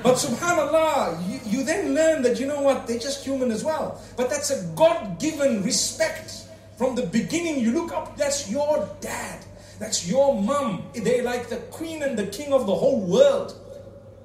but 0.04 0.16
subhanAllah, 0.16 1.26
you, 1.26 1.40
you 1.46 1.64
then 1.64 1.94
learn 1.94 2.20
that, 2.24 2.38
you 2.38 2.46
know 2.46 2.60
what, 2.60 2.86
they're 2.86 2.98
just 2.98 3.24
human 3.24 3.50
as 3.50 3.64
well. 3.64 4.02
But 4.18 4.28
that's 4.28 4.50
a 4.50 4.62
God 4.76 5.18
given 5.18 5.62
respect. 5.62 6.44
From 6.76 6.94
the 6.94 7.06
beginning, 7.06 7.58
you 7.58 7.72
look 7.72 7.90
up, 7.90 8.14
that's 8.14 8.50
your 8.50 8.86
dad. 9.00 9.42
That's 9.78 10.06
your 10.06 10.38
mom. 10.38 10.84
They're 10.94 11.22
like 11.22 11.48
the 11.48 11.56
queen 11.56 12.02
and 12.02 12.18
the 12.18 12.26
king 12.26 12.52
of 12.52 12.66
the 12.66 12.74
whole 12.74 13.00
world. 13.00 13.58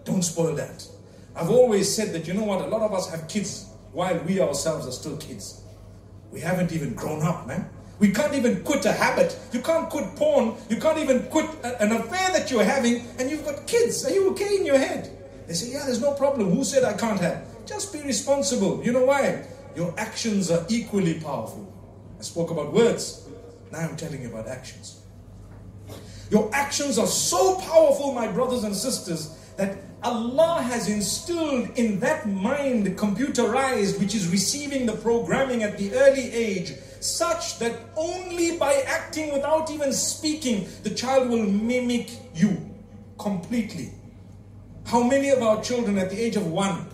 Don't 0.03 0.21
spoil 0.21 0.53
that. 0.55 0.85
I've 1.33 1.49
always 1.49 1.89
said 1.95 2.11
that, 2.11 2.27
you 2.27 2.33
know 2.33 2.43
what, 2.43 2.59
a 2.59 2.67
lot 2.67 2.81
of 2.81 2.93
us 2.93 3.09
have 3.11 3.29
kids 3.29 3.69
while 3.93 4.19
we 4.27 4.41
ourselves 4.41 4.85
are 4.85 4.91
still 4.91 5.15
kids. 5.15 5.61
We 6.29 6.41
haven't 6.41 6.73
even 6.73 6.93
grown 6.93 7.23
up, 7.23 7.47
man. 7.47 7.69
We 7.99 8.11
can't 8.11 8.33
even 8.33 8.65
quit 8.65 8.83
a 8.85 8.91
habit. 8.91 9.39
You 9.53 9.61
can't 9.61 9.89
quit 9.89 10.13
porn. 10.17 10.55
You 10.67 10.75
can't 10.75 10.97
even 10.97 11.23
quit 11.27 11.49
an 11.63 11.93
affair 11.93 12.31
that 12.33 12.51
you're 12.51 12.65
having, 12.65 13.07
and 13.17 13.31
you've 13.31 13.45
got 13.45 13.65
kids. 13.65 14.05
Are 14.05 14.11
you 14.11 14.31
okay 14.31 14.57
in 14.57 14.65
your 14.65 14.77
head? 14.77 15.15
They 15.49 15.55
say, 15.55 15.71
yeah, 15.71 15.83
there's 15.85 15.99
no 15.99 16.13
problem. 16.13 16.51
Who 16.51 16.63
said 16.63 16.83
I 16.83 16.93
can't 16.93 17.19
have? 17.19 17.43
Just 17.65 17.91
be 17.91 18.03
responsible. 18.03 18.83
You 18.83 18.91
know 18.91 19.05
why? 19.05 19.47
Your 19.75 19.91
actions 19.97 20.51
are 20.51 20.63
equally 20.69 21.15
powerful. 21.19 21.73
I 22.19 22.21
spoke 22.21 22.51
about 22.51 22.71
words. 22.71 23.27
Now 23.71 23.79
I'm 23.79 23.97
telling 23.97 24.21
you 24.21 24.29
about 24.29 24.47
actions. 24.47 25.01
Your 26.29 26.51
actions 26.53 26.99
are 26.99 27.07
so 27.07 27.55
powerful, 27.61 28.13
my 28.13 28.27
brothers 28.27 28.63
and 28.63 28.75
sisters, 28.75 29.39
that 29.57 29.79
Allah 30.03 30.61
has 30.61 30.87
instilled 30.87 31.71
in 31.79 31.99
that 32.01 32.29
mind 32.29 32.85
computerized, 32.95 33.99
which 33.99 34.13
is 34.13 34.27
receiving 34.27 34.85
the 34.85 34.97
programming 34.97 35.63
at 35.63 35.79
the 35.79 35.91
early 35.95 36.31
age, 36.31 36.75
such 36.99 37.57
that 37.57 37.73
only 37.97 38.55
by 38.59 38.83
acting 38.85 39.33
without 39.33 39.71
even 39.71 39.93
speaking, 39.93 40.67
the 40.83 40.91
child 40.91 41.27
will 41.27 41.41
mimic 41.43 42.11
you 42.35 42.55
completely. 43.17 43.93
How 44.89 45.03
many 45.03 45.29
of 45.29 45.43
our 45.43 45.61
children 45.61 45.99
at 45.99 46.09
the 46.09 46.19
age 46.19 46.35
of 46.35 46.47
one, 46.47 46.87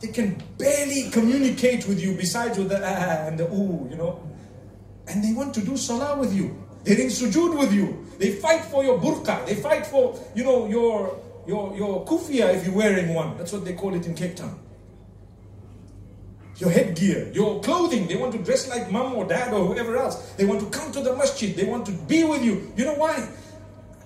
they 0.00 0.08
can 0.08 0.42
barely 0.58 1.08
communicate 1.10 1.88
with 1.88 1.98
you 1.98 2.14
besides 2.14 2.58
with 2.58 2.68
the 2.68 2.76
ah 2.84 3.26
and 3.26 3.40
the 3.40 3.48
ooh, 3.48 3.88
you 3.90 3.96
know. 3.96 4.20
And 5.08 5.24
they 5.24 5.32
want 5.32 5.54
to 5.54 5.62
do 5.64 5.74
salah 5.78 6.18
with 6.18 6.34
you. 6.34 6.62
They're 6.84 7.00
in 7.00 7.08
sujood 7.08 7.58
with 7.58 7.72
you. 7.72 8.04
They 8.18 8.32
fight 8.32 8.60
for 8.66 8.84
your 8.84 8.98
burqa. 8.98 9.46
They 9.46 9.54
fight 9.54 9.86
for, 9.86 10.20
you 10.34 10.44
know, 10.44 10.68
your 10.68 11.18
your 11.46 11.74
your 11.74 12.04
kufia 12.04 12.54
if 12.54 12.66
you're 12.66 12.76
wearing 12.76 13.14
one. 13.14 13.38
That's 13.38 13.52
what 13.52 13.64
they 13.64 13.72
call 13.72 13.94
it 13.94 14.06
in 14.06 14.14
Cape 14.14 14.36
Town. 14.36 14.60
Your 16.58 16.68
headgear, 16.68 17.32
your 17.32 17.62
clothing. 17.62 18.06
They 18.06 18.16
want 18.16 18.32
to 18.32 18.38
dress 18.38 18.68
like 18.68 18.92
mom 18.92 19.14
or 19.14 19.24
dad 19.24 19.54
or 19.54 19.64
whoever 19.64 19.96
else. 19.96 20.34
They 20.36 20.44
want 20.44 20.60
to 20.60 20.68
come 20.68 20.92
to 20.92 21.00
the 21.00 21.16
masjid. 21.16 21.56
They 21.56 21.64
want 21.64 21.86
to 21.86 21.92
be 21.92 22.24
with 22.24 22.44
you. 22.44 22.70
You 22.76 22.84
know 22.84 22.94
why? 22.94 23.26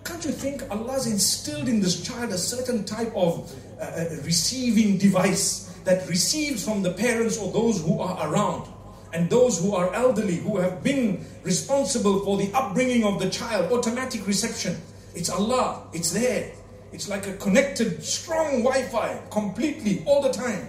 Can't 0.08 0.24
you 0.24 0.32
think 0.32 0.62
Allah's 0.70 1.06
instilled 1.06 1.68
in 1.68 1.80
this 1.80 2.00
child 2.00 2.32
a 2.32 2.38
certain 2.38 2.82
type 2.84 3.12
of 3.14 3.54
uh, 3.78 3.84
uh, 3.84 4.04
receiving 4.24 4.96
device 4.96 5.68
that 5.84 6.08
receives 6.08 6.64
from 6.64 6.82
the 6.82 6.92
parents 6.92 7.36
or 7.36 7.52
those 7.52 7.82
who 7.84 8.00
are 8.00 8.26
around? 8.26 8.72
And 9.12 9.28
those 9.28 9.60
who 9.60 9.74
are 9.74 9.92
elderly, 9.92 10.36
who 10.36 10.56
have 10.56 10.82
been 10.82 11.26
responsible 11.42 12.24
for 12.24 12.38
the 12.38 12.50
upbringing 12.54 13.04
of 13.04 13.20
the 13.20 13.28
child, 13.28 13.70
automatic 13.70 14.26
reception. 14.26 14.80
It's 15.14 15.28
Allah, 15.28 15.86
it's 15.92 16.10
there. 16.10 16.52
It's 16.90 17.10
like 17.10 17.26
a 17.26 17.34
connected, 17.34 18.02
strong 18.02 18.62
Wi 18.64 18.84
Fi, 18.84 19.20
completely, 19.30 20.02
all 20.06 20.22
the 20.22 20.32
time. 20.32 20.68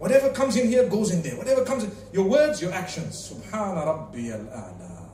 Whatever 0.00 0.30
comes 0.30 0.56
in 0.56 0.66
here 0.66 0.88
goes 0.88 1.12
in 1.12 1.22
there. 1.22 1.36
Whatever 1.36 1.64
comes 1.64 1.84
in, 1.84 1.92
your 2.12 2.28
words, 2.28 2.60
your 2.60 2.72
actions. 2.72 3.14
Subhana 3.32 3.86
Rabbi 3.86 4.30
al 4.30 5.06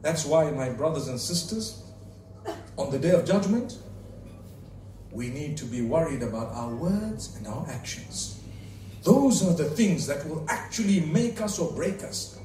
That's 0.00 0.24
why, 0.24 0.50
my 0.50 0.70
brothers 0.70 1.08
and 1.08 1.20
sisters, 1.20 1.82
on 2.76 2.90
the 2.90 2.98
day 2.98 3.10
of 3.10 3.24
judgment, 3.24 3.78
we 5.10 5.28
need 5.30 5.56
to 5.56 5.64
be 5.64 5.80
worried 5.80 6.22
about 6.22 6.52
our 6.52 6.74
words 6.74 7.34
and 7.36 7.46
our 7.46 7.66
actions. 7.68 8.40
Those 9.02 9.42
are 9.46 9.54
the 9.54 9.64
things 9.64 10.06
that 10.08 10.28
will 10.28 10.44
actually 10.48 11.00
make 11.00 11.40
us 11.40 11.58
or 11.58 11.72
break 11.72 12.02
us. 12.02 12.38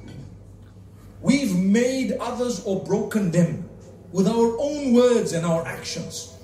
We've 1.21 1.55
made 1.55 2.13
others 2.13 2.63
or 2.65 2.83
broken 2.83 3.31
them 3.31 3.69
with 4.11 4.27
our 4.27 4.57
own 4.59 4.93
words 4.93 5.33
and 5.33 5.45
our 5.45 5.65
actions. 5.65 6.35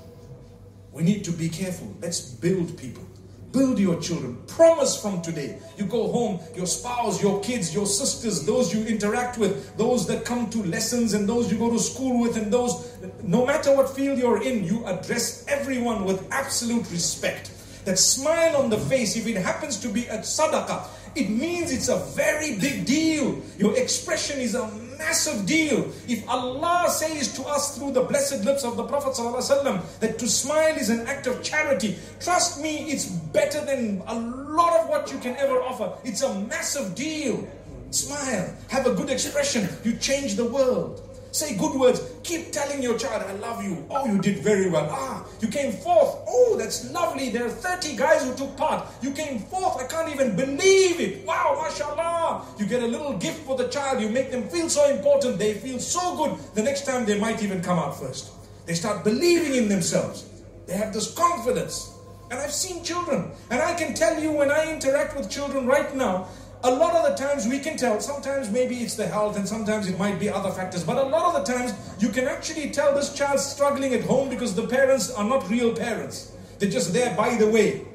We 0.91 1.03
need 1.03 1.23
to 1.25 1.31
be 1.31 1.49
careful. 1.49 1.95
Let's 2.01 2.21
build 2.21 2.77
people. 2.77 3.03
Build 3.51 3.79
your 3.79 3.99
children. 4.01 4.37
Promise 4.47 5.01
from 5.01 5.21
today. 5.21 5.57
You 5.77 5.85
go 5.85 6.11
home, 6.11 6.39
your 6.55 6.65
spouse, 6.65 7.21
your 7.21 7.41
kids, 7.41 7.73
your 7.73 7.85
sisters, 7.85 8.45
those 8.45 8.73
you 8.73 8.85
interact 8.85 9.37
with, 9.37 9.75
those 9.77 10.05
that 10.07 10.25
come 10.25 10.49
to 10.49 10.63
lessons, 10.63 11.13
and 11.13 11.27
those 11.27 11.51
you 11.51 11.57
go 11.57 11.71
to 11.71 11.79
school 11.79 12.21
with, 12.21 12.37
and 12.37 12.51
those, 12.51 12.91
no 13.23 13.45
matter 13.45 13.75
what 13.75 13.89
field 13.89 14.19
you're 14.19 14.43
in, 14.43 14.63
you 14.63 14.85
address 14.85 15.45
everyone 15.47 16.03
with 16.03 16.27
absolute 16.31 16.89
respect. 16.91 17.51
That 17.85 17.97
smile 17.97 18.57
on 18.57 18.69
the 18.69 18.77
face, 18.77 19.15
if 19.15 19.25
it 19.27 19.37
happens 19.37 19.77
to 19.79 19.87
be 19.87 20.07
a 20.07 20.17
sadaqah, 20.19 20.87
it 21.15 21.29
means 21.29 21.71
it's 21.71 21.87
a 21.87 21.97
very 22.15 22.59
big 22.59 22.85
deal. 22.85 23.41
Your 23.57 23.77
expression 23.77 24.39
is 24.39 24.55
a 24.55 24.69
massive 24.97 25.45
deal. 25.45 25.91
If 26.07 26.27
Allah 26.29 26.89
says 26.89 27.33
to 27.35 27.43
us 27.43 27.77
through 27.77 27.91
the 27.91 28.01
blessed 28.01 28.43
lips 28.43 28.63
of 28.63 28.77
the 28.77 28.83
Prophet 28.83 29.13
ﷺ 29.13 29.99
that 29.99 30.19
to 30.19 30.27
smile 30.27 30.75
is 30.75 30.89
an 30.89 31.07
act 31.07 31.27
of 31.27 31.43
charity, 31.43 31.97
trust 32.19 32.61
me, 32.61 32.91
it's 32.91 33.05
better 33.05 33.63
than 33.65 34.01
a 34.07 34.15
lot 34.19 34.79
of 34.79 34.89
what 34.89 35.11
you 35.11 35.19
can 35.19 35.35
ever 35.37 35.61
offer. 35.61 35.93
It's 36.03 36.21
a 36.21 36.33
massive 36.41 36.95
deal. 36.95 37.47
Smile, 37.91 38.53
have 38.67 38.85
a 38.85 38.93
good 38.93 39.09
expression, 39.09 39.69
you 39.83 39.95
change 39.95 40.35
the 40.35 40.45
world. 40.45 41.01
Say 41.32 41.57
good 41.57 41.80
words. 41.80 42.01
Keep 42.23 42.51
telling 42.51 42.82
your 42.82 42.97
child, 42.97 43.23
I 43.28 43.34
love 43.34 43.63
you. 43.63 43.86
Oh, 43.89 44.05
you 44.05 44.19
did 44.19 44.39
very 44.39 44.69
well. 44.69 44.88
Ah, 44.91 45.25
you 45.41 45.47
came 45.47 45.71
fourth. 45.71 46.15
Oh, 46.28 46.55
that's 46.57 46.91
lovely. 46.91 47.30
There 47.30 47.45
are 47.45 47.49
30 47.49 47.95
guys 47.95 48.23
who 48.23 48.34
took 48.36 48.55
part. 48.57 48.88
You 49.01 49.11
came 49.11 49.39
fourth. 49.39 49.78
I 49.78 49.88
can't 49.88 50.09
even 50.13 50.36
believe 50.36 50.99
it. 50.99 51.25
Wow, 51.25 51.59
mashallah. 51.61 52.45
You 52.57 52.65
get 52.65 52.84
a 52.84 52.88
little 52.88 53.17
gift 53.17 53.45
for 53.45 53.57
the 53.57 53.67
child. 53.67 54.01
You 54.01 54.09
make 54.09 54.32
them 54.32 54.47
feel 54.49 54.69
so 54.69 54.89
important. 54.89 55.38
They 55.38 55.53
feel 55.55 55.80
so 55.80 56.15
good. 56.17 56.39
The 56.55 56.63
next 56.63 56.86
time 56.86 57.05
they 57.05 57.19
might 57.19 57.43
even 57.43 57.61
come 57.61 57.78
out 57.78 57.99
first. 57.99 58.32
They 58.65 58.73
start 58.73 59.03
believing 59.03 59.55
in 59.55 59.69
themselves. 59.69 60.25
They 60.65 60.73
have 60.73 60.93
this 60.93 61.13
confidence. 61.13 61.93
And 62.30 62.39
I've 62.39 62.51
seen 62.53 62.84
children. 62.84 63.32
And 63.49 63.61
I 63.61 63.73
can 63.75 63.93
tell 63.93 64.19
you 64.21 64.32
when 64.32 64.51
I 64.51 64.71
interact 64.71 65.15
with 65.15 65.30
children 65.30 65.65
right 65.65 65.95
now, 65.95 66.28
a 66.64 66.72
lot 66.72 66.95
of 66.95 67.03
the 67.10 67.24
times 67.24 67.47
we 67.47 67.60
can 67.60 67.78
tell, 67.78 67.99
sometimes 67.99 68.49
maybe 68.49 68.78
it's 68.78 68.95
the 68.95 69.08
health 69.08 69.38
and 69.38 69.47
sometimes 69.47 69.88
it 69.88 69.97
might 69.99 70.20
be 70.20 70.30
other 70.30 70.51
factors, 70.51 70.84
but 70.84 70.97
a 70.97 71.03
lot 71.03 71.36
of 71.36 71.45
the 71.45 71.53
times 71.53 71.74
you 71.99 72.10
can 72.10 72.28
actually 72.28 72.72
tell 72.72 72.93
this 72.95 73.14
child's 73.14 73.45
struggling 73.45 73.93
at 73.93 74.03
home 74.03 74.30
because 74.30 74.55
the 74.55 74.66
parents 74.68 75.12
are 75.12 75.24
not 75.24 75.47
real 75.49 75.76
parents. 75.76 76.34
They're 76.60 76.70
just 76.70 76.93
there 76.93 77.16
by 77.16 77.36
the 77.36 77.47
way. 77.47 77.86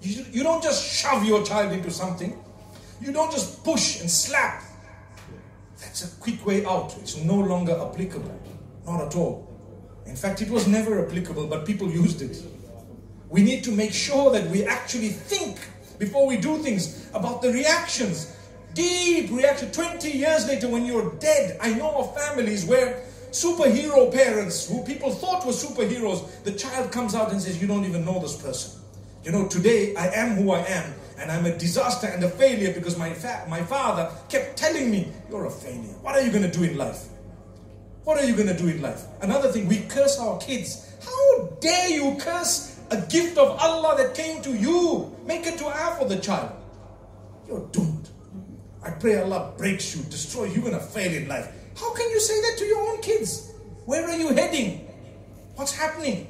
You, 0.00 0.24
you 0.32 0.42
don't 0.42 0.62
just 0.62 0.84
shove 0.84 1.24
your 1.24 1.44
child 1.44 1.72
into 1.72 1.90
something, 1.90 2.36
you 3.00 3.12
don't 3.12 3.30
just 3.30 3.62
push 3.62 4.00
and 4.00 4.10
slap. 4.10 4.64
That's 5.80 6.04
a 6.04 6.20
quick 6.20 6.44
way 6.44 6.64
out. 6.64 6.96
It's 6.98 7.16
no 7.16 7.36
longer 7.36 7.78
applicable. 7.80 8.40
Not 8.86 9.00
at 9.00 9.16
all. 9.16 9.48
In 10.06 10.16
fact, 10.16 10.42
it 10.42 10.50
was 10.50 10.66
never 10.66 11.04
applicable, 11.06 11.46
but 11.46 11.64
people 11.64 11.88
used 11.88 12.22
it. 12.22 12.42
We 13.28 13.42
need 13.42 13.64
to 13.64 13.72
make 13.72 13.92
sure 13.92 14.30
that 14.32 14.50
we 14.50 14.64
actually 14.64 15.08
think 15.08 15.58
before 16.02 16.26
we 16.26 16.36
do 16.36 16.58
things, 16.58 17.08
about 17.14 17.40
the 17.42 17.52
reactions. 17.52 18.34
Deep 18.74 19.30
reaction. 19.30 19.70
20 19.70 20.10
years 20.10 20.48
later, 20.48 20.68
when 20.68 20.84
you're 20.84 21.12
dead, 21.20 21.56
I 21.60 21.74
know 21.74 21.92
of 21.92 22.16
families 22.18 22.64
where 22.64 23.04
superhero 23.30 24.12
parents, 24.12 24.68
who 24.68 24.82
people 24.82 25.12
thought 25.12 25.46
were 25.46 25.52
superheroes, 25.52 26.42
the 26.42 26.50
child 26.50 26.90
comes 26.90 27.14
out 27.14 27.30
and 27.30 27.40
says, 27.40 27.62
You 27.62 27.68
don't 27.68 27.84
even 27.84 28.04
know 28.04 28.18
this 28.18 28.34
person. 28.34 28.80
You 29.22 29.30
know, 29.30 29.46
today 29.46 29.94
I 29.94 30.08
am 30.08 30.30
who 30.30 30.50
I 30.50 30.64
am, 30.64 30.92
and 31.18 31.30
I'm 31.30 31.46
a 31.46 31.56
disaster 31.56 32.08
and 32.08 32.24
a 32.24 32.30
failure 32.30 32.72
because 32.72 32.98
my, 32.98 33.12
fa- 33.12 33.46
my 33.48 33.62
father 33.62 34.10
kept 34.28 34.56
telling 34.56 34.90
me, 34.90 35.06
You're 35.30 35.44
a 35.44 35.50
failure. 35.52 35.94
What 36.02 36.16
are 36.16 36.22
you 36.22 36.32
going 36.32 36.50
to 36.50 36.50
do 36.50 36.64
in 36.64 36.76
life? 36.76 37.04
What 38.02 38.18
are 38.18 38.24
you 38.24 38.34
going 38.34 38.48
to 38.48 38.58
do 38.58 38.66
in 38.66 38.82
life? 38.82 39.04
Another 39.20 39.52
thing, 39.52 39.68
we 39.68 39.78
curse 39.82 40.18
our 40.18 40.36
kids. 40.40 40.96
How 41.04 41.46
dare 41.60 41.90
you 41.90 42.16
curse 42.18 42.71
a 42.92 43.06
gift 43.08 43.38
of 43.38 43.58
Allah 43.58 43.96
that 43.96 44.14
came 44.14 44.42
to 44.42 44.54
you. 44.54 45.16
Make 45.24 45.46
a 45.46 45.56
dua 45.56 45.96
for 45.98 46.06
the 46.06 46.18
child. 46.18 46.52
You're 47.48 47.66
doomed. 47.72 48.10
I 48.84 48.90
pray 48.90 49.16
Allah 49.16 49.52
breaks 49.56 49.96
you, 49.96 50.02
destroys 50.04 50.50
you. 50.54 50.60
You're 50.60 50.70
going 50.70 50.80
to 50.80 50.86
fail 50.86 51.12
in 51.12 51.26
life. 51.26 51.48
How 51.76 51.94
can 51.94 52.10
you 52.10 52.20
say 52.20 52.40
that 52.42 52.58
to 52.58 52.64
your 52.64 52.80
own 52.90 53.00
kids? 53.00 53.52
Where 53.86 54.04
are 54.04 54.16
you 54.16 54.28
heading? 54.28 54.88
What's 55.56 55.74
happening? 55.74 56.28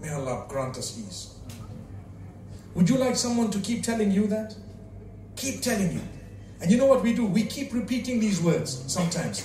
May 0.00 0.10
Allah 0.10 0.46
grant 0.48 0.78
us 0.78 0.96
ease. 0.98 1.34
Would 2.74 2.88
you 2.88 2.96
like 2.96 3.16
someone 3.16 3.50
to 3.50 3.58
keep 3.58 3.82
telling 3.82 4.12
you 4.12 4.26
that? 4.28 4.54
Keep 5.36 5.62
telling 5.62 5.92
you. 5.92 6.00
And 6.60 6.70
you 6.70 6.76
know 6.76 6.86
what 6.86 7.02
we 7.02 7.12
do? 7.12 7.26
We 7.26 7.44
keep 7.44 7.74
repeating 7.74 8.20
these 8.20 8.40
words 8.40 8.84
sometimes. 8.86 9.44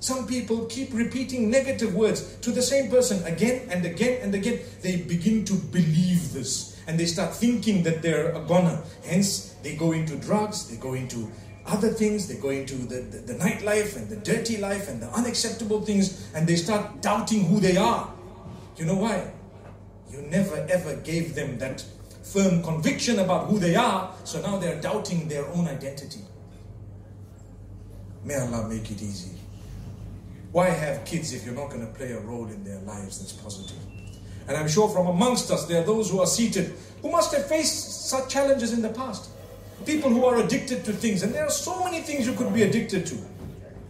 Some 0.00 0.26
people 0.26 0.66
keep 0.66 0.92
repeating 0.94 1.50
negative 1.50 1.94
words 1.94 2.36
to 2.42 2.50
the 2.52 2.62
same 2.62 2.90
person 2.90 3.24
again 3.24 3.68
and 3.70 3.84
again 3.84 4.20
and 4.22 4.34
again. 4.34 4.60
They 4.82 4.96
begin 4.96 5.44
to 5.46 5.54
believe 5.54 6.32
this 6.32 6.78
and 6.88 6.98
they 6.98 7.04
start 7.06 7.34
thinking 7.34 7.82
that 7.82 8.00
they're 8.00 8.32
a 8.32 8.40
goner. 8.40 8.82
Hence, 9.04 9.54
they 9.62 9.76
go 9.76 9.92
into 9.92 10.16
drugs, 10.16 10.68
they 10.68 10.76
go 10.76 10.94
into 10.94 11.30
other 11.66 11.90
things, 11.90 12.26
they 12.26 12.36
go 12.36 12.48
into 12.48 12.74
the, 12.76 13.02
the, 13.02 13.18
the 13.18 13.34
nightlife 13.34 13.96
and 13.96 14.08
the 14.08 14.16
dirty 14.16 14.56
life 14.56 14.88
and 14.88 15.02
the 15.02 15.08
unacceptable 15.10 15.82
things, 15.82 16.30
and 16.34 16.46
they 16.46 16.56
start 16.56 17.02
doubting 17.02 17.44
who 17.44 17.60
they 17.60 17.76
are. 17.76 18.10
You 18.78 18.86
know 18.86 18.94
why? 18.94 19.30
You 20.10 20.22
never 20.22 20.66
ever 20.70 20.96
gave 20.96 21.34
them 21.34 21.58
that 21.58 21.84
firm 22.22 22.62
conviction 22.62 23.18
about 23.18 23.48
who 23.48 23.58
they 23.58 23.76
are, 23.76 24.14
so 24.24 24.40
now 24.40 24.56
they're 24.58 24.80
doubting 24.80 25.28
their 25.28 25.46
own 25.48 25.68
identity. 25.68 26.20
May 28.24 28.36
Allah 28.36 28.66
make 28.66 28.90
it 28.90 29.02
easy. 29.02 29.37
Why 30.52 30.70
have 30.70 31.04
kids 31.04 31.34
if 31.34 31.44
you're 31.44 31.54
not 31.54 31.68
going 31.68 31.86
to 31.86 31.92
play 31.92 32.12
a 32.12 32.20
role 32.20 32.46
in 32.46 32.64
their 32.64 32.80
lives 32.80 33.18
that's 33.18 33.32
positive? 33.32 33.76
And 34.46 34.56
I'm 34.56 34.68
sure 34.68 34.88
from 34.88 35.06
amongst 35.06 35.50
us, 35.50 35.66
there 35.66 35.82
are 35.82 35.84
those 35.84 36.10
who 36.10 36.20
are 36.20 36.26
seated 36.26 36.74
who 37.02 37.10
must 37.10 37.34
have 37.34 37.46
faced 37.46 38.08
such 38.08 38.30
challenges 38.30 38.72
in 38.72 38.80
the 38.80 38.88
past. 38.88 39.30
People 39.84 40.10
who 40.10 40.24
are 40.24 40.38
addicted 40.38 40.84
to 40.86 40.92
things, 40.92 41.22
and 41.22 41.34
there 41.34 41.44
are 41.44 41.50
so 41.50 41.84
many 41.84 42.00
things 42.00 42.26
you 42.26 42.32
could 42.32 42.52
be 42.54 42.62
addicted 42.62 43.06
to. 43.06 43.18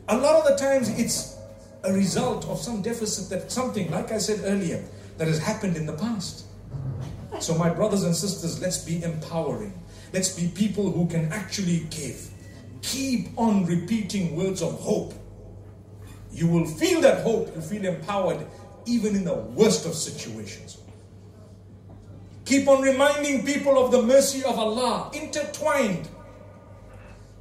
A 0.08 0.16
lot 0.16 0.34
of 0.34 0.44
the 0.44 0.56
times, 0.56 0.88
it's 0.98 1.36
a 1.84 1.92
result 1.92 2.46
of 2.48 2.58
some 2.58 2.82
deficit 2.82 3.30
that 3.30 3.52
something, 3.52 3.90
like 3.90 4.10
I 4.10 4.18
said 4.18 4.40
earlier, 4.44 4.84
that 5.16 5.28
has 5.28 5.38
happened 5.38 5.76
in 5.76 5.86
the 5.86 5.92
past. 5.92 6.44
So, 7.38 7.56
my 7.56 7.70
brothers 7.70 8.02
and 8.02 8.14
sisters, 8.14 8.60
let's 8.60 8.78
be 8.78 9.02
empowering. 9.02 9.72
Let's 10.12 10.38
be 10.38 10.48
people 10.48 10.90
who 10.90 11.06
can 11.06 11.32
actually 11.32 11.86
give. 11.90 12.30
Keep 12.82 13.38
on 13.38 13.64
repeating 13.64 14.36
words 14.36 14.60
of 14.60 14.80
hope 14.80 15.14
you 16.38 16.46
will 16.46 16.66
feel 16.66 17.00
that 17.00 17.22
hope, 17.22 17.54
you 17.54 17.60
feel 17.60 17.84
empowered 17.84 18.46
even 18.86 19.16
in 19.16 19.24
the 19.24 19.34
worst 19.34 19.86
of 19.86 19.94
situations. 19.94 20.78
Keep 22.44 22.68
on 22.68 22.80
reminding 22.80 23.44
people 23.44 23.76
of 23.84 23.90
the 23.90 24.00
mercy 24.00 24.44
of 24.44 24.58
Allah, 24.58 25.10
intertwined 25.12 26.08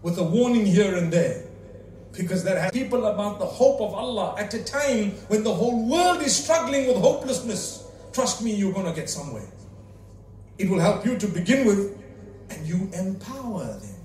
with 0.02 0.18
a 0.18 0.24
warning 0.24 0.66
here 0.66 0.98
and 0.98 1.14
there. 1.14 1.44
Because 2.12 2.44
there 2.44 2.60
are 2.60 2.72
people 2.72 3.06
about 3.06 3.38
the 3.38 3.46
hope 3.46 3.80
of 3.80 3.94
Allah 3.94 4.36
at 4.40 4.54
a 4.56 4.64
time 4.64 5.12
when 5.28 5.44
the 5.44 5.54
whole 5.54 5.88
world 5.88 6.22
is 6.24 6.36
struggling 6.36 6.88
with 6.88 6.98
hopelessness. 6.98 7.88
Trust 8.12 8.42
me, 8.44 8.56
you're 8.56 8.74
going 8.74 8.88
to 8.88 8.94
get 8.94 9.10
somewhere. 9.10 9.48
It 10.58 10.70
will 10.70 10.80
help 10.80 11.06
you 11.06 11.18
to 11.18 11.28
begin 11.28 11.68
with, 11.68 11.96
and 12.50 12.68
you 12.68 12.90
empower 12.94 13.66
them. 13.66 13.96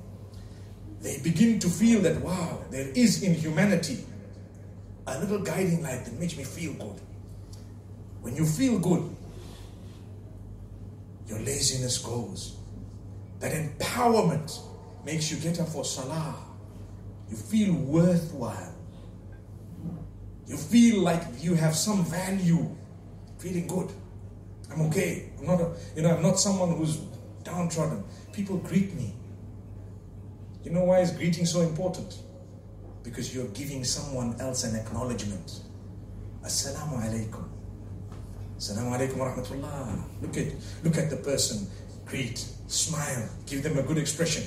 They 1.00 1.18
begin 1.24 1.58
to 1.60 1.68
feel 1.68 2.02
that, 2.02 2.20
wow, 2.20 2.60
there 2.70 2.88
is 2.88 3.22
in 3.22 3.34
humanity 3.34 4.04
a 5.06 5.18
little 5.18 5.40
guiding 5.40 5.82
light 5.82 6.04
that 6.04 6.18
makes 6.18 6.36
me 6.36 6.44
feel 6.44 6.72
good. 6.74 7.00
When 8.20 8.36
you 8.36 8.46
feel 8.46 8.78
good, 8.78 9.16
your 11.26 11.40
laziness 11.40 11.98
goes. 11.98 12.56
That 13.40 13.52
empowerment 13.52 14.60
makes 15.04 15.30
you 15.30 15.38
get 15.38 15.60
up 15.60 15.68
for 15.68 15.84
salah. 15.84 16.36
You 17.28 17.36
feel 17.36 17.74
worthwhile. 17.74 18.74
You 20.46 20.56
feel 20.56 21.00
like 21.00 21.22
you 21.40 21.54
have 21.54 21.74
some 21.74 22.04
value, 22.04 22.76
feeling 23.38 23.66
good. 23.66 23.90
I'm 24.70 24.82
okay. 24.82 25.30
I'm 25.38 25.46
not 25.46 25.60
a, 25.60 25.72
you 25.96 26.02
know, 26.02 26.14
I'm 26.14 26.22
not 26.22 26.38
someone 26.38 26.76
who's 26.76 26.98
downtrodden. 27.42 28.04
People 28.32 28.58
greet 28.58 28.94
me. 28.94 29.14
You 30.64 30.70
know 30.70 30.84
why 30.84 31.00
is 31.00 31.10
greeting 31.10 31.46
so 31.46 31.60
important? 31.62 32.14
Because 33.03 33.33
you're 33.33 33.47
giving 33.47 33.83
someone 33.83 34.35
else 34.39 34.63
an 34.63 34.75
acknowledgement. 34.75 35.61
Assalamu 36.43 37.01
alaikum. 37.01 37.45
Assalamu 38.57 38.97
alaikum 38.97 39.17
wa 39.17 39.31
rahmatullah. 39.31 40.03
Look 40.21 40.37
at, 40.37 40.47
look 40.83 40.97
at 40.97 41.09
the 41.09 41.17
person. 41.17 41.67
Greet, 42.05 42.45
smile, 42.67 43.29
give 43.45 43.63
them 43.63 43.77
a 43.77 43.83
good 43.83 43.97
expression. 43.97 44.43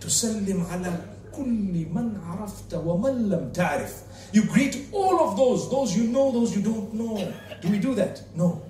تسلم 0.00 0.66
على 0.66 0.92
كل 1.32 1.86
من 1.92 2.20
عرفت 2.20 2.74
ومن 2.74 3.28
لم 3.28 3.52
تعرف. 3.52 4.02
You 4.32 4.44
greet 4.44 4.88
all 4.92 5.20
of 5.20 5.36
those, 5.36 5.70
those 5.70 5.96
you 5.96 6.04
know, 6.04 6.30
those 6.32 6.54
you 6.56 6.62
don't 6.62 6.94
know. 6.94 7.32
Do 7.60 7.68
we 7.68 7.78
do 7.78 7.94
that? 7.94 8.22
No. 8.34 8.62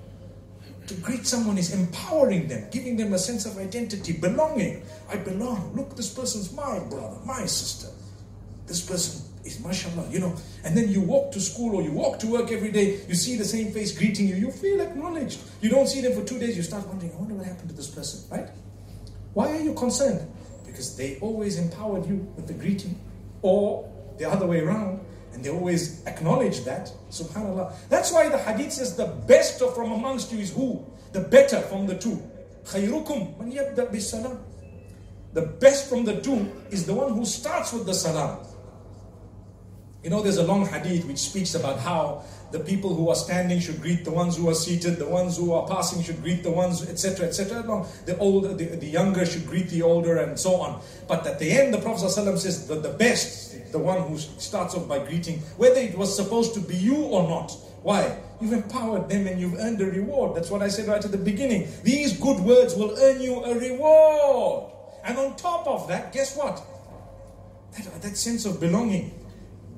To 0.87 0.93
greet 0.95 1.25
someone 1.25 1.57
is 1.57 1.73
empowering 1.73 2.47
them, 2.47 2.67
giving 2.71 2.97
them 2.97 3.13
a 3.13 3.19
sense 3.19 3.45
of 3.45 3.57
identity, 3.57 4.13
belonging. 4.13 4.83
I 5.09 5.17
belong. 5.17 5.73
Look, 5.75 5.95
this 5.95 6.13
person's 6.13 6.51
my 6.51 6.79
brother, 6.79 7.17
my 7.25 7.45
sister. 7.45 7.87
This 8.67 8.81
person 8.81 9.21
is 9.43 9.59
mashallah, 9.59 10.07
you 10.09 10.19
know. 10.19 10.35
And 10.63 10.77
then 10.77 10.89
you 10.89 11.01
walk 11.01 11.31
to 11.33 11.41
school 11.41 11.75
or 11.75 11.81
you 11.81 11.91
walk 11.91 12.19
to 12.19 12.27
work 12.27 12.51
every 12.51 12.71
day, 12.71 13.01
you 13.07 13.15
see 13.15 13.37
the 13.37 13.45
same 13.45 13.71
face 13.71 13.97
greeting 13.97 14.27
you, 14.27 14.35
you 14.35 14.51
feel 14.51 14.81
acknowledged. 14.81 15.39
You 15.61 15.69
don't 15.69 15.87
see 15.87 16.01
them 16.01 16.13
for 16.13 16.23
two 16.23 16.39
days, 16.39 16.55
you 16.55 16.63
start 16.63 16.87
wondering, 16.87 17.11
I 17.13 17.15
wonder 17.15 17.35
what 17.35 17.45
happened 17.45 17.69
to 17.69 17.75
this 17.75 17.87
person, 17.87 18.21
right? 18.29 18.49
Why 19.33 19.51
are 19.51 19.61
you 19.61 19.73
concerned? 19.73 20.29
Because 20.65 20.95
they 20.95 21.17
always 21.19 21.57
empowered 21.57 22.05
you 22.05 22.31
with 22.35 22.47
the 22.47 22.53
greeting, 22.53 22.99
or 23.41 23.89
the 24.17 24.29
other 24.29 24.45
way 24.45 24.59
around. 24.59 24.99
And 25.33 25.43
they 25.43 25.49
always 25.49 26.05
acknowledge 26.05 26.65
that. 26.65 26.91
Subhanallah. 27.09 27.73
That's 27.89 28.11
why 28.11 28.27
the 28.27 28.37
hadith 28.37 28.73
says 28.73 28.97
the 28.97 29.07
best 29.27 29.59
from 29.59 29.91
amongst 29.91 30.31
you 30.31 30.39
is 30.39 30.51
who? 30.51 30.85
The 31.13 31.21
better 31.21 31.61
from 31.61 31.87
the 31.87 31.95
two. 31.95 32.21
خيركم 32.65 33.39
من 33.39 33.51
يبدأ 33.51 33.91
بالسلام. 33.91 34.37
The 35.33 35.41
best 35.41 35.87
from 35.89 36.03
the 36.03 36.19
two 36.19 36.51
is 36.69 36.85
the 36.85 36.93
one 36.93 37.13
who 37.13 37.25
starts 37.25 37.71
with 37.71 37.85
the 37.85 37.93
salam. 37.93 38.45
You 40.02 40.10
know, 40.10 40.22
there's 40.22 40.36
a 40.36 40.44
long 40.44 40.66
hadith 40.66 41.04
which 41.06 41.18
speaks 41.18 41.54
about 41.54 41.80
how 41.80 42.22
the 42.52 42.60
people 42.60 42.94
who 42.94 43.08
are 43.08 43.16
standing 43.16 43.58
should 43.58 43.82
greet 43.82 44.04
the 44.04 44.10
ones 44.10 44.36
who 44.36 44.48
are 44.48 44.54
seated, 44.54 44.98
the 44.98 45.08
ones 45.08 45.36
who 45.36 45.52
are 45.52 45.66
passing 45.66 46.02
should 46.02 46.22
greet 46.22 46.42
the 46.42 46.50
ones, 46.50 46.88
etc., 46.88 47.26
etc. 47.26 47.84
The 48.04 48.16
older, 48.18 48.54
the, 48.54 48.64
the 48.64 48.86
younger 48.86 49.26
should 49.26 49.46
greet 49.46 49.68
the 49.68 49.82
older, 49.82 50.18
and 50.18 50.38
so 50.38 50.56
on. 50.56 50.80
But 51.08 51.26
at 51.26 51.38
the 51.38 51.50
end, 51.50 51.74
the 51.74 51.78
Prophet 51.78 52.04
ﷺ 52.04 52.38
says 52.38 52.68
that 52.68 52.82
the 52.82 52.90
best, 52.90 53.72
the 53.72 53.78
one 53.78 54.02
who 54.02 54.16
starts 54.18 54.74
off 54.74 54.86
by 54.88 55.00
greeting, 55.00 55.40
whether 55.56 55.80
it 55.80 55.98
was 55.98 56.14
supposed 56.14 56.54
to 56.54 56.60
be 56.60 56.76
you 56.76 56.96
or 56.96 57.28
not. 57.28 57.50
Why? 57.82 58.18
You've 58.40 58.52
empowered 58.52 59.08
them 59.08 59.26
and 59.26 59.40
you've 59.40 59.58
earned 59.58 59.80
a 59.80 59.86
reward. 59.86 60.36
That's 60.36 60.50
what 60.50 60.62
I 60.62 60.68
said 60.68 60.88
right 60.88 61.04
at 61.04 61.10
the 61.10 61.18
beginning. 61.18 61.68
These 61.82 62.18
good 62.18 62.40
words 62.40 62.74
will 62.74 62.96
earn 62.98 63.20
you 63.20 63.42
a 63.44 63.58
reward. 63.58 64.72
And 65.04 65.18
on 65.18 65.36
top 65.36 65.66
of 65.66 65.88
that, 65.88 66.12
guess 66.12 66.36
what? 66.36 66.62
That, 67.76 68.02
that 68.02 68.16
sense 68.16 68.44
of 68.44 68.60
belonging, 68.60 69.14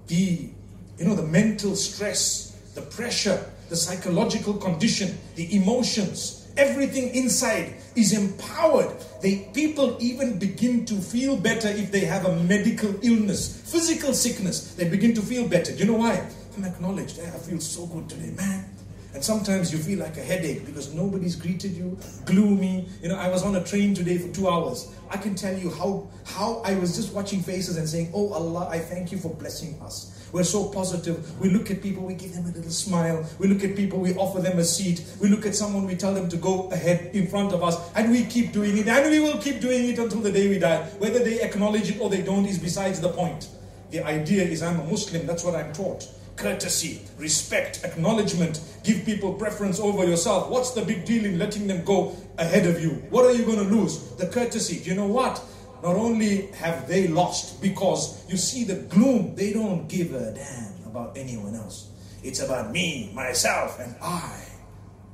the 0.09 0.51
you 0.99 1.05
know, 1.05 1.15
the 1.15 1.23
mental 1.23 1.77
stress, 1.77 2.51
the 2.75 2.83
pressure, 2.83 3.45
the 3.69 3.77
psychological 3.77 4.55
condition, 4.55 5.17
the 5.37 5.55
emotions, 5.55 6.49
everything 6.57 7.15
inside 7.15 7.75
is 7.95 8.13
empowered. 8.13 8.93
They, 9.23 9.49
people 9.55 9.97
even 10.01 10.39
begin 10.39 10.85
to 10.87 10.95
feel 10.97 11.37
better 11.37 11.69
if 11.69 11.93
they 11.93 12.01
have 12.01 12.27
a 12.27 12.37
medical 12.43 12.95
illness, 13.03 13.63
physical 13.71 14.13
sickness. 14.13 14.75
They 14.75 14.89
begin 14.89 15.15
to 15.15 15.23
feel 15.23 15.47
better. 15.47 15.73
Do 15.73 15.79
you 15.79 15.85
know 15.85 15.99
why? 15.99 16.29
I'm 16.57 16.65
acknowledged. 16.65 17.21
I 17.21 17.31
feel 17.39 17.61
so 17.61 17.87
good 17.87 18.09
today, 18.09 18.31
man. 18.31 18.78
And 19.15 19.25
sometimes 19.25 19.73
you 19.73 19.79
feel 19.79 19.99
like 19.99 20.19
a 20.19 20.23
headache 20.23 20.67
because 20.67 20.93
nobody's 20.93 21.35
greeted 21.35 21.73
you, 21.73 21.99
gloomy. 22.27 22.87
You 23.03 23.09
know, 23.09 23.17
I 23.17 23.29
was 23.29 23.43
on 23.43 23.57
a 23.57 23.65
train 23.65 23.95
today 23.95 24.19
for 24.19 24.29
two 24.35 24.49
hours. 24.49 24.95
I 25.11 25.17
can 25.17 25.35
tell 25.35 25.57
you 25.57 25.71
how, 25.71 26.09
how 26.27 26.61
I 26.63 26.75
was 26.75 26.95
just 26.95 27.15
watching 27.15 27.41
faces 27.41 27.79
and 27.79 27.89
saying, 27.89 28.11
Oh 28.15 28.35
Allah, 28.35 28.69
I 28.71 28.79
thank 28.79 29.11
you 29.11 29.17
for 29.17 29.33
blessing 29.35 29.81
us. 29.81 30.15
We're 30.31 30.45
so 30.45 30.69
positive. 30.69 31.41
We 31.41 31.49
look 31.49 31.71
at 31.71 31.81
people, 31.81 32.05
we 32.05 32.13
give 32.13 32.35
them 32.35 32.45
a 32.45 32.49
little 32.49 32.71
smile. 32.71 33.27
We 33.39 33.49
look 33.49 33.65
at 33.65 33.75
people, 33.75 33.99
we 33.99 34.15
offer 34.15 34.43
them 34.43 34.59
a 34.59 34.65
seat. 34.65 35.03
We 35.23 35.31
look 35.31 35.47
at 35.47 35.55
someone, 35.55 35.87
we 35.87 35.97
tell 35.97 36.13
them 36.13 36.29
to 36.29 36.37
go 36.37 36.71
ahead 36.71 37.15
in 37.15 37.29
front 37.29 37.55
of 37.55 37.63
us, 37.63 37.77
and 37.95 38.11
we 38.11 38.25
keep 38.25 38.53
doing 38.53 38.77
it. 38.77 38.89
And 38.89 39.11
we 39.11 39.21
will 39.21 39.39
keep 39.39 39.63
doing 39.63 39.89
it 39.89 39.99
until 39.99 40.21
the 40.21 40.31
day 40.31 40.49
we 40.49 40.59
die. 40.59 40.83
Whether 40.99 41.21
they 41.21 41.41
acknowledge 41.41 41.91
it 41.91 41.99
or 41.99 42.11
they 42.11 42.21
don't 42.21 42.45
is 42.45 42.59
besides 42.59 43.01
the 43.01 43.09
point. 43.09 43.49
The 43.91 44.03
idea 44.03 44.45
is 44.45 44.63
I'm 44.63 44.79
a 44.81 44.85
Muslim, 44.85 45.27
that's 45.27 45.45
what 45.45 45.55
I'm 45.55 45.73
taught 45.73 46.07
courtesy, 46.39 47.03
respect, 47.19 47.85
acknowledgement, 47.85 48.61
give 48.85 49.05
people 49.05 49.35
preference 49.35 49.81
over 49.81 50.07
yourself. 50.07 50.49
What's 50.49 50.71
the 50.71 50.83
big 50.83 51.05
deal 51.05 51.25
in 51.25 51.39
letting 51.39 51.67
them 51.67 51.85
go 51.85 52.17
ahead 52.39 52.67
of 52.67 52.81
you? 52.81 52.91
What 53.11 53.27
are 53.27 53.33
you 53.33 53.45
going 53.45 53.59
to 53.59 53.65
lose? 53.65 53.99
The 54.17 54.27
courtesy. 54.27 54.77
You 54.89 54.95
know 54.95 55.07
what? 55.07 55.43
Not 55.83 55.97
only 55.97 56.47
have 56.53 56.89
they 56.89 57.09
lost 57.09 57.61
because 57.61 58.25
you 58.29 58.37
see 58.37 58.65
the 58.65 58.77
gloom, 58.77 59.35
they 59.35 59.53
don't 59.53 59.89
give 59.89 60.15
a 60.15 60.33
damn 60.33 60.87
about 60.87 61.17
anyone 61.17 61.55
else. 61.55 61.91
It's 62.23 62.41
about 62.41 62.71
me, 62.73 63.13
myself, 63.15 63.79
and 63.79 63.95
I. 64.01 64.45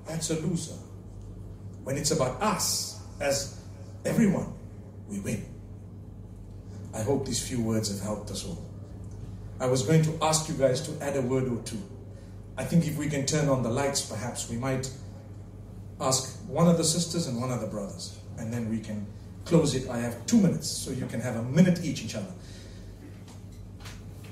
That's 0.06 0.30
a 0.30 0.38
loser. 0.40 0.78
When 1.82 1.96
it's 1.96 2.12
about 2.12 2.40
us, 2.40 3.00
as 3.20 3.60
everyone, 4.04 4.52
we 5.08 5.20
win. 5.20 5.44
I 6.94 7.02
hope 7.02 7.26
these 7.26 7.46
few 7.46 7.60
words 7.60 7.90
have 7.90 8.00
helped 8.00 8.30
us 8.30 8.46
all. 8.46 8.73
I 9.60 9.66
was 9.66 9.82
going 9.82 10.02
to 10.02 10.18
ask 10.22 10.48
you 10.48 10.54
guys 10.54 10.80
to 10.82 11.04
add 11.04 11.16
a 11.16 11.22
word 11.22 11.48
or 11.48 11.62
two. 11.62 11.80
I 12.56 12.64
think 12.64 12.86
if 12.86 12.96
we 12.96 13.08
can 13.08 13.26
turn 13.26 13.48
on 13.48 13.62
the 13.62 13.68
lights, 13.70 14.02
perhaps 14.02 14.48
we 14.50 14.56
might 14.56 14.90
ask 16.00 16.36
one 16.48 16.68
of 16.68 16.76
the 16.76 16.84
sisters 16.84 17.26
and 17.26 17.40
one 17.40 17.50
of 17.50 17.60
the 17.60 17.66
brothers, 17.66 18.18
and 18.38 18.52
then 18.52 18.68
we 18.68 18.78
can 18.80 19.06
close 19.44 19.74
it. 19.74 19.88
I 19.88 19.98
have 19.98 20.26
two 20.26 20.38
minutes, 20.38 20.68
so 20.68 20.90
you 20.90 21.06
can 21.06 21.20
have 21.20 21.36
a 21.36 21.42
minute 21.42 21.84
each, 21.84 22.02
inshallah. 22.02 22.34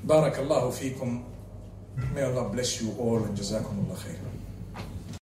Barakallahu 0.06 0.72
feekum. 0.72 1.24
May 2.14 2.22
Allah 2.22 2.48
bless 2.48 2.80
you 2.80 2.94
all 2.98 3.22
and 3.22 3.36
jazakumullah 3.36 3.96
khair. 3.96 4.16